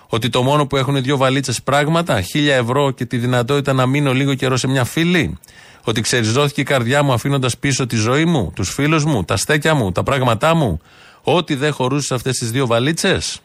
Ότι 0.09 0.29
το 0.29 0.43
μόνο 0.43 0.67
που 0.67 0.77
έχουν 0.77 1.03
δύο 1.03 1.17
βαλίτσες 1.17 1.63
πράγματα, 1.63 2.21
χίλια 2.21 2.55
ευρώ 2.55 2.91
και 2.91 3.05
τη 3.05 3.17
δυνατότητα 3.17 3.73
να 3.73 3.87
μείνω 3.87 4.13
λίγο 4.13 4.35
καιρό 4.35 4.57
σε 4.57 4.69
μια 4.69 4.85
φίλη; 4.85 5.39
Ότι 5.85 6.01
ξεριζώθηκε 6.01 6.61
η 6.61 6.65
καρδιά 6.65 7.03
μου 7.03 7.13
αφήνοντας 7.13 7.59
πίσω 7.59 7.87
τη 7.87 7.97
ζωή 7.97 8.25
μου, 8.25 8.53
τους 8.55 8.71
φίλους 8.71 9.05
μου, 9.05 9.25
τα 9.25 9.37
στέκια 9.37 9.75
μου, 9.75 9.93
τα 9.93 10.03
πράγματά 10.03 10.55
μου; 10.55 10.81
Ό,τι 11.29 11.55
δεν 11.55 11.73
χωρούσε 11.73 12.07
σε 12.07 12.15
αυτές 12.15 12.39
τις 12.39 12.51
δύο 12.51 12.67
βαλίτσες. 12.67 13.41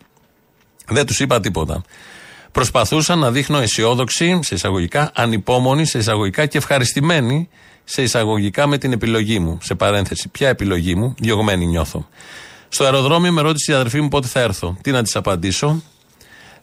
Δεν 0.88 1.06
τους 1.06 1.20
είπα 1.20 1.39
τίποτα. 1.39 1.82
Προσπαθούσα 2.52 3.15
να 3.15 3.32
δείχνω 3.32 3.58
αισιόδοξη, 3.58 4.39
σε 4.44 4.56
εισαγωγικά, 4.56 5.12
ανυπόμονη, 5.15 5.86
σε 5.86 5.98
εισαγωγικά 5.98 6.46
και 6.46 6.58
ευχαριστημένη, 6.58 7.50
σε 7.84 8.02
εισαγωγικά 8.02 8.67
με 8.67 8.78
την 8.78 8.91
επιλογή 8.91 9.39
μου. 9.39 9.58
Σε 9.62 9.76
παρένθεση, 9.76 10.30
ποια 10.30 10.50
επιλογή 10.50 10.96
μου, 10.96 11.15
διωγμένη 11.20 11.65
νιώθω. 11.65 12.08
Στο 12.70 12.84
αεροδρόμιο 12.84 13.32
με 13.32 13.41
ρώτησε 13.41 13.72
η 13.72 13.76
αδερφή 13.76 14.02
μου 14.02 14.08
πότε 14.08 14.28
θα 14.28 14.39
έρθω. 14.39 14.78
Τι 14.82 14.91
να 14.91 15.04
της 15.04 15.15
απαντήσω; 15.15 15.84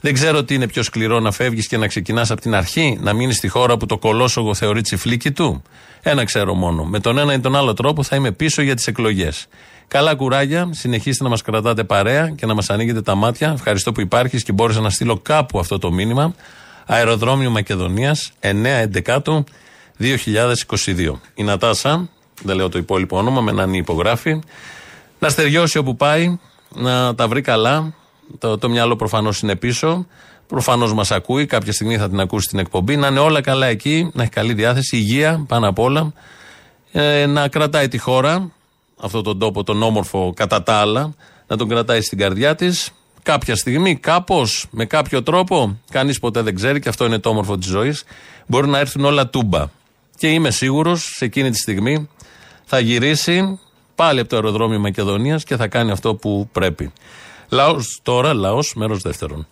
Δεν 0.01 0.15
ξέρω 0.15 0.45
τι 0.45 0.55
είναι 0.55 0.67
πιο 0.67 0.83
σκληρό 0.83 1.21
να 1.21 1.31
φεύγεις 1.33 1.67
και 1.67 1.77
να 1.77 1.87
ξεκινάς 1.87 2.31
από 2.31 2.41
την 2.41 2.55
αρχή, 2.55 2.99
να 3.01 3.13
μείνεις 3.13 3.37
στη 3.37 3.49
χώρα 3.49 3.77
που 3.77 3.87
το 3.87 3.99
κολόσογο 3.99 4.55
θεωρεί 4.55 4.81
τσιφλίκι 4.81 5.31
του. 5.31 5.63
Ένα 6.03 6.25
ξέρω 6.25 6.55
μόνο. 6.55 6.85
Με 6.85 7.01
τον 7.01 7.19
ένα 7.19 7.33
ή 7.33 7.41
τον 7.41 7.57
άλλο 7.57 7.75
τρόπο 7.75 8.03
θα 8.03 8.17
είμαι 8.17 8.33
πίσω 8.33 8.63
για 8.63 8.75
τις 8.75 8.87
εκλογές. 8.87 9.47
Καλά 9.89 10.15
κουράγια, 10.15 10.69
συνεχίστε 10.73 11.25
να 11.25 11.31
μας 11.31 11.43
κρατάτε 11.43 11.85
παρέα 11.85 12.31
και 12.31 12.47
να 12.47 12.55
μας 12.55 12.71
ανοίγετε 12.71 13.03
τα 13.03 13.15
μάτια. 13.15 13.51
Ευχαριστώ 13.51 13.93
που 13.93 14.01
υπάρχεις 14.01 14.43
και 14.43 14.53
μπόρεσα 14.53 14.81
να 14.81 14.91
στείλω 14.91 15.19
κάπου 15.19 15.59
αυτό 15.59 15.79
το 15.79 15.93
μήνυμα. 15.93 16.35
Αεροδρόμιο 16.87 17.51
Μακεδονίας, 17.51 18.33
9-11 18.41 19.45
2022. 19.99 21.21
Η 21.35 21.43
Νατάσα, 21.43 22.09
δεν 22.43 22.57
λέω 22.57 22.69
το 22.69 22.79
υπόλοιπο 22.79 23.19
όνομα, 23.19 23.41
με 23.41 23.51
έναν 23.51 23.75
υπογράφει. 23.75 24.41
Να 25.19 25.29
στεριώσει 25.29 25.79
όπου 25.79 25.97
πάει, 25.97 26.39
να 26.75 27.15
τα 27.15 27.29
βρει 27.29 27.41
καλά. 27.41 27.95
Το, 28.39 28.59
το 28.59 28.69
μυαλό 28.69 28.97
προφανώς 28.97 29.41
είναι 29.41 29.57
πίσω. 29.57 30.07
Προφανώς 30.47 30.95
μας 30.95 31.11
ακούει. 31.11 31.47
Κάποια 31.47 31.73
στιγμή 31.73 31.97
θα 31.97 32.09
την 32.09 32.21
ακούσει 32.21 32.49
την 32.49 32.59
εκπομπή. 32.59 32.97
Να 32.97 33.07
είναι 33.07 33.19
όλα 33.19 33.41
καλά 33.41 33.67
εκεί, 33.67 34.11
να 34.15 34.23
έχει 34.23 34.31
καλή 34.31 34.53
διάθεση, 34.53 34.97
υγεία 34.97 35.45
πάνω 35.49 35.69
απ' 35.69 35.79
όλα. 35.79 36.13
Ε, 36.93 37.27
να 37.27 37.49
κρατάει 37.49 37.89
τη 37.89 37.99
χώρα, 37.99 38.51
αυτόν 39.01 39.23
τον 39.23 39.39
τόπο, 39.39 39.65
τον 39.65 39.83
όμορφο 39.83 40.33
κατά 40.37 40.63
τα 40.63 40.75
άλλα, 40.75 41.15
να 41.47 41.57
τον 41.57 41.69
κρατάει 41.69 42.01
στην 42.01 42.19
καρδιά 42.19 42.55
της. 42.55 42.91
Κάποια 43.23 43.57
στιγμή, 43.57 43.97
κάπως, 43.97 44.67
με 44.71 44.85
κάποιο 44.85 45.23
τρόπο, 45.23 45.79
κανείς 45.91 46.19
ποτέ 46.19 46.43
δεν 46.43 46.55
ξέρει 46.55 46.81
και 46.81 46.89
αυτό 46.89 47.05
είναι 47.05 47.19
το 47.19 47.29
όμορφο 47.29 47.59
της 47.59 47.69
ζωής, 47.69 48.05
μπορεί 48.47 48.69
να 48.69 48.79
έρθουν 48.79 49.05
όλα 49.05 49.29
τούμπα. 49.29 49.67
Και 50.17 50.29
είμαι 50.29 50.51
σίγουρος 50.51 51.13
σε 51.17 51.25
εκείνη 51.25 51.51
τη 51.51 51.59
στιγμή 51.59 52.09
θα 52.65 52.79
γυρίσει 52.79 53.59
πάλι 53.95 54.21
από 54.21 54.29
το 54.29 54.37
αεροδρόμιο 54.37 54.79
Μακεδονίας 54.79 55.45
και 55.45 55.57
θα 55.57 55.69
κάνει 55.69 55.91
αυτό 55.91 56.15
που 56.15 56.49
πρέπει. 56.53 56.93
Λαός 57.49 58.01
τώρα, 58.03 58.35
λαός, 58.35 58.73
μέρος 58.77 59.03
δεύτερον. 59.03 59.47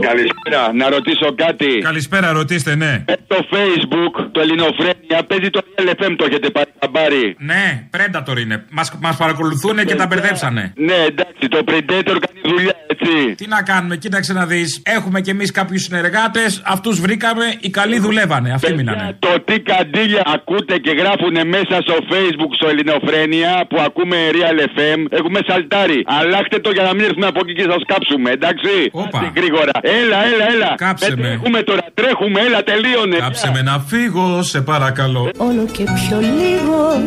Καλησπέρα, 0.00 0.72
να 0.74 0.88
ρωτήσω 0.88 1.34
κάτι. 1.34 1.78
Καλησπέρα, 1.82 2.32
ρωτήστε, 2.32 2.74
ναι. 2.74 3.04
Ε, 3.06 3.12
το 3.26 3.36
Facebook, 3.52 4.26
το 4.32 4.40
Ελληνοφρένια, 4.40 5.18
παίζει 5.26 5.50
το 5.50 5.60
LFM, 5.84 6.14
το 6.18 6.24
έχετε 6.24 6.50
πάρει 6.50 6.70
χαμπάρι. 6.80 7.36
Ναι, 7.38 7.88
Predator 7.96 8.40
είναι. 8.40 8.64
Μας, 8.70 8.98
μας 9.00 9.16
παρακολουθούν 9.16 9.84
και 9.84 9.94
τα 9.94 10.06
μπερδέψανε. 10.06 10.72
Ναι, 10.76 10.94
εντάξει, 11.08 11.48
το 11.48 11.58
Predator 11.68 12.16
κάνει 12.24 12.40
δουλειά, 12.44 12.74
έτσι. 12.86 13.34
Τι 13.34 13.46
να 13.48 13.62
κάνουμε, 13.62 13.96
κοίταξε 13.96 14.32
να 14.32 14.46
δεις. 14.46 14.82
Έχουμε 14.84 15.20
κι 15.20 15.30
εμείς 15.30 15.50
κάποιους 15.50 15.82
συνεργάτες, 15.82 16.62
αυτούς 16.64 17.00
βρήκαμε, 17.00 17.44
οι 17.60 17.70
καλοί 17.70 17.98
δουλεύανε. 17.98 18.52
Αυτοί 18.52 18.74
μείνανε. 18.74 19.16
Το 19.18 19.40
τι 19.44 19.60
καντήλια 19.60 20.22
ακούτε 20.34 20.78
και 20.78 20.90
γράφουνε 20.90 21.44
μέσα 21.44 21.80
στο 21.80 21.94
Facebook, 22.10 22.52
στο 22.54 22.68
Ελληνοφρένια, 22.68 23.66
που 23.68 23.76
ακούμε 23.80 24.16
Real 24.32 24.58
FM, 24.78 25.04
έχουμε 25.08 25.40
σαλτάρει. 25.48 26.02
Αλλάχτε 26.06 26.58
το 26.58 26.70
για 26.70 26.82
να 26.82 26.94
μην 26.94 27.04
έρθουμε 27.04 27.26
από 27.26 27.40
εκεί 27.42 27.52
και 27.52 27.66
σας 27.70 27.82
κάψουμε, 27.86 28.30
εντάξει. 28.30 28.72
Όπα. 28.92 29.32
Γρήγορα. 29.36 29.72
Έλα, 29.88 30.24
έλα, 30.24 30.46
έλα. 30.54 30.74
Κάψε 30.76 31.06
Δεν 31.08 31.18
με. 31.18 31.24
Τρέχουμε 31.26 31.62
τώρα, 31.62 31.84
τρέχουμε, 31.94 32.40
έλα, 32.40 32.62
τελείωνε. 32.62 33.16
Κάψε 33.16 33.50
με 33.54 33.62
να 33.62 33.78
φύγω, 33.78 34.42
σε 34.42 34.60
παρακαλώ. 34.62 35.30
Όλο 35.36 35.64
και 35.72 35.84
πιο 35.84 36.18
λίγο 36.20 37.02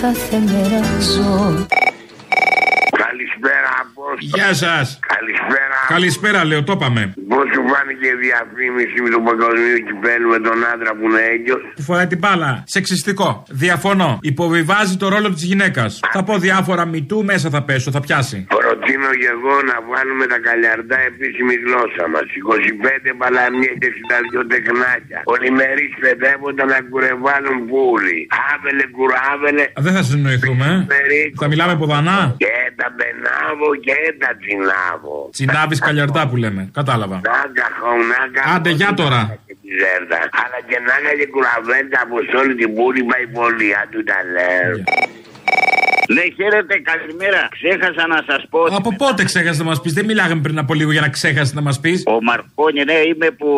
κάθε 0.00 0.36
μέρα 0.38 0.80
ζω 1.00 1.66
Καλησπέρα, 3.04 3.70
Απόστολο. 3.82 4.32
Γεια 4.34 4.54
σας. 4.54 4.98
Καλησπέρα. 5.14 5.76
Καλησπέρα, 5.88 6.44
λέω, 6.44 6.62
το 6.62 6.72
είπαμε. 6.72 7.14
Πώς 7.28 7.44
σου 7.54 7.62
φάνηκε 7.72 8.06
η 8.06 8.16
διαφήμιση 8.26 9.02
με 9.02 9.08
τον 9.10 9.22
παγκοσμίου 9.24 9.78
κυπέλου 9.86 10.28
με 10.28 10.38
τον 10.38 10.58
άντρα 10.72 10.90
που 10.96 11.04
είναι 11.08 11.20
έγκυος; 11.32 11.60
Που 11.76 11.82
φοράει 11.82 12.06
την 12.06 12.18
μπάλα. 12.18 12.62
Σεξιστικό. 12.66 13.42
Διαφωνώ. 13.48 14.18
Υποβιβάζει 14.22 14.96
το 14.96 15.08
ρόλο 15.08 15.28
της 15.32 15.44
γυναίκας. 15.44 16.00
Θα 16.12 16.22
πω 16.22 16.38
διάφορα 16.38 16.84
μητού, 16.86 17.24
μέσα 17.24 17.50
θα 17.50 17.62
πέσω, 17.62 17.90
θα 17.90 18.00
πιάσει. 18.00 18.46
Προτείνω 18.82 19.10
και 19.20 19.28
εγώ 19.36 19.54
να 19.70 19.76
βάλουμε 19.90 20.24
τα 20.32 20.38
καλιαρτά 20.48 20.98
επίσημης 21.10 21.58
γλώσσας 21.66 22.06
μας. 22.12 22.26
25 22.50 23.10
παλαμιές 23.22 23.74
και 23.80 23.88
62 23.94 24.42
τεκνάκια. 24.52 25.18
Ολημερεί 25.34 25.86
παιδεύοντα 26.02 26.64
να 26.72 26.78
κουρεβάλουν 26.90 27.58
πουλι. 27.70 28.18
Άβελε 28.50 28.84
κουράβελε. 28.96 29.64
Α, 29.76 29.78
Δεν 29.86 29.92
θα 29.96 30.02
συνοηθούμε. 30.10 30.66
ε. 30.96 31.20
Θα 31.40 31.46
μιλάμε 31.52 31.74
ποδανά. 31.82 32.18
Και 32.44 32.54
τα 32.80 32.86
μπενάβο 32.96 33.66
και 33.86 33.96
τα 34.22 34.30
τσινάβο. 34.40 35.12
Τσινάβεις 35.36 35.78
καλιαρτά 35.88 36.20
που 36.28 36.36
λέμε. 36.44 36.62
Κατάλαβα. 36.78 37.16
Νάγκα 37.30 37.66
χωνάκα. 37.80 38.40
Άντε, 38.54 38.70
για 38.80 38.90
τώρα. 39.00 39.20
Ζέρτα. 39.80 40.18
Αλλά 40.42 40.58
και 40.68 40.78
να 40.86 40.92
έκανε 41.00 41.24
κουραβέντα 41.34 41.98
από 42.04 42.16
σε 42.28 42.34
όλη 42.42 42.54
την 42.60 42.70
πόλη 42.78 43.00
πάει 43.10 43.26
πολύ. 43.38 43.68
Αντού 43.82 44.00
τα 44.10 44.18
λέω. 44.34 44.74
Ναι, 46.16 46.24
χαίρετε, 46.36 46.74
καλημέρα. 46.90 47.40
Ξέχασα 47.58 48.04
να 48.14 48.18
σας 48.28 48.42
πω. 48.50 48.60
Από 48.80 48.90
πότε 49.02 49.24
ξέχασες 49.24 49.58
να 49.58 49.64
μας 49.64 49.80
πεις, 49.80 49.92
Δεν 49.92 50.04
μιλάγαμε 50.04 50.40
πριν 50.40 50.58
από 50.58 50.74
λίγο 50.74 50.90
για 50.92 51.00
να 51.00 51.08
ξέχασες 51.08 51.52
να 51.54 51.60
μας 51.60 51.80
πεις. 51.80 52.02
Ο 52.06 52.22
Μαρκόνι, 52.22 52.84
ναι, 52.84 52.92
είμαι 53.10 53.28
που. 53.38 53.48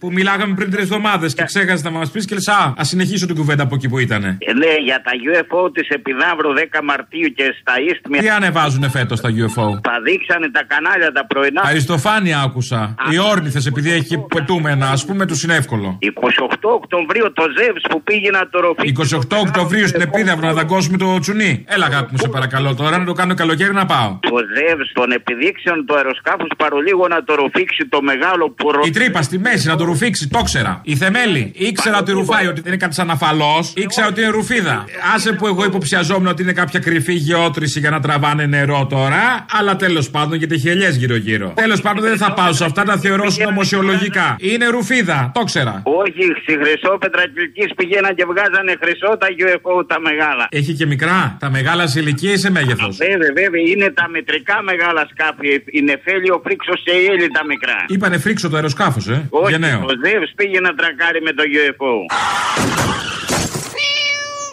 Που 0.00 0.12
μιλάγαμε 0.12 0.54
πριν 0.54 0.70
τρεις 0.70 0.82
εβδομάδες 0.84 1.34
και 1.34 1.42
ξέχασες 1.44 1.82
να 1.82 1.90
μας 1.90 2.10
πεις 2.10 2.24
και 2.26 2.34
λες, 2.34 2.48
Α, 2.48 2.72
ας 2.76 2.88
συνεχίσω 2.88 3.26
την 3.26 3.36
κουβέντα 3.36 3.62
από 3.62 3.74
εκεί 3.74 3.88
που 3.88 3.98
ήταν. 3.98 4.24
Ε, 4.24 4.36
Ναι, 4.62 4.72
για 4.84 4.98
τα 5.06 5.12
UFO 5.30 5.70
της 5.74 5.88
Επιδαύρου 5.88 6.52
10 6.52 6.80
Μαρτίου 6.82 7.28
και 7.38 7.54
στα 7.60 7.72
Ίστμια. 7.90 8.20
Τι 8.20 8.28
ανεβάζουνε 8.28 8.88
φέτος 8.88 9.20
τα 9.20 9.28
UFO. 9.30 9.66
Τα 9.82 9.94
δείξανε 10.04 10.50
τα 10.50 10.62
κανάλια 10.66 11.12
τα 11.12 11.26
πρωινά. 11.26 11.62
Αριστοφάνεια 11.64 12.40
άκουσα. 12.40 12.94
Οι 13.12 13.18
όρνηθες, 13.18 13.66
επειδή 13.66 13.90
έχει 13.92 14.18
πετούμενα, 14.34 14.86
ας 14.90 15.04
πούμε, 15.04 15.26
τους 15.26 15.42
είναι 15.42 15.54
εύκολο. 15.54 15.98
28 16.00 16.68
Οκτωβρίου 16.80 17.32
το 17.32 17.44
Ζεύς 17.58 17.82
που 17.90 18.02
πήγε 18.02 18.30
να 18.30 18.48
το 18.48 18.60
ροφήσει. 18.60 18.88
28 18.88 19.36
Οκτωβρίου 19.46 19.88
στην 19.88 20.00
Επίδαυρο 20.00 20.46
να 20.46 20.52
δαγκώσουμε 20.52 20.96
το 20.96 21.18
τσουνί. 21.18 21.64
Έλα, 21.68 21.86
αγάπη 21.86 22.03
μου, 22.10 22.18
σε 22.18 22.28
παρακαλώ 22.28 22.74
τώρα 22.74 22.98
να 22.98 23.04
το 23.04 23.12
κάνω 23.12 23.34
καλοκαίρι 23.34 23.72
να 23.72 23.86
πάω. 23.86 24.08
Ο 24.36 24.38
Ζεύς 24.54 24.92
των 24.92 25.10
επιδείξεων 25.10 25.86
του 25.86 25.96
αεροσκάφους 25.96 26.50
παρολίγο 26.56 27.08
να 27.08 27.24
το 27.24 27.34
ροφήξει 27.34 27.86
το 27.88 28.02
μεγάλο 28.02 28.50
που 28.50 28.72
ρο... 28.72 28.80
Η 28.84 28.90
τρύπα 28.90 29.22
στη 29.22 29.38
μέση 29.38 29.68
να 29.68 29.76
το 29.76 29.84
ρουφήξει, 29.84 30.28
το 30.28 30.42
ξέρα. 30.42 30.80
Η 30.84 30.96
θεμέλη. 30.96 31.52
Ήξερα 31.54 31.98
ότι 31.98 32.12
ρουφάει, 32.12 32.46
ότι 32.46 32.60
δεν 32.60 32.72
είναι 32.72 32.82
κάτι 32.84 32.94
σαν 32.94 33.10
αφαλός. 33.10 33.72
Ήξερα 33.76 34.06
ότι 34.06 34.20
είναι 34.20 34.30
ρουφίδα. 34.30 34.84
Άσε 35.14 35.32
που 35.32 35.46
εγώ 35.46 35.64
υποψιαζόμουν 35.64 36.26
ότι 36.26 36.42
είναι 36.42 36.52
κάποια 36.52 36.80
κρυφή 36.80 37.12
γεώτρηση 37.12 37.78
για 37.80 37.90
να 37.90 38.00
τραβάνε 38.00 38.46
νερό 38.46 38.86
τώρα. 38.90 39.46
Αλλά 39.58 39.76
τέλος 39.76 40.10
πάντων 40.10 40.38
γιατί 40.38 40.54
έχει 40.54 40.68
ελιέ 40.68 40.88
γύρω-γύρω. 40.88 41.52
Τέλος 41.56 41.80
πάντων 41.80 42.02
δεν 42.04 42.16
θα 42.16 42.32
πάω 42.32 42.52
σε 42.52 42.64
αυτά 42.64 42.84
να 42.84 42.96
θεωρώ 42.96 43.30
συνωμοσιολογικά. 43.30 44.36
Είναι 44.38 44.66
ρουφίδα, 44.66 45.30
το 45.34 45.42
ξέρα. 45.44 45.82
Όχι, 45.84 46.22
στη 46.42 46.52
Χρυσόπετρα 46.62 47.22
Κυλκής 47.34 47.74
πηγαίναν 47.76 48.14
και 48.14 48.24
βγάζανε 48.24 48.72
χρυσό 48.82 49.16
τα 49.18 49.26
UFO 49.38 49.86
τα 49.86 50.00
μεγάλα. 50.00 50.46
Έχει 50.50 50.72
και 50.74 50.86
μικρά. 50.86 51.36
Τα 51.40 51.50
μεγάλα 51.50 51.86
σε 51.86 51.93
ηλικία 52.00 52.32
ή 52.32 52.36
σε 52.36 52.50
μέγεθος. 52.50 52.96
Βέβαια, 52.96 53.32
βέβαια, 53.34 53.60
είναι 53.60 53.90
τα 53.90 54.08
μετρικά 54.08 54.62
μεγάλα 54.62 55.08
σκάφη. 55.12 55.62
Η 55.66 55.80
Νεφέλιο 55.80 56.40
Φρίξος 56.44 56.82
και 56.84 56.90
η 56.90 57.04
Έλλη 57.04 57.28
τα 57.30 57.44
μικρά. 57.44 57.84
Είπανε 57.88 58.18
φρίξο 58.18 58.48
το 58.48 58.56
αεροσκάφος, 58.56 59.08
ε. 59.08 59.26
Όχι, 59.30 59.50
Γενναίο. 59.50 59.78
ο 59.78 59.92
Ζεύς 60.04 60.32
πήγε 60.36 60.60
να 60.60 60.74
τρακάρει 60.74 61.20
με 61.22 61.32
το 61.32 61.42
UFO. 61.42 61.94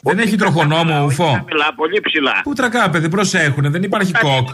Δεν 0.03 0.19
έχει 0.19 0.35
τροχονόμο 0.35 1.03
ουφό. 1.03 1.43
Ψηλά, 1.45 1.73
πολύ 1.75 2.01
ψηλά. 2.03 2.31
Πού 2.43 2.53
τρακά, 2.53 2.89
παιδί, 2.89 3.09
προσέχουνε, 3.09 3.69
δεν 3.69 3.83
υπάρχει 3.83 4.11
κοκ. 4.11 4.47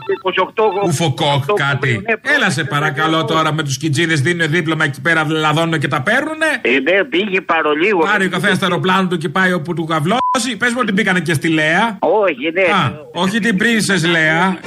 28 0.83 0.87
Ουφοκοκ, 0.87 1.43
κάτι. 1.53 2.01
Έλα 2.35 2.49
σε 2.49 2.63
παρακαλώ 2.63 3.25
τώρα 3.25 3.53
με 3.53 3.63
τους 3.63 3.77
κιτζίδες, 3.77 4.21
δίνουν 4.21 4.49
δίπλωμα 4.49 4.83
εκεί 4.83 5.01
πέρα, 5.01 5.25
λαδώνουν 5.29 5.79
και 5.79 5.87
τα 5.87 6.01
παίρνουνε. 6.01 6.45
Ε, 6.61 6.69
ναι, 6.69 7.03
πήγε 7.03 7.41
παρολίγο. 7.41 7.99
Πάρει 7.99 8.25
ο 8.25 8.29
καθένα 8.29 8.57
το 8.57 8.65
αεροπλάνο 8.65 9.07
του 9.07 9.17
και 9.17 9.29
πάει 9.29 9.53
όπου 9.53 9.73
του 9.73 9.85
καβλώσει. 9.85 10.57
Πες 10.57 10.71
μου 10.71 10.79
ότι 10.81 10.91
μπήκανε 10.91 11.19
και 11.19 11.33
στη 11.33 11.47
Λέα. 11.47 11.97
Όχι, 11.99 12.51
ναι. 12.53 12.61
Α, 12.61 12.91
όχι 13.13 13.39
την 13.39 13.57
Princess 13.59 14.09
Λέα. 14.11 14.57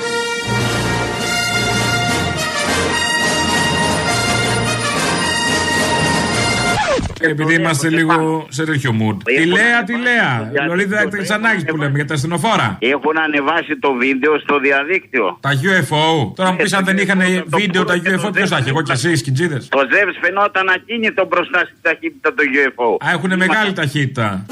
Επειδή 7.20 7.54
είμαστε 7.54 7.88
λίγο 7.88 8.46
σε 8.48 8.64
τέτοιο 8.64 8.90
mood. 9.00 9.16
Τη 9.24 9.46
Λέα, 9.46 9.84
της 9.84 9.96
Λέα. 9.96 10.50
Λωρίδα 10.66 11.08
Τρεξανάκη 11.08 11.64
που 11.64 11.76
λέμε 11.76 11.96
για 11.96 12.06
τα 12.06 12.14
ασθενοφόρα. 12.14 12.76
Έχουν 12.78 13.18
ανεβάσει 13.18 13.78
το 13.80 13.92
βίντεο 13.92 14.38
στο 14.38 14.58
διαδίκτυο. 14.58 15.38
Τα 15.40 15.50
UFO. 15.50 16.32
Τώρα 16.34 16.50
μου 16.50 16.56
πεις 16.56 16.72
αν 16.72 16.84
δεν 16.84 16.96
είχαν 16.98 17.20
βίντεο 17.46 17.84
τα 17.84 17.94
UFO, 17.94 18.32
ποιος 18.32 18.48
θα 18.48 18.56
έχει, 18.56 18.68
εγώ 18.68 18.82
και 18.82 18.92
εσύ, 18.92 19.16
σκιτζίδε. 19.16 19.58
Το 19.68 19.80
Ζεύς 19.92 20.16
φαινόταν 20.20 20.68
ακίνητο 20.68 21.26
μπροστά 21.26 21.58
στη 21.58 21.76
ταχύτητα 21.82 22.28
του 22.34 22.42
UFO. 22.58 23.06
Α, 23.06 23.10
έχουν 23.16 23.36
μεγάλη 23.36 23.72
ταχύτητα. 23.72 24.46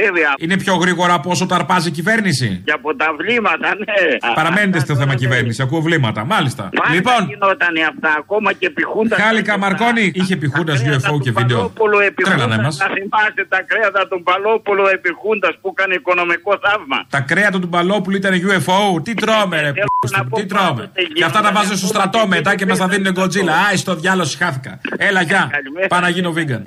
Βέβαια. 0.00 0.30
Είναι 0.38 0.56
πιο 0.56 0.74
γρήγορα 0.74 1.14
από 1.14 1.30
όσο 1.30 1.46
τα 1.46 1.54
αρπάζει 1.54 1.88
η 1.88 1.90
κυβέρνηση. 1.90 2.62
Και 2.64 2.72
από 2.72 2.96
τα 2.96 3.08
βλήματα, 3.18 3.68
ναι. 3.78 4.32
Παραμένετε 4.34 4.78
στο 4.78 4.94
θέμα 4.96 5.14
κυβέρνηση, 5.14 5.62
ακούω 5.62 5.80
βλήματα. 5.80 6.24
Μάλιστα. 6.24 6.70
Πάντα 6.76 6.94
Λοιπόν, 6.94 7.20
γινόταν 7.28 7.74
αυτά, 7.90 8.10
ακόμα 8.18 8.52
και 8.52 8.66
επιχούντα. 8.66 9.16
Χάλικα 9.16 9.58
Μαρκόνη 9.58 10.12
είχε 10.14 10.36
πιχούντα 10.36 10.74
UFO 10.74 11.20
και 11.20 11.32
βίντεο. 11.32 11.55
Παλόπουλο 11.56 11.98
επιχούντα. 12.00 12.36
Τρέλανε 12.36 12.56
Να 12.56 12.62
μας. 12.62 12.76
θυμάστε 12.76 13.42
τα 13.48 13.60
κρέατα 13.70 14.08
του 14.10 14.22
Παλόπουλου 14.22 14.86
επιχούντα 14.86 15.48
που 15.60 15.74
έκανε 15.76 15.94
οικονομικό 15.94 16.52
θαύμα. 16.64 16.98
Τα 17.10 17.20
κρέατα 17.20 17.58
του 17.58 17.66
Μπαλόπουλου 17.66 18.16
ήταν 18.16 18.32
UFO. 18.48 19.02
Τι 19.04 19.14
τρώμε, 19.14 19.60
ρε 19.60 19.72
πούστη 20.00 20.20
μου, 20.22 20.36
τι 20.38 20.46
τρώμε. 20.46 20.90
Και 21.14 21.24
αυτά 21.24 21.40
τα 21.40 21.50
βάζω 21.52 21.76
στο 21.76 21.86
στρατό 21.86 22.26
μετά 22.26 22.54
και 22.54 22.66
μας 22.66 22.78
τα 22.78 22.86
δίνουν 22.88 23.12
γκοτζίλα. 23.12 23.52
Άι, 23.68 23.76
στο 23.76 23.94
διάλογο 23.94 24.28
χάθηκα. 24.38 24.80
Έλα, 24.96 25.22
γεια. 25.22 25.50
Πάω 25.88 26.00
να 26.00 26.08
γίνω 26.08 26.32
vegan. 26.36 26.62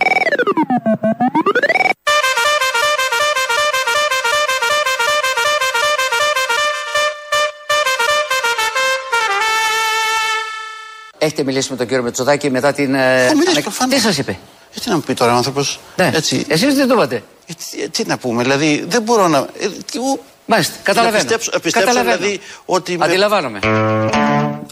Έχετε 11.18 11.44
μιλήσει 11.44 11.72
με 11.72 11.78
τον 11.78 11.88
κύριο 11.88 12.04
Μετσοδάκη 12.04 12.50
μετά 12.52 12.74
την. 12.74 12.94
ε, 12.96 13.24
Έχω 13.24 13.32
μιλήσει 13.34 13.50
ανακ- 13.50 13.64
προφανώς. 13.64 13.94
Τι 13.96 14.00
σας 14.02 14.18
είπε; 14.18 14.38
Ε, 14.76 14.80
τι 14.80 14.90
να 14.90 14.96
μου 14.96 15.02
πει 15.02 15.14
τώρα 15.14 15.34
ο 15.34 15.36
άνθρωπος. 15.36 15.80
Ναι. 15.96 16.12
Έτσι. 16.14 16.46
Εσείς 16.48 16.74
τι 16.74 16.88
το 16.88 16.94
είπατε. 16.94 17.24
Ε, 17.46 17.54
τι, 17.54 17.90
τι 17.90 18.04
να 18.08 18.18
πούμε, 18.18 18.44
δηλαδή 18.44 18.86
δεν 18.88 19.02
μπορώ 19.02 19.28
να. 19.28 19.38
Ε, 19.38 19.68
τι, 19.92 19.98
ου- 19.98 20.20
Μάλιστα, 20.46 20.74
καταλαβαίνω. 20.84 21.18
Να 21.18 21.24
πιστέψω, 21.24 21.52
να 21.54 21.60
πιστέψω 21.60 21.88
Καταλαβαίνω. 21.88 22.18
δηλαδή 22.22 22.40
ότι. 22.66 22.98
με- 22.98 23.06
Αντιλαμβάνομαι. 23.06 23.60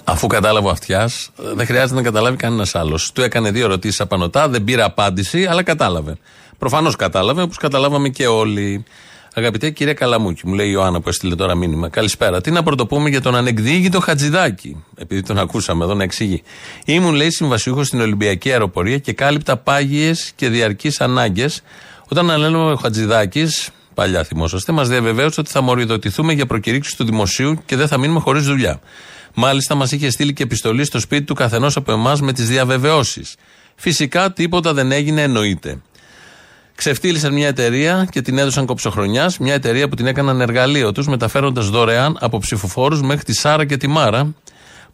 Αφού 0.03 0.27
κατάλαβε 0.27 0.67
ο 0.67 0.69
αυτιά, 0.71 1.09
δεν 1.35 1.65
χρειάζεται 1.65 1.95
να 1.95 2.01
καταλάβει 2.01 2.37
κανένας 2.37 2.75
άλλος. 2.75 3.11
Του 3.11 3.21
έκανε 3.21 3.51
δύο 3.51 3.65
ερωτήσεις 3.65 3.99
απανοτά, 3.99 4.47
δεν 4.47 4.63
πήρε 4.63 4.83
απάντηση, 4.83 5.45
αλλά 5.45 5.63
κατάλαβε. 5.63 6.17
Προφανώς 6.57 6.95
κατάλαβε, 6.95 7.41
όπως 7.41 7.57
καταλάβαμε 7.57 8.09
και 8.09 8.27
όλοι. 8.27 8.83
Αγαπητέ 9.33 9.69
κύριε 9.69 9.93
Καλαμούκη, 9.93 10.47
μου 10.47 10.53
λέει 10.53 10.67
η 10.67 10.71
Ιωάννα 10.73 11.01
που 11.01 11.09
έστειλε 11.09 11.35
τώρα 11.35 11.55
μήνυμα. 11.55 11.89
Καλησπέρα. 11.89 12.41
Τι 12.41 12.51
να 12.51 12.63
πρωτοπούμε 12.63 13.09
για 13.09 13.21
τον 13.21 13.35
ανεκδίγητο 13.35 13.99
Χατζηδάκη, 13.99 14.83
επειδή 14.97 15.21
τον 15.21 15.39
ακούσαμε 15.39 15.83
εδώ 15.83 15.93
να 15.93 16.03
εξηγεί. 16.03 16.43
Ήμουν, 16.85 17.13
λέει, 17.13 17.31
συμβασιούχος 17.31 17.87
στην 17.87 18.01
Ολυμπιακή 18.01 18.51
Αεροπορία 18.51 18.97
και 18.97 19.13
κάλυπτα 19.13 19.57
πάγιες 19.57 20.31
και 20.35 20.49
διαρκείς 20.49 21.01
ανάγκες. 21.01 21.61
Όταν 22.09 22.29
ανέλαβε 22.31 22.71
ο 22.71 22.75
Χατζηδάκης, 22.75 23.69
παλιά 23.93 24.23
θυμόσαστε, 24.23 24.71
μας 24.71 24.87
διαβεβαίωσε 24.87 25.39
ότι 25.39 25.51
θα 25.51 25.61
μοριδοτηθούμε 25.61 26.33
για 26.33 26.45
προκηρύξεις 26.45 26.95
του 26.95 27.05
δημοσίου 27.05 27.61
και 27.65 27.75
δεν 27.75 27.87
θα 27.87 27.97
μείνουμε 27.97 28.19
χωρίς 28.19 28.43
δουλειά. 28.43 28.79
Μάλιστα, 29.33 29.75
μας 29.75 29.91
είχε 29.91 30.09
στείλει 30.09 30.33
και 30.33 30.43
επιστολή 30.43 30.85
στο 30.85 30.99
σπίτι 30.99 31.23
του 31.23 31.33
καθενός 31.33 31.75
από 31.75 31.91
εμάς 31.91 32.21
με 32.21 32.33
τις 32.33 32.47
διαβεβαιώσεις. 32.47 33.35
Φυσικά 33.75 34.33
τίποτα 34.33 34.73
δεν 34.73 34.91
έγινε, 34.91 35.21
εννοείται. 35.21 35.81
Ξεφτύλισαν 36.77 37.33
μια 37.33 37.47
εταιρεία 37.47 38.07
και 38.11 38.21
την 38.21 38.37
έδωσαν 38.37 38.65
κοψοχρονιά. 38.65 39.31
Μια 39.39 39.53
εταιρεία 39.53 39.89
που 39.89 39.95
την 39.95 40.07
έκαναν 40.07 40.41
εργαλείο 40.41 40.91
τους, 40.91 41.07
μεταφέροντας 41.07 41.69
δωρεάν 41.69 42.17
από 42.19 42.37
ψηφοφόρους 42.37 43.01
μέχρι 43.01 43.23
τη 43.23 43.33
Σάρα 43.33 43.65
και 43.65 43.77
τη 43.77 43.87
Μάρα, 43.87 44.33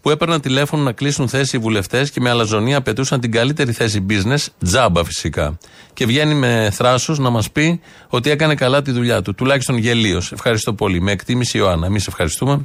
που 0.01 0.09
έπαιρναν 0.09 0.41
τηλέφωνο 0.41 0.83
να 0.83 0.91
κλείσουν 0.91 1.29
θέση 1.29 1.55
οι 1.55 1.59
βουλευτές 1.59 2.11
και 2.11 2.19
με 2.19 2.29
αλαζονία 2.29 2.77
απαιτούσαν 2.77 3.19
την 3.19 3.31
καλύτερη 3.31 3.71
θέση 3.71 4.05
business, 4.09 4.45
τζάμπα 4.63 5.03
φυσικά. 5.03 5.57
Και 5.93 6.05
βγαίνει 6.05 6.33
με 6.33 6.69
θράσος 6.73 7.19
να 7.19 7.29
μας 7.29 7.51
πει 7.51 7.81
ότι 8.07 8.29
έκανε 8.29 8.55
καλά 8.55 8.81
τη 8.81 8.91
δουλειά 8.91 9.21
του, 9.21 9.35
τουλάχιστον 9.35 9.77
γελίω. 9.77 10.21
Ευχαριστώ 10.31 10.73
πολύ. 10.73 11.01
Με 11.01 11.11
εκτίμηση 11.11 11.57
Ιωάννα. 11.57 11.85
Εμείς 11.85 12.07
ευχαριστούμε 12.07 12.61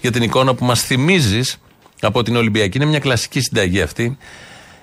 για 0.00 0.10
την 0.10 0.22
εικόνα 0.22 0.54
που 0.54 0.64
μας 0.64 0.82
θυμίζεις 0.82 1.56
από 2.00 2.22
την 2.22 2.36
Ολυμπιακή. 2.36 2.76
Είναι 2.76 2.86
μια 2.86 2.98
κλασική 2.98 3.40
συνταγή 3.40 3.80
αυτή 3.80 4.18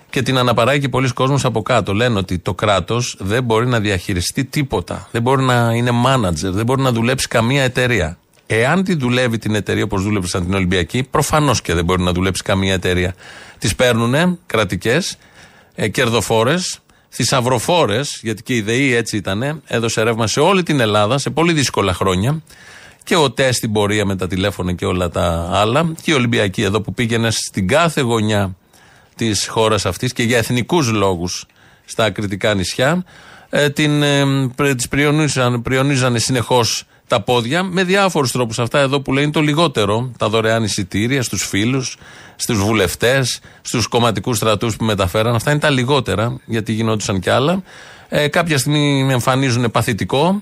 και 0.09 0.21
την 0.21 0.37
αναπαράγει 0.37 0.79
και 0.79 0.89
πολλοί 0.89 1.13
κόσμος 1.13 1.45
από 1.45 1.61
κάτω. 1.61 1.93
Λένε 1.93 2.17
ότι 2.17 2.37
το 2.39 2.53
κράτος 2.53 3.17
δεν 3.19 3.43
μπορεί 3.43 3.67
να 3.67 3.79
διαχειριστεί 3.79 4.45
τίποτα. 4.45 5.07
Δεν 5.11 5.21
μπορεί 5.21 5.43
να 5.43 5.73
είναι 5.73 5.91
manager, 6.05 6.51
δεν 6.51 6.65
μπορεί 6.65 6.81
να 6.81 6.91
δουλέψει 6.91 7.27
καμία 7.27 7.63
εταιρεία. 7.63 8.17
Εάν 8.45 8.83
τη 8.83 8.95
δουλεύει 8.95 9.37
την 9.37 9.55
εταιρεία 9.55 9.83
όπως 9.83 10.03
δούλεψαν 10.03 10.45
την 10.45 10.53
Ολυμπιακή, 10.53 11.03
προφανώς 11.03 11.61
και 11.61 11.73
δεν 11.73 11.85
μπορεί 11.85 12.01
να 12.01 12.11
δουλέψει 12.11 12.43
καμία 12.43 12.73
εταιρεία. 12.73 13.15
Τις 13.57 13.75
παίρνουν 13.75 14.39
κρατικές, 14.45 15.17
ε, 15.75 15.87
κερδοφόρες, 15.87 16.79
θησαυροφόρες, 17.09 18.19
γιατί 18.23 18.43
και 18.43 18.55
η 18.55 18.61
ΔΕΗ 18.61 18.93
έτσι 18.93 19.17
ήταν, 19.17 19.61
έδωσε 19.65 20.01
ρεύμα 20.01 20.27
σε 20.27 20.39
όλη 20.39 20.63
την 20.63 20.79
Ελλάδα 20.79 21.17
σε 21.17 21.29
πολύ 21.29 21.53
δύσκολα 21.53 21.93
χρόνια. 21.93 22.41
Και 23.03 23.15
ο 23.15 23.31
ΤΕ 23.31 23.51
στην 23.51 23.71
πορεία 23.71 24.05
με 24.05 24.15
τα 24.15 24.27
τηλέφωνα 24.27 24.73
και 24.73 24.85
όλα 24.85 25.09
τα 25.09 25.49
άλλα. 25.51 25.91
Και 26.01 26.11
η 26.11 26.13
Ολυμπιακή 26.13 26.61
εδώ 26.61 26.81
που 26.81 26.93
πήγαινε 26.93 27.31
στην 27.31 27.67
κάθε 27.67 28.01
γωνιά 28.01 28.55
της 29.17 29.47
χώρας 29.47 29.85
αυτής 29.85 30.13
και 30.13 30.23
για 30.23 30.37
εθνικούς 30.37 30.91
λόγους 30.91 31.45
στα 31.85 32.09
κριτικά 32.09 32.53
νησιά. 32.53 33.03
Ε, 33.49 33.69
την, 33.69 34.03
ε, 34.03 34.23
πρε- 34.55 34.75
τις 34.75 34.87
πριονίζαν, 34.87 35.61
πριονίζανε 35.61 36.19
συνεχώς 36.19 36.83
τα 37.07 37.21
πόδια 37.21 37.63
με 37.63 37.83
διάφορους 37.83 38.31
τρόπους. 38.31 38.59
Αυτά 38.59 38.79
εδώ 38.79 39.01
που 39.01 39.13
λέει 39.13 39.23
είναι 39.23 39.31
το 39.31 39.41
λιγότερο. 39.41 40.11
Τα 40.17 40.29
δωρεάν 40.29 40.63
εισιτήρια 40.63 41.21
στους 41.23 41.47
φίλους, 41.47 41.97
στους 42.35 42.57
βουλευτές, 42.59 43.39
στους 43.61 43.87
κομματικούς 43.87 44.37
στρατούς 44.37 44.75
που 44.75 44.85
μεταφέραν. 44.85 45.35
Αυτά 45.35 45.51
είναι 45.51 45.59
τα 45.59 45.69
λιγότερα, 45.69 46.39
γιατί 46.45 46.73
γινόντουσαν 46.73 47.19
κι 47.19 47.29
άλλα. 47.29 47.63
Ε, 48.09 48.27
κάποια 48.27 48.57
στιγμή 48.57 49.07
εμφανίζουν 49.11 49.71
παθητικό 49.71 50.41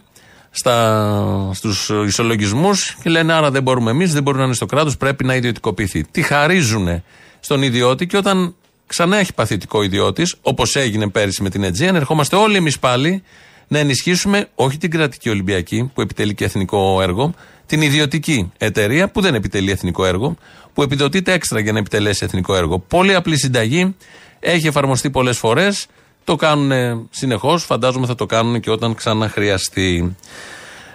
στα, 0.51 1.49
στους 1.53 1.91
ισολογισμούς 2.05 2.97
και 3.03 3.09
λένε 3.09 3.33
άρα 3.33 3.51
δεν 3.51 3.63
μπορούμε 3.63 3.91
εμείς, 3.91 4.13
δεν 4.13 4.23
μπορεί 4.23 4.37
να 4.37 4.43
είναι 4.43 4.53
στο 4.53 4.65
κράτος, 4.65 4.97
πρέπει 4.97 5.23
να 5.23 5.35
ιδιωτικοποιηθεί. 5.35 6.03
Τι 6.11 6.21
χαρίζουν 6.21 7.03
στον 7.39 7.61
ιδιώτη 7.61 8.07
και 8.07 8.17
όταν 8.17 8.55
ξανά 8.87 9.17
έχει 9.17 9.33
παθητικό 9.33 9.83
ιδιώτης, 9.83 10.35
όπως 10.41 10.75
έγινε 10.75 11.09
πέρυσι 11.09 11.41
με 11.41 11.49
την 11.49 11.63
Αιτζίαν, 11.63 11.95
ερχόμαστε 11.95 12.35
όλοι 12.35 12.55
εμείς 12.55 12.79
πάλι 12.79 13.23
να 13.67 13.79
ενισχύσουμε 13.79 14.47
όχι 14.55 14.77
την 14.77 14.91
κρατική 14.91 15.29
Ολυμπιακή 15.29 15.91
που 15.93 16.01
επιτελεί 16.01 16.33
και 16.33 16.43
εθνικό 16.43 17.01
έργο, 17.01 17.33
την 17.65 17.81
ιδιωτική 17.81 18.51
εταιρεία 18.57 19.09
που 19.09 19.21
δεν 19.21 19.35
επιτελεί 19.35 19.71
εθνικό 19.71 20.05
έργο, 20.05 20.35
που 20.73 20.81
επιδοτείται 20.81 21.33
έξτρα 21.33 21.59
για 21.59 21.71
να 21.71 21.79
επιτελέσει 21.79 22.25
εθνικό 22.25 22.55
έργο. 22.55 22.79
Πολύ 22.79 23.15
απλή 23.15 23.37
συνταγή, 23.37 23.95
έχει 24.39 24.67
εφαρμοστεί 24.67 25.09
πολλές 25.09 25.37
φορές, 25.37 25.87
το 26.23 26.35
κάνουν 26.35 26.71
συνεχώς, 27.09 27.63
φαντάζομαι 27.63 28.05
θα 28.07 28.15
το 28.15 28.25
κάνουν 28.25 28.59
και 28.59 28.69
όταν 28.69 28.95
ξαναχρειαστεί. 28.95 30.15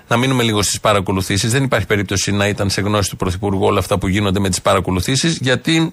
Να 0.09 0.16
μείνουμε 0.16 0.43
λίγο 0.43 0.62
στις 0.62 0.80
παρακολουθήσεις. 0.80 1.51
Δεν 1.51 1.64
υπάρχει 1.64 1.86
περίπτωση 1.86 2.32
να 2.32 2.49
ήταν 2.49 2.70
σε 2.70 2.80
γνώση 2.80 3.11
του 3.11 3.16
Πρωθυπουργού 3.16 3.64
όλα 3.64 3.78
αυτά 3.78 3.99
που 3.99 4.09
γίνονται 4.09 4.41
με 4.41 4.49
τις 4.49 4.62
παρακολουθήσεις, 4.62 5.38
γιατί 5.41 5.93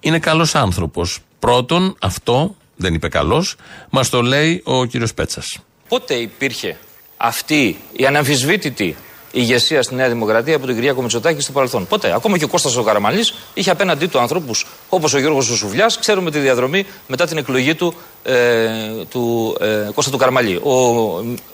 είναι 0.00 0.18
καλός 0.18 0.54
άνθρωπος. 0.54 1.18
Πρώτον, 1.38 1.96
αυτό 2.00 2.54
δεν 2.76 2.94
είπε 2.94 3.08
καλός, 3.08 3.56
μας 3.90 4.08
το 4.08 4.22
λέει 4.22 4.62
ο 4.64 4.84
κύριος 4.84 5.14
Πέτσας. 5.14 5.58
Πότε 5.88 6.14
υπήρχε 6.14 6.76
αυτή 7.16 7.76
η 7.92 8.06
αναμφισβήτητη 8.06 8.96
ηγεσία 9.32 9.82
στη 9.82 9.94
Νέα 9.94 10.08
Δημοκρατία 10.08 10.56
από 10.56 10.66
τον 10.66 10.74
Κυριάκο 10.74 11.02
Μητσοτάκη 11.02 11.40
στο 11.40 11.52
παρελθόν; 11.52 11.86
Ποτέ. 11.86 12.14
Ακόμα 12.14 12.38
και 12.38 12.44
ο 12.44 12.48
Κώστας 12.48 12.76
ο 12.76 12.82
Καραμαλής 12.82 13.34
είχε 13.54 13.70
απέναντί 13.70 14.06
του 14.06 14.18
ανθρώπους 14.18 14.66
όπως 14.88 15.14
ο 15.14 15.18
Γιώργος 15.18 15.44
Σουσουβλιάς. 15.44 15.98
Ξέρουμε 15.98 16.30
τη 16.30 16.38
διαδρομή 16.38 16.86
μετά 17.06 17.26
την 17.26 17.36
εκλογή 17.36 17.74
του, 17.74 17.94
ε, 18.22 18.34
του 19.10 19.56
ε, 19.60 19.88
Κώστα 19.94 20.10
του 20.10 20.16
Καραμαλή. 20.16 20.60
Ο, 20.62 20.72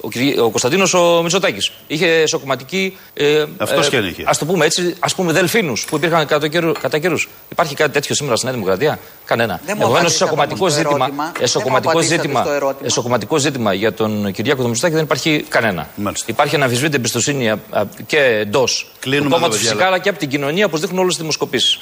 ο, 0.01 0.09
Κυρι- 0.11 0.39
ο 0.39 0.51
Κωνσταντίνος 0.51 0.95
ο 0.95 1.21
Μητσοτάκης 1.23 1.71
είχε 1.87 2.07
εσωκομματική. 2.07 2.97
Ε, 3.14 3.45
Αυτός 3.59 3.89
και 3.89 3.97
αν 3.97 4.07
είχε. 4.07 4.23
Α 4.23 4.31
το 4.39 4.45
πούμε 4.45 4.64
έτσι, 4.64 4.95
ας 4.99 5.14
πούμε 5.14 5.33
δελφίνους 5.33 5.85
που 5.85 5.97
υπήρχαν 5.97 6.27
κατά, 6.27 6.49
καιρού, 6.49 6.73
κατά 6.81 6.99
καιρούς. 6.99 7.29
Υπάρχει 7.49 7.75
κάτι 7.75 7.91
τέτοιο 7.93 8.14
σήμερα 8.14 8.37
στη 8.37 8.45
Νέα 8.45 8.55
Δημοκρατία; 8.55 8.99
Κανένα. 9.25 9.61
Δεν 9.67 9.75
μου 9.79 9.83
Επομένως, 9.83 10.21
απαντήσατε 10.21 10.25
εσωκομματικό 10.25 10.59
όμως 10.61 10.73
στο 10.73 10.81
ζήτημα, 10.81 11.05
ερώτημα. 11.05 11.25
Δεν 11.25 11.33
μου 11.39 11.43
εσωκομματικό 11.45 11.91
απαντήσατε 11.91 12.21
ζήτημα, 12.23 12.41
στο 12.43 12.53
ερώτημα. 12.53 12.87
εσωκομματικό 12.87 13.37
ζήτημα 13.39 13.73
για 13.75 13.93
τον 13.95 14.33
Κυριάκο 14.33 14.62
του 14.62 14.67
Μητσοτάκη 14.69 14.95
δεν 14.95 15.05
υπάρχει 15.05 15.45
κανένα. 15.49 15.89
Υπάρχει 16.27 16.55
αναμφισβήτητη 16.55 16.97
εμπιστοσύνη 16.97 17.51
α, 17.51 17.59
α, 17.71 17.83
και 18.07 18.19
εντός 18.19 18.87
του 18.93 18.97
Κλείνουμε 19.01 19.29
κόμματο 19.31 19.47
εδώ, 19.47 19.55
φυσικά, 19.57 19.75
διάλογο. 19.75 19.95
αλλά 19.95 20.03
και 20.03 20.09
από 20.09 20.19
την 20.19 20.29
κοινωνία, 20.29 20.67
όπως 20.67 20.81
δείχνουν 20.81 20.99
όλες 20.99 21.12
τις 21.12 21.21
δημοσκοπήσεις. 21.21 21.79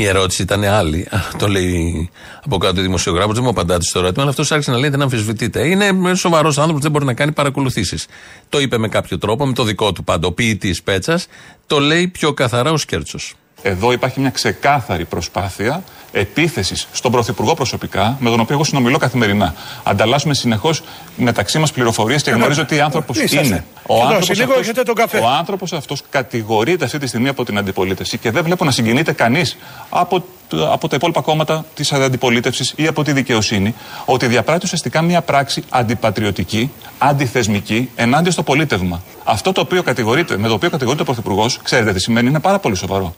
Η 0.00 0.06
ερώτηση 0.06 0.42
ήταν 0.42 0.64
άλλη. 0.64 1.08
Το 1.38 1.48
λέει 1.48 2.10
από 2.44 2.58
κάτω 2.58 2.80
ο 2.80 2.82
δημοσιογράφος. 2.82 3.34
Δεν 3.34 3.42
μου 3.42 3.50
απαντάτε 3.50 3.82
στο 3.82 3.98
ερώτημα, 3.98 4.22
αλλά 4.22 4.30
αυτός 4.30 4.52
άρχισε 4.52 4.70
να 4.70 4.78
λέει 4.78 4.90
δεν 4.90 5.02
αμφισβητείται. 5.02 5.66
Είναι 5.66 6.14
σοβαρός 6.14 6.58
άνθρωπος, 6.58 6.82
δεν 6.82 6.90
μπορεί 6.90 7.04
να 7.04 7.14
κάνει 7.14 7.32
παρακολουθήσεις. 7.32 8.06
Το 8.48 8.60
είπε 8.60 8.78
με 8.78 8.88
κάποιο 8.88 9.18
τρόπο, 9.18 9.46
με 9.46 9.52
το 9.52 9.62
δικό 9.64 9.92
του 9.92 10.04
πάντα. 10.04 10.26
Ο 10.26 10.32
ποιητής 10.32 10.82
Πέτσας 10.82 11.26
το 11.66 11.80
λέει 11.80 12.08
πιο 12.08 12.32
καθαρά 12.32 12.70
ο 12.70 12.76
Σκέρτσος. 12.76 13.34
Εδώ 13.62 13.92
υπάρχει 13.92 14.20
μια 14.20 14.30
ξεκάθαρη 14.30 15.04
προσπάθεια 15.04 15.84
επίθεσης 16.12 16.88
στον 16.92 17.12
Πρωθυπουργό 17.12 17.54
προσωπικά, 17.54 18.16
με 18.20 18.30
τον 18.30 18.40
οποίο 18.40 18.54
εγώ 18.54 18.64
συνομιλώ 18.64 18.98
καθημερινά. 18.98 19.54
Ανταλλάσσουμε 19.82 20.34
συνεχώς 20.34 20.82
μεταξύ 21.16 21.58
μας 21.58 21.72
πληροφορίες 21.72 22.22
και 22.22 22.30
Ε, 22.30 22.34
γνωρίζω 22.34 22.60
ναι. 22.60 22.66
τι 22.66 22.80
άνθρωπος 22.80 23.16
Είσαστε. 23.18 23.46
είναι. 23.46 23.64
Εδώ, 24.12 24.20
σε 24.22 24.34
λίγο 24.34 24.58
έχετε 24.58 24.82
τον 24.82 24.94
καφέ. 24.94 25.18
ο 25.18 25.28
άνθρωπος 25.28 25.72
αυτός 25.72 26.02
κατηγορείται 26.10 26.84
αυτή 26.84 26.98
τη 26.98 27.06
στιγμή 27.06 27.28
από 27.28 27.44
την 27.44 27.58
αντιπολίτευση 27.58 28.18
και 28.18 28.30
δεν 28.30 28.44
βλέπω 28.44 28.64
να 28.64 28.70
συγκινείται 28.70 29.12
κανείς 29.12 29.56
από, 29.90 30.24
το- 30.48 30.72
από 30.72 30.88
τα 30.88 30.96
υπόλοιπα 30.96 31.20
κόμματα 31.20 31.64
της 31.74 31.92
αντιπολίτευσης 31.92 32.72
ή 32.76 32.86
από 32.86 33.04
τη 33.04 33.12
δικαιοσύνη 33.12 33.74
ότι 34.04 34.26
διαπράττει 34.26 34.64
ουσιαστικά 34.64 35.02
μια 35.02 35.22
πράξη 35.22 35.62
αντιπατριωτική, 35.68 36.70
αντιθεσμική 36.98 37.90
ενάντια 37.96 38.32
στο 38.32 38.42
πολίτευμα. 38.42 39.02
Αυτό 39.24 39.52
το 39.52 39.60
οποίο 39.60 39.82
κατηγορείται, 39.82 40.36
με 40.38 40.48
το 40.48 40.54
οποίο 40.54 40.70
κατηγορείται 40.70 41.02
ο 41.02 41.06
Πρωθυπουργός, 41.06 41.58
ξέρετε 41.62 41.92
τι 41.92 42.00
σημαίνει, 42.00 42.28
είναι 42.28 42.40
πάρα 42.40 42.58
πολύ 42.58 42.76
σοβαρό. 42.76 43.14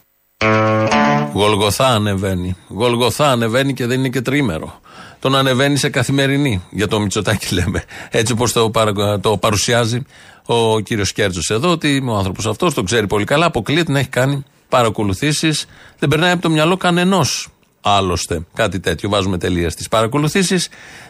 Γολγοθά 1.32 1.86
ανεβαίνει. 1.86 2.56
Γολγοθά 2.68 3.30
ανεβαίνει 3.30 3.74
και 3.74 3.86
δεν 3.86 3.98
είναι 3.98 4.08
και 4.08 4.20
τρίμερο. 4.20 4.80
Τον 5.18 5.36
ανεβαίνει 5.36 5.76
σε 5.76 5.88
καθημερινή. 5.88 6.62
Για 6.70 6.88
το 6.88 7.00
Μητσοτάκι 7.00 7.54
λέμε. 7.54 7.84
Έτσι 8.10 8.32
όπως 8.32 8.52
το, 8.52 8.70
παρα- 8.70 9.20
το 9.20 9.36
παρουσιάζει 9.36 10.02
ο 10.46 10.80
κύριος 10.80 11.12
Κέρτζος 11.12 11.50
εδώ, 11.50 11.70
ότι 11.70 12.04
ο 12.08 12.16
άνθρωπος 12.16 12.46
αυτός 12.46 12.74
το 12.74 12.82
ξέρει 12.82 13.06
πολύ 13.06 13.24
καλά. 13.24 13.46
Αποκλείεται 13.46 13.92
να 13.92 13.98
έχει 13.98 14.08
κάνει 14.08 14.44
παρακολουθήσεις. 14.68 15.66
Δεν 15.98 16.08
περνάει 16.08 16.30
από 16.32 16.42
το 16.42 16.50
μυαλό 16.50 16.76
κανενός. 16.76 17.48
Άλλωστε, 17.82 18.46
κάτι 18.54 18.80
τέτοιο. 18.80 19.08
Βάζουμε 19.08 19.38
τελεία 19.38 19.70
στις 19.70 19.88
παρακολουθήσεις, 19.88 20.68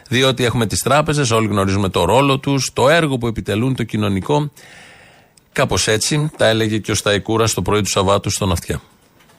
διότι 0.09 0.43
έχουμε 0.45 0.65
τις 0.65 0.79
τράπεζες, 0.79 1.31
όλοι 1.31 1.47
γνωρίζουμε 1.47 1.89
το 1.89 2.05
ρόλο 2.05 2.37
τους, 2.39 2.69
το 2.73 2.89
έργο 2.89 3.17
που 3.17 3.27
επιτελούν, 3.27 3.75
το 3.75 3.83
κοινωνικό. 3.83 4.51
Κάπως 5.51 5.87
έτσι 5.87 6.31
τα 6.37 6.47
έλεγε 6.47 6.77
και 6.77 6.91
ο 6.91 6.95
Σταϊκούρας 6.95 7.53
το 7.53 7.61
πρωί 7.61 7.81
του 7.81 7.89
Σαββάτου 7.89 8.29
στον 8.29 8.51
Αυτιά. 8.51 8.81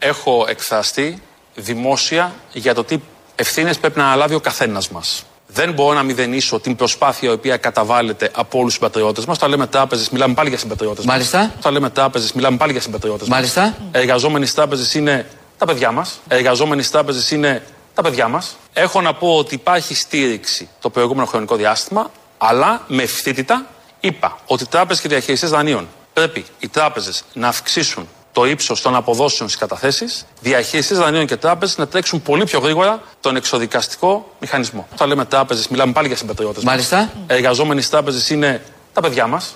Έχω 0.02 0.46
εκφραστεί 0.48 1.22
δημόσια 1.54 2.34
για 2.52 2.74
το 2.74 2.84
τι 2.84 2.98
ευθύνες 3.34 3.78
πρέπει 3.78 3.98
να 3.98 4.04
αναλάβει 4.04 4.34
ο 4.34 4.40
καθένας 4.40 4.88
μας. 4.88 5.24
Δεν 5.46 5.72
μπορώ 5.72 5.94
να 5.94 6.02
μηδενίσω 6.02 6.60
την 6.60 6.76
προσπάθεια 6.76 7.30
η 7.30 7.32
οποία 7.32 7.56
καταβάλλεται 7.56 8.30
από 8.34 8.58
όλους 8.58 8.64
τους 8.64 8.74
συμπατριώτες 8.74 9.24
μας. 9.24 9.36
Όταν 9.36 9.50
λέμε 9.50 9.66
τράπεζες, 9.66 10.10
μιλάμε 10.10 10.34
πάλι 10.34 10.48
για 10.48 10.58
συμπατριώτες 10.58 11.04
μας. 11.04 11.16
Μάλιστα. 11.16 11.54
Όταν 11.58 11.72
λέμε 11.72 11.90
τράπεζες, 11.90 12.32
μιλάμε 12.32 12.56
πάλι 12.56 12.72
για 12.72 12.80
συμπατριώτες 12.80 13.28
μας. 13.28 13.36
Μάλιστα. 13.36 13.76
Εργαζόμενοι 13.92 14.44
στις 14.44 14.56
τράπεζες 14.56 14.94
είναι 14.94 15.26
τα 15.58 15.66
παιδιά 15.66 15.92
μας. 15.92 16.20
Εργαζόμενοι 16.28 16.80
στις 16.80 16.92
τράπεζες 16.92 17.30
είναι 17.30 17.62
τα 17.94 18.02
παιδιά 18.02 18.28
μας. 18.28 18.56
Έχω 18.72 19.00
να 19.00 19.14
πω 19.14 19.36
ότι 19.36 19.54
υπάρχει 19.54 19.94
στήριξη 19.94 20.68
το 20.80 20.90
προηγούμενο 20.90 21.26
χρονικό 21.26 21.56
διάστημα, 21.56 22.10
αλλά 22.38 22.84
με 22.86 23.02
ευθύτητα 23.02 23.66
είπα 24.00 24.38
ότι 24.46 24.62
οι 24.62 24.66
τράπεζες 24.66 25.02
και 25.02 25.08
οι 25.08 25.10
διαχειριστές 25.10 25.50
δανείων 25.50 25.88
πρέπει 26.12 26.44
οι 26.58 26.68
τράπεζες 26.68 27.24
να 27.32 27.48
αυξήσουν 27.48 28.08
το 28.32 28.44
ύψος 28.44 28.82
των 28.82 28.94
αποδόσεων 28.94 29.48
στις 29.48 29.60
καταθέσεις, 29.60 30.26
διαχειριστέ 30.40 30.94
δανείων 30.94 31.26
και 31.26 31.36
τράπεζες 31.36 31.76
να 31.76 31.88
τρέξουν 31.88 32.22
πολύ 32.22 32.44
πιο 32.44 32.58
γρήγορα 32.58 33.02
τον 33.20 33.36
εξοδικαστικό 33.36 34.34
μηχανισμό. 34.40 34.88
Όταν 34.92 35.08
λέμε 35.08 35.24
τράπεζες, 35.24 35.68
μιλάμε 35.68 35.92
πάλι 35.92 36.06
για 36.06 36.16
συμπατριώτες. 36.16 36.62
Μάλιστα. 36.64 37.12
Εργαζόμενοι 37.26 37.80
στις 37.80 37.92
τράπεζες 37.92 38.30
είναι 38.30 38.62
τα 38.92 39.00
παιδιά 39.00 39.26
μας. 39.26 39.54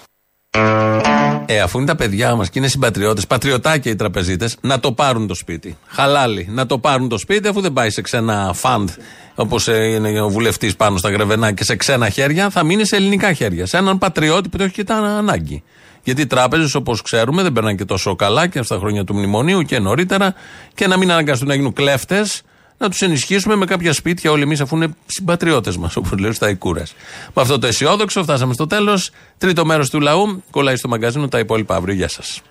Ε, 1.48 1.60
αφού 1.60 1.78
είναι 1.78 1.86
τα 1.86 1.96
παιδιά 1.96 2.34
μας 2.34 2.50
και 2.50 2.58
είναι 2.58 2.68
συμπατριώτες, 2.68 3.26
πατριωτάκια 3.26 3.90
οι 3.90 3.94
τραπεζίτες, 3.94 4.56
να 4.60 4.80
το 4.80 4.92
πάρουν 4.92 5.26
το 5.26 5.34
σπίτι. 5.34 5.78
Χαλάλι, 5.86 6.46
να 6.50 6.66
το 6.66 6.78
πάρουν 6.78 7.08
το 7.08 7.18
σπίτι, 7.18 7.48
αφού 7.48 7.60
δεν 7.60 7.72
πάει 7.72 7.90
σε 7.90 8.00
ξένα 8.00 8.50
φαντ, 8.54 8.88
όπως 9.34 9.66
είναι 9.66 10.20
ο 10.20 10.28
βουλευτής 10.28 10.76
πάνω 10.76 10.96
στα 10.96 11.10
Γρεβενά 11.10 11.52
και 11.52 11.64
σε 11.64 11.76
ξένα 11.76 12.08
χέρια, 12.08 12.50
θα 12.50 12.64
μείνει 12.64 12.86
σε 12.86 12.96
ελληνικά 12.96 13.32
χέρια. 13.32 13.66
Σε 13.66 13.76
έναν 13.76 13.98
πατριώτη 13.98 14.48
που 14.48 14.56
το 14.56 14.64
έχει 14.64 14.72
και 14.72 14.84
τα 14.84 14.94
ανάγκη. 14.94 15.62
Γιατί 16.06 16.20
οι 16.22 16.26
τράπεζες, 16.26 16.74
όπως 16.74 17.02
ξέρουμε, 17.02 17.42
δεν 17.42 17.52
περνάνε 17.52 17.74
και 17.74 17.84
τόσο 17.84 18.16
καλά 18.16 18.46
και 18.46 18.62
στα 18.62 18.78
χρόνια 18.78 19.04
του 19.04 19.14
μνημονίου 19.14 19.62
και 19.62 19.78
νωρίτερα, 19.78 20.34
και 20.74 20.86
να 20.86 20.96
μην 20.96 21.10
αναγκαστούν 21.10 21.48
να 21.48 21.54
γίνουν 21.54 21.72
κλέφτες, 21.72 22.42
να 22.78 22.88
τους 22.88 23.00
ενισχύσουμε 23.00 23.54
με 23.54 23.64
κάποια 23.64 23.92
σπίτια 23.92 24.30
όλοι 24.30 24.42
εμείς, 24.42 24.60
αφού 24.60 24.76
είναι 24.76 24.88
συμπατριώτες 25.06 25.76
μας, 25.76 25.96
όπως 25.96 26.18
λέω 26.18 26.32
στα 26.32 26.50
Ικούρες. 26.50 26.94
Με 27.34 27.42
αυτό 27.42 27.58
το 27.58 27.66
αισιόδοξο 27.66 28.22
φτάσαμε 28.22 28.54
στο 28.54 28.66
τέλος. 28.66 29.10
Τρίτο 29.38 29.64
μέρος 29.64 29.90
του 29.90 30.00
λαού. 30.00 30.42
Κολλάει 30.50 30.76
στο 30.76 30.88
μαγκαζίνο 30.88 31.28
τα 31.28 31.38
υπόλοιπα 31.38 31.74
αύριο. 31.74 31.94
Γεια 31.94 32.08
σας. 32.08 32.42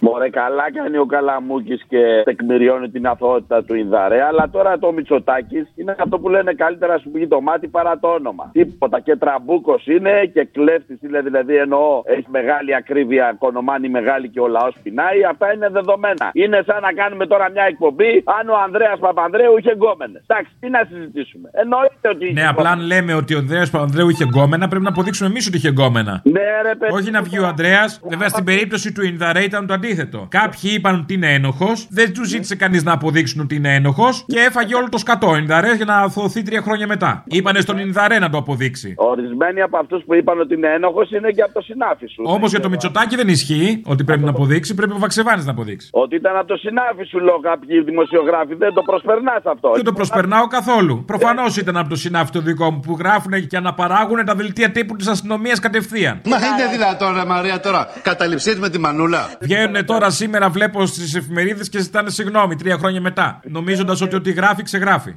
Μωρέ, 0.00 0.28
καλά 0.30 0.72
κάνει 0.72 0.96
ο 0.96 1.06
Καλαμούκης 1.06 1.84
και 1.88 2.22
τεκμηριώνει 2.24 2.88
την 2.88 3.06
αθωότητα 3.06 3.64
του 3.64 3.74
Ινδαρέ. 3.74 4.22
Αλλά 4.22 4.48
τώρα 4.52 4.78
το 4.78 4.92
Μητσοτάκης 4.92 5.66
είναι 5.74 5.94
αυτό 5.98 6.18
που 6.18 6.28
λένε 6.28 6.52
καλύτερα 6.52 6.89
να 6.89 6.98
σου 6.98 7.10
βγει 7.10 7.26
το 7.28 7.40
μάτι 7.40 7.68
παρά 7.68 7.98
το 7.98 8.08
όνομα. 8.08 8.50
Τίποτα. 8.52 9.00
Και 9.00 9.16
τραμπούκος 9.16 9.86
είναι 9.86 10.30
και 10.34 10.44
κλέφτης 10.52 11.02
είναι, 11.02 11.20
δηλαδή 11.20 11.56
εννοώ 11.56 12.02
έχει 12.04 12.26
μεγάλη 12.28 12.74
ακρίβεια, 12.74 13.36
κονομάνει 13.38 13.88
μεγάλη 13.88 14.28
και 14.28 14.40
ο 14.40 14.48
λαός 14.48 14.74
πεινάει. 14.82 15.24
Αυτά 15.30 15.52
είναι 15.54 15.68
δεδομένα. 15.68 16.30
Είναι 16.32 16.62
σαν 16.66 16.80
να 16.82 16.92
κάνουμε 16.92 17.26
τώρα 17.26 17.50
μια 17.50 17.64
εκπομπή 17.64 18.22
αν 18.40 18.48
ο 18.48 18.56
Ανδρέας 18.64 18.98
Παπανδρέου 18.98 19.56
είχε 19.58 19.72
γκόμενες. 19.72 20.22
Εντάξει, 20.26 20.52
τι 20.60 20.70
να 20.70 20.80
συζητήσουμε. 20.90 21.50
Εννοείται 21.52 22.08
ότι. 22.14 22.32
Ναι, 22.32 22.46
απλά 22.46 22.70
αν 22.70 22.80
λέμε 22.80 23.14
ότι 23.14 23.34
ο 23.34 23.38
Ανδρέας 23.38 23.70
Παπανδρέου 23.70 24.08
είχε 24.08 24.24
γκόμενα, 24.24 24.68
πρέπει 24.68 24.84
να 24.84 24.90
αποδείξουμε 24.90 25.28
εμείς 25.28 25.46
ότι 25.46 25.56
είχε 25.56 25.68
γκόμενα. 25.68 26.22
Ναι, 26.24 26.40
ρε, 26.62 26.74
παιδί. 26.74 26.92
Όχι 26.92 27.10
να 27.10 27.22
βγει 27.22 27.38
ο 27.38 27.46
Ανδρέας. 27.46 28.00
Βέβαια 28.08 28.28
στην 28.28 28.44
περίπτωση 28.44 28.92
του 28.92 29.02
Ινδαρέ 29.02 29.42
ήταν 29.42 29.66
το 29.66 29.72
αντίθετο. 29.72 29.88
Κάποιοι 30.28 30.70
είπαν 30.74 31.00
ότι 31.00 31.14
είναι 31.14 31.34
ένοχος, 31.34 31.86
δεν 31.90 32.12
τους 32.14 32.28
ζήτησε 32.28 32.56
κανείς 32.56 32.84
να 32.84 32.92
αποδείξουν 32.92 33.40
ότι 33.40 33.54
είναι 33.54 33.74
ένοχος 33.74 34.24
και 34.26 34.38
έφαγε 34.40 34.74
όλο 34.74 34.88
το 34.88 34.98
σκατό 34.98 35.36
Ινδαρές 35.36 35.76
για 35.76 35.84
να 35.84 35.96
αθωωθεί 35.96 36.42
τρία 36.42 36.62
χρόνια 36.62 36.86
μετά. 36.86 37.22
Είπανε 37.26 37.60
στον 37.60 37.78
Ινδαρέ 37.78 38.18
να 38.18 38.30
το 38.30 38.38
αποδείξει. 38.38 38.94
Ορισμένοι 38.96 39.60
από 39.62 39.76
αυτούς 39.78 40.02
που 40.06 40.14
είπαν 40.14 40.40
ότι 40.40 40.54
είναι 40.54 40.68
ένοχος 40.68 41.10
είναι 41.10 41.30
και 41.30 41.42
από 41.42 41.52
το 41.52 41.60
συνάφι 41.60 42.06
σου. 42.06 42.22
Όμως 42.26 42.50
για 42.50 42.60
το 42.60 42.68
Μητσοτάκι 42.68 43.16
δεν 43.16 43.28
ισχύει 43.28 43.82
ότι 43.86 44.04
πρέπει 44.04 44.22
να 44.22 44.30
αποδείξει, 44.30 44.74
πρέπει 44.74 44.92
ο 44.92 44.98
Βαξεβάνης 44.98 45.44
να 45.44 45.50
αποδείξει. 45.50 45.88
Ότι 45.92 46.14
ήταν 46.16 46.36
από 46.36 46.46
το 46.46 46.56
συνάφι 46.56 47.04
σου, 47.10 47.18
λέω 47.18 47.40
κάποιοι 47.40 47.82
δημοσιογράφοι. 47.82 48.54
Δεν 48.54 48.74
το 48.74 48.82
προσπερνάς 48.82 49.42
αυτό. 49.44 49.72
Δεν 49.74 49.84
το 49.84 49.92
προσπερνάω 49.92 50.46
καθόλου. 50.46 51.04
Προφανώς 51.04 51.56
ήταν 51.56 51.76
από 51.76 51.88
το 51.88 51.96
συνάφι 51.96 52.30
το 52.30 52.40
δικό 52.40 52.70
μου 52.70 52.80
που 52.80 52.96
γράφουν 52.98 53.46
και 53.46 53.56
αναπαράγουν 53.56 54.24
τα 54.24 54.34
δελτία 54.34 54.70
τύπου 54.70 54.96
της 54.96 55.06
αστυνομίας 55.06 55.58
κατευθείαν. 55.58 56.20
Μα 56.24 56.36
είναι 56.36 56.66
δυνατόν, 56.72 57.14
ρε 57.14 57.24
Μαρία, 57.24 57.60
τώρα 57.60 57.86
καταληψεί 58.02 58.56
με 58.58 58.68
τη 58.68 58.78
μανούλα. 58.78 59.28
Βγαίνουν 59.40 59.79
τώρα 59.82 60.10
σήμερα, 60.10 60.48
βλέπω 60.48 60.86
στις 60.86 61.14
εφημερίδες 61.14 61.68
και 61.68 61.78
ζητάνε 61.78 62.10
συγγνώμη 62.10 62.56
τρία 62.56 62.76
χρόνια 62.78 63.00
μετά. 63.00 63.40
Νομίζοντας 63.44 64.00
ότι 64.00 64.16
ό,τι 64.16 64.32
γράφει, 64.32 64.62
ξεγράφει. 64.62 65.14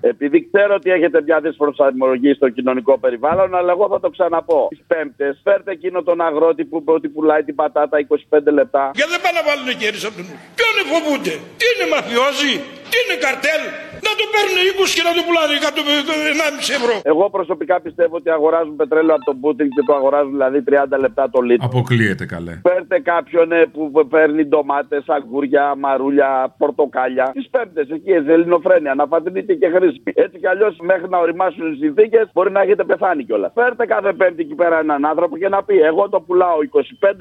Επειδή 0.00 0.48
ξέρω 0.52 0.74
ότι 0.74 0.90
έχετε 0.90 1.22
μια 1.22 1.40
προσαρμογή 1.56 2.32
στο 2.34 2.48
κοινωνικό 2.48 2.98
περιβάλλον, 2.98 3.54
αλλά 3.54 3.72
εγώ 3.72 3.88
θα 3.88 4.00
το 4.00 4.10
ξαναπώ. 4.10 4.66
Τις 4.68 4.82
Πέμπτες, 4.86 5.40
φέρτε 5.44 5.70
εκείνο 5.70 6.02
τον 6.02 6.20
αγρότη 6.20 6.64
που 6.64 6.82
ότι 6.84 7.08
πουλάει 7.08 7.42
την 7.42 7.54
πατάτα 7.54 7.96
25 7.98 8.52
λεπτά. 8.52 8.90
Και 8.98 9.06
δεν 9.10 9.20
πάνε 9.24 9.36
να 9.40 9.44
βάλουν 9.48 9.68
κέρδη 9.80 10.06
από 10.06 10.16
τον 10.18 10.24
νου. 10.28 10.36
Ποιον 10.58 10.74
φοβούνται, 10.90 11.34
τι 11.58 11.64
είναι 11.72 11.86
μαφιόζοι, 11.94 12.54
τι 12.92 12.98
είναι 13.04 13.18
καρτέλ; 13.26 13.62
Να 14.06 14.12
το 14.20 14.24
παίρνουν 14.34 14.58
20 14.72 14.96
και 14.96 15.04
να 15.08 15.12
το 15.16 15.22
πουλάνε 15.26 15.52
1,5 15.60 16.78
ευρώ. 16.78 16.94
Εγώ 17.12 17.24
προσωπικά 17.36 17.76
πιστεύω 17.86 18.14
ότι 18.20 18.28
αγοράζουν 18.38 18.74
πετρέλαιο 18.80 19.14
από 19.18 19.24
τον 19.30 19.36
Πούτιν 19.42 19.68
και 19.76 19.82
το 19.88 19.92
αγοράζουν 19.98 20.32
δηλαδή 20.36 20.58
30 20.68 20.98
λεπτά 21.04 21.22
το 21.34 21.40
λίτρο. 21.48 21.66
Αποκλείεται 21.70 22.24
καλέ. 22.34 22.54
Φέρτε 22.68 22.96
κάποιον 23.12 23.46
ε, 23.52 23.60
που 23.74 23.82
παίρνει 24.14 24.42
ντομάτες, 24.50 25.04
αγγούρια, 25.16 25.64
μαρούλια, 25.84 26.30
πορτοκάλια. 26.58 27.26
Τις 27.38 27.48
πέμπτες 27.54 27.88
εκεί, 27.96 28.12
σε 28.24 28.32
ελληνοφρένια, 28.36 28.92
να 29.00 29.04
φατρείτε 29.06 29.54
και 29.60 29.68
χρήσιμη. 29.74 30.10
Έτσι 30.24 30.36
κι 30.42 30.50
αλλιώς 30.52 30.76
μέχρι 30.80 31.08
να 31.08 31.18
οριμάσουν 31.18 31.72
οι 31.72 31.76
συνθήκες 31.76 32.24
μπορεί 32.32 32.50
να 32.50 32.60
έχετε 32.60 32.84
πεθάνει 32.84 33.24
κιόλας. 33.24 33.50
Φέρτε 33.54 33.84
κάθε 33.86 34.12
πέμπτη 34.12 34.42
εκεί 34.42 34.54
πέρα 34.54 34.78
έναν 34.78 35.04
άνθρωπο 35.04 35.34
και 35.38 35.48
να 35.48 35.62
πει: 35.66 35.74
Εγώ 35.90 36.08
το 36.08 36.20
πουλάω 36.20 36.58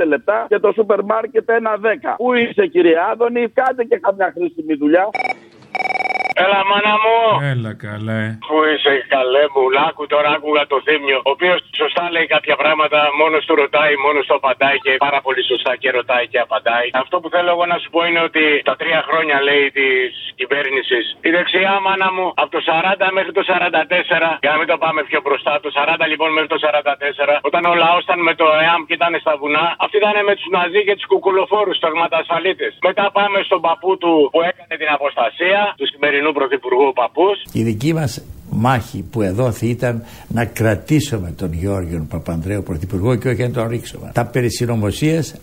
25 0.01 0.05
λεπτά 0.07 0.45
και 0.49 0.59
το 0.59 0.72
σούπερ 0.72 1.03
μάρκετ 1.03 1.49
ένα 1.49 1.72
10. 1.82 1.88
Πού 2.17 2.34
είσαι 2.34 2.65
κύριε 2.67 2.95
Άδωνη, 3.11 3.49
κάντε 3.49 3.84
και 3.84 3.97
καμιά 3.97 4.34
χρήσιμη 4.36 4.74
δουλειά. 4.76 5.09
Έλα, 6.44 6.62
μάνα 6.70 6.96
μου. 7.04 7.18
Έλα, 7.52 7.72
καλέ. 7.86 8.22
Πού 8.48 8.58
είσαι, 8.72 8.94
καλέ 9.16 9.44
μου. 9.54 9.64
Λάκου 9.78 10.04
τώρα 10.14 10.30
άκουγα 10.36 10.64
το 10.72 10.78
θύμιο. 10.86 11.20
Ο 11.28 11.32
οποίος 11.36 11.60
σωστά 11.82 12.04
λέει 12.16 12.28
κάποια 12.36 12.56
πράγματα, 12.62 13.00
μόνος 13.20 13.44
του 13.48 13.56
ρωτάει, 13.62 13.94
μόνος 14.06 14.24
του 14.28 14.36
απαντάει 14.40 14.78
και 14.86 14.92
πάρα 15.06 15.20
πολύ 15.26 15.42
σωστά 15.52 15.72
και 15.82 15.90
ρωτάει 15.98 16.26
και 16.32 16.40
απαντάει. 16.46 16.88
Αυτό 17.04 17.16
που 17.22 17.30
θέλω 17.34 17.50
εγώ 17.56 17.66
να 17.74 17.78
σου 17.82 17.90
πω 17.94 18.00
είναι 18.08 18.22
ότι 18.30 18.44
τα 18.70 18.76
τρία 18.82 19.02
χρόνια 19.10 19.38
λέει 19.48 19.66
της 19.78 20.12
κυβέρνησης, 20.40 21.06
η 21.28 21.30
δεξιά 21.36 21.74
μάνα 21.86 22.10
μου 22.16 22.28
από 22.42 22.52
το 22.56 22.62
40 22.70 23.08
μέχρι 23.18 23.32
το 23.38 23.44
44, 23.52 24.30
για 24.44 24.52
να 24.54 24.58
μην 24.60 24.68
το 24.72 24.78
πάμε 24.84 25.00
πιο 25.10 25.20
μπροστά, 25.24 25.52
το 25.66 25.70
40 25.78 26.08
λοιπόν 26.12 26.30
μέχρι 26.36 26.50
το 26.54 26.60
44, 26.66 27.40
όταν 27.48 27.62
ο 27.72 27.74
λαός 27.84 28.02
ήταν 28.08 28.20
με 28.30 28.34
το 28.42 28.46
ΕΑΜ 28.64 28.82
και 28.88 28.96
ήταν 29.00 29.14
στα 29.24 29.34
βουνά, 29.40 29.66
αυτοί 29.84 29.96
ήταν 30.02 30.16
με 30.30 30.34
τους 30.38 30.48
Ναζί 30.56 30.82
και 30.88 30.96
τους 30.98 31.08
κουκουλοφόρους, 31.12 31.78
του 31.80 31.88
αγματασφαλίτε. 31.88 32.68
Μετά 32.88 33.06
πάμε 33.18 33.38
στον 33.48 33.62
παππού 33.66 33.92
του 34.02 34.30
που 34.32 34.42
έκανε 34.50 34.74
την 34.82 34.90
αποστασία, 34.98 35.60
τους 35.78 35.90
σημερινούς 35.94 36.28
πρωθυπουργού 36.34 36.94
παππούς. 36.94 37.38
Η 37.52 37.64
δική 37.64 37.94
μας 37.94 38.22
μάχη 38.66 38.99
που 39.12 39.22
εδόθη 39.22 39.68
ήταν 39.78 39.95
να 40.38 40.43
κρατήσουμε 40.45 41.30
τον 41.41 41.51
Γιώργιο 41.62 42.07
Παπανδρέου 42.14 42.64
πρωθυπουργό 42.64 43.12
και 43.16 43.30
όχι 43.32 43.43
να 43.47 43.51
τον 43.51 43.68
ρίξουμε. 43.74 44.12
Τα 44.14 44.26
περί 44.32 44.49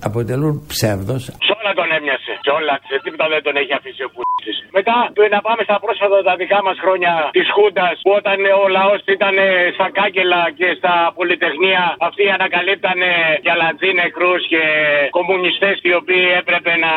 αποτελούν 0.09 0.55
ψεύδος. 0.73 1.23
Σ' 1.49 1.53
όλα 1.59 1.73
τον 1.81 1.89
έμοιασε. 1.97 2.33
Σε 2.47 2.51
όλα. 2.59 2.75
Σε 2.91 2.97
τίποτα 3.05 3.27
δεν 3.35 3.43
τον 3.47 3.55
έχει 3.61 3.73
αφήσει 3.79 4.03
ο 4.09 4.11
Πούτης. 4.15 4.57
Μετά 4.79 4.97
να 5.35 5.41
πάμε 5.47 5.63
στα 5.69 5.77
πρόσφατα 5.85 6.19
τα 6.29 6.35
δικά 6.43 6.59
μας 6.67 6.77
χρόνια 6.85 7.13
της 7.37 7.49
Χούντας 7.55 7.97
που 8.05 8.13
όταν 8.21 8.37
ο 8.63 8.65
λαός 8.77 9.01
ήταν 9.17 9.37
στα 9.77 9.87
κάγκελα 9.99 10.43
και 10.59 10.69
στα 10.79 10.95
πολυτεχνία 11.19 11.83
αυτοί 12.09 12.25
ανακαλύπτανε 12.39 13.11
γιαλατζή 13.45 13.91
νεκρούς 14.01 14.43
και 14.53 14.63
κομμουνιστές 15.19 15.77
οι 15.87 15.93
οποίοι 16.01 16.27
έπρεπε 16.41 16.73
να 16.85 16.93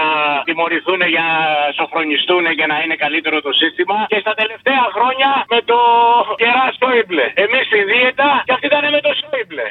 τιμωρηθούν 0.47 1.01
για 1.15 1.26
να 1.32 1.38
σοφρονιστούν 1.78 2.43
και 2.57 2.65
να 2.72 2.78
είναι 2.84 2.97
καλύτερο 3.03 3.38
το 3.47 3.51
σύστημα. 3.61 3.97
Και 4.13 4.24
στα 4.26 4.34
τελευταία 4.41 4.84
χρόνια 4.95 5.30
με 5.53 5.59
το 5.70 5.80
κερά 6.41 6.66
Σόιμπλε. 6.80 7.26
Εμείς 7.43 7.64
στη 7.70 7.80
δίαιτα 7.89 8.30
και 8.45 8.53
αυτοί 8.55 8.66
ήταν 8.72 8.84
με 8.95 8.99
το 9.05 9.12
Σόιμπλε. 9.20 9.28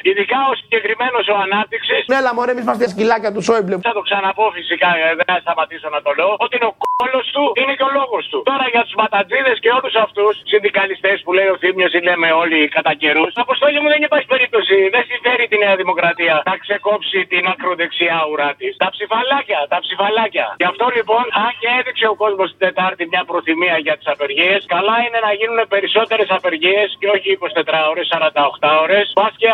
Ειδικά 0.09 0.39
ο 0.51 0.53
συγκεκριμένος 0.61 1.25
ο 1.33 1.35
ανάπτυξη. 1.45 1.95
Ναι, 2.11 2.17
αλλά 2.21 2.31
μωρέ, 2.35 2.51
εμείς 2.53 2.63
είμαστε 2.67 2.85
σκυλάκια 2.93 3.31
του 3.35 3.41
Σόιμπλε. 3.47 3.75
Θα 3.89 3.93
το 3.99 4.03
ξαναπώ 4.07 4.45
φυσικά, 4.57 4.89
ε, 5.03 5.07
δεν 5.19 5.25
θα 5.31 5.37
σταματήσω 5.45 5.87
να 5.95 5.99
το 6.05 6.11
λέω. 6.19 6.31
Ότι 6.45 6.53
είναι 6.57 6.69
ο 6.71 6.75
κόλος 6.99 7.25
του 7.35 7.43
είναι 7.61 7.73
και 7.79 7.85
ο 7.89 7.91
λόγος 7.99 8.23
του. 8.31 8.39
Τώρα 8.51 8.65
για 8.73 8.81
τους 8.85 8.95
ματατζίδες 9.01 9.57
και 9.63 9.71
όλους 9.77 9.93
αυτούς 10.05 10.33
συνδικαλιστές 10.51 11.17
που 11.23 11.31
λέει 11.37 11.49
ο 11.55 11.57
Θήμιος 11.61 11.91
ή 11.97 11.99
λέμε 12.07 12.27
όλοι 12.43 12.59
κατά 12.77 12.93
καιρούς. 13.01 13.31
Αποστόλη 13.45 13.77
μου 13.83 13.89
δεν 13.93 14.01
υπάρχει 14.07 14.27
περίπτωση. 14.35 14.75
Δεν 14.95 15.03
συμφέρει 15.11 15.43
τη 15.51 15.57
Νέα 15.63 15.75
Δημοκρατία 15.81 16.35
να 16.49 16.55
ξεκόψει 16.65 17.19
την 17.33 17.43
ακροδεξιά 17.53 18.19
ουρά 18.29 18.51
της. 18.59 18.71
Τα 18.83 18.89
ψηφαλάκια, 18.95 19.59
τα 19.73 19.79
ψηφαλάκια. 19.85 20.47
Γι' 20.61 20.69
αυτό 20.71 20.85
λοιπόν, 20.97 21.23
αν 21.45 21.51
και 21.61 21.69
έδειξε 21.79 22.05
ο 22.13 22.15
κόσμος 22.23 22.47
την 22.53 22.59
Τετάρτη 22.65 23.03
μια 23.13 23.23
προθυμία 23.29 23.75
για 23.85 23.95
τις 23.97 24.07
απεργίες, 24.13 24.59
καλά 24.75 24.95
είναι 25.05 25.19
να 25.27 25.31
γίνουν 25.39 25.59
περισσότερες 25.73 26.29
απεργίες 26.37 26.87
και 26.99 27.07
όχι 27.15 27.27
24 27.31 27.79
ώρες, 27.91 28.05
48 28.13 28.69
ώρες. 28.83 29.05
Πας 29.19 29.33
και 29.41 29.49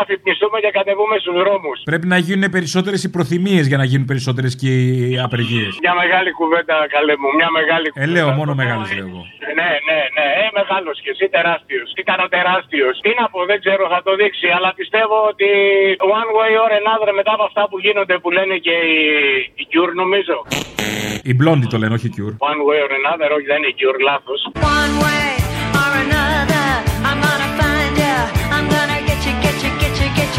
αφυπνιστούμε 0.46 0.58
και 0.64 0.70
κατεβούμε 0.78 1.16
στους 1.22 1.34
δρόμους. 1.42 1.76
Πρέπει 1.90 2.06
να 2.14 2.18
γίνουν 2.26 2.50
περισσότερες 2.56 3.00
οι 3.06 3.10
προθυμίες 3.16 3.64
για 3.70 3.78
να 3.82 3.86
γίνουν 3.90 4.06
περισσότερες 4.12 4.52
και 4.60 4.70
οι 4.84 5.18
απεργίες. 5.26 5.72
Μια 5.84 5.94
μεγάλη 6.02 6.30
κουβέντα, 6.40 6.76
καλέ 6.94 7.14
μου, 7.20 7.28
μια 7.38 7.50
μεγάλη 7.58 7.86
κουβέντα. 7.90 8.12
Ε, 8.12 8.14
λέω, 8.14 8.28
μόνο 8.40 8.52
μεγάλες 8.62 8.86
λέω 8.96 9.06
εγώ. 9.10 9.22
Ναι, 9.58 9.70
ναι, 9.88 9.98
ναι, 10.16 10.26
ε, 10.42 10.46
μεγάλος 10.60 10.96
και 11.04 11.10
εσύ 11.14 11.26
τεράστιος. 11.36 11.86
Ήταν 12.02 12.18
ο 12.26 12.28
τεράστιος. 12.36 12.94
Τι 13.04 13.10
να 13.20 13.24
πω, 13.32 13.38
δεν 13.50 13.58
ξέρω, 13.64 13.82
θα 13.94 14.00
το 14.06 14.12
δείξει. 14.20 14.48
Αλλά 14.56 14.70
πιστεύω 14.80 15.16
ότι 15.32 15.48
one 16.18 16.30
way 16.38 16.52
or 16.64 16.70
another 16.80 17.10
μετά 17.20 17.32
από 17.36 17.44
αυτά 17.50 17.62
που 17.70 17.76
γίνονται 17.84 18.16
που 18.22 18.30
λένε 18.36 18.54
και 18.66 18.74
οι, 18.92 18.98
οι 19.60 19.64
Cure, 19.72 19.92
νομίζω. 20.02 20.36
Οι 21.28 21.34
μπλόντι 21.36 21.66
το 21.72 21.76
λένε, 21.80 21.94
όχι 21.98 22.08
Cure. 22.16 22.34
One 22.50 22.60
way 22.68 22.78
or 22.86 22.92
another, 23.00 23.28
όχι 23.36 23.46
δεν 23.52 23.58
είναι 23.62 23.72
Cure, 23.80 23.98
λάθος. 24.08 24.40
One 24.76 24.94
way 25.04 25.26
or 25.82 25.92
another, 26.04 26.66
I'm 27.08 27.18
gonna 27.26 27.50
find 27.60 27.94
you. 28.04 28.16
I'm 28.56 28.64
gonna 28.70 28.75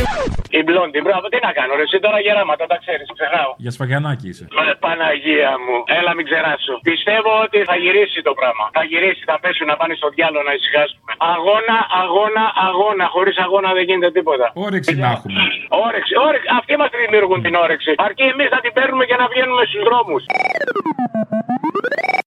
get 0.08 0.18
you, 0.18 0.26
get 0.26 0.32
you, 0.32 0.32
get 0.32 0.32
you, 0.32 0.32
get 0.32 0.32
you. 0.32 0.48
Οι 0.58 0.62
μπλόντι. 0.66 1.00
Μπράβο, 1.06 1.26
τι 1.32 1.38
να 1.48 1.52
κάνω, 1.58 1.72
ρε, 1.80 1.84
εσύ 1.88 1.98
τώρα 2.06 2.20
γεράματα, 2.26 2.64
τα 2.72 2.78
ξέρεις, 2.84 3.08
ξεχνάω. 3.18 3.52
Για 3.64 3.72
σφαγιανάκι 3.76 4.28
είσαι. 4.32 4.46
Ε, 4.70 4.74
Παναγία 4.84 5.52
μου, 5.64 5.76
έλα 6.00 6.12
μην 6.18 6.26
ξεράσω. 6.30 6.74
Πιστεύω 6.90 7.32
ότι 7.46 7.58
θα 7.70 7.76
γυρίσει 7.84 8.20
το 8.28 8.34
πράγμα. 8.40 8.66
Θα 8.78 8.84
γυρίσει, 8.92 9.22
θα 9.32 9.36
πέσουν 9.44 9.68
να 9.72 9.76
πάνε 9.80 9.94
στο 10.02 10.08
διάλογο 10.16 10.44
να 10.50 10.54
ησυχάσουμε. 10.58 11.12
Αγώνα, 11.34 11.78
αγώνα, 12.04 12.44
αγώνα. 12.68 13.06
Χωρίς 13.16 13.36
αγώνα 13.46 13.70
δεν 13.78 13.84
γίνεται 13.90 14.12
τίποτα. 14.18 14.46
Όρεξη 14.66 14.94
να 15.04 15.08
έχουμε. 15.16 15.40
Όρεξη, 15.86 16.14
όρεξη. 16.28 16.48
Αυτοί 16.60 16.74
μας 16.82 16.90
δημιουργούν 17.04 17.40
την 17.46 17.54
όρεξη. 17.64 17.92
Αρκεί 18.08 18.26
εμείς 18.34 18.50
να 18.56 18.60
την 18.64 18.72
παίρνουμε 18.78 19.04
και 19.10 19.18
να 19.22 19.26
βγαίνουμε 19.32 19.64
στους 19.70 19.84
δρόμους. 19.88 20.24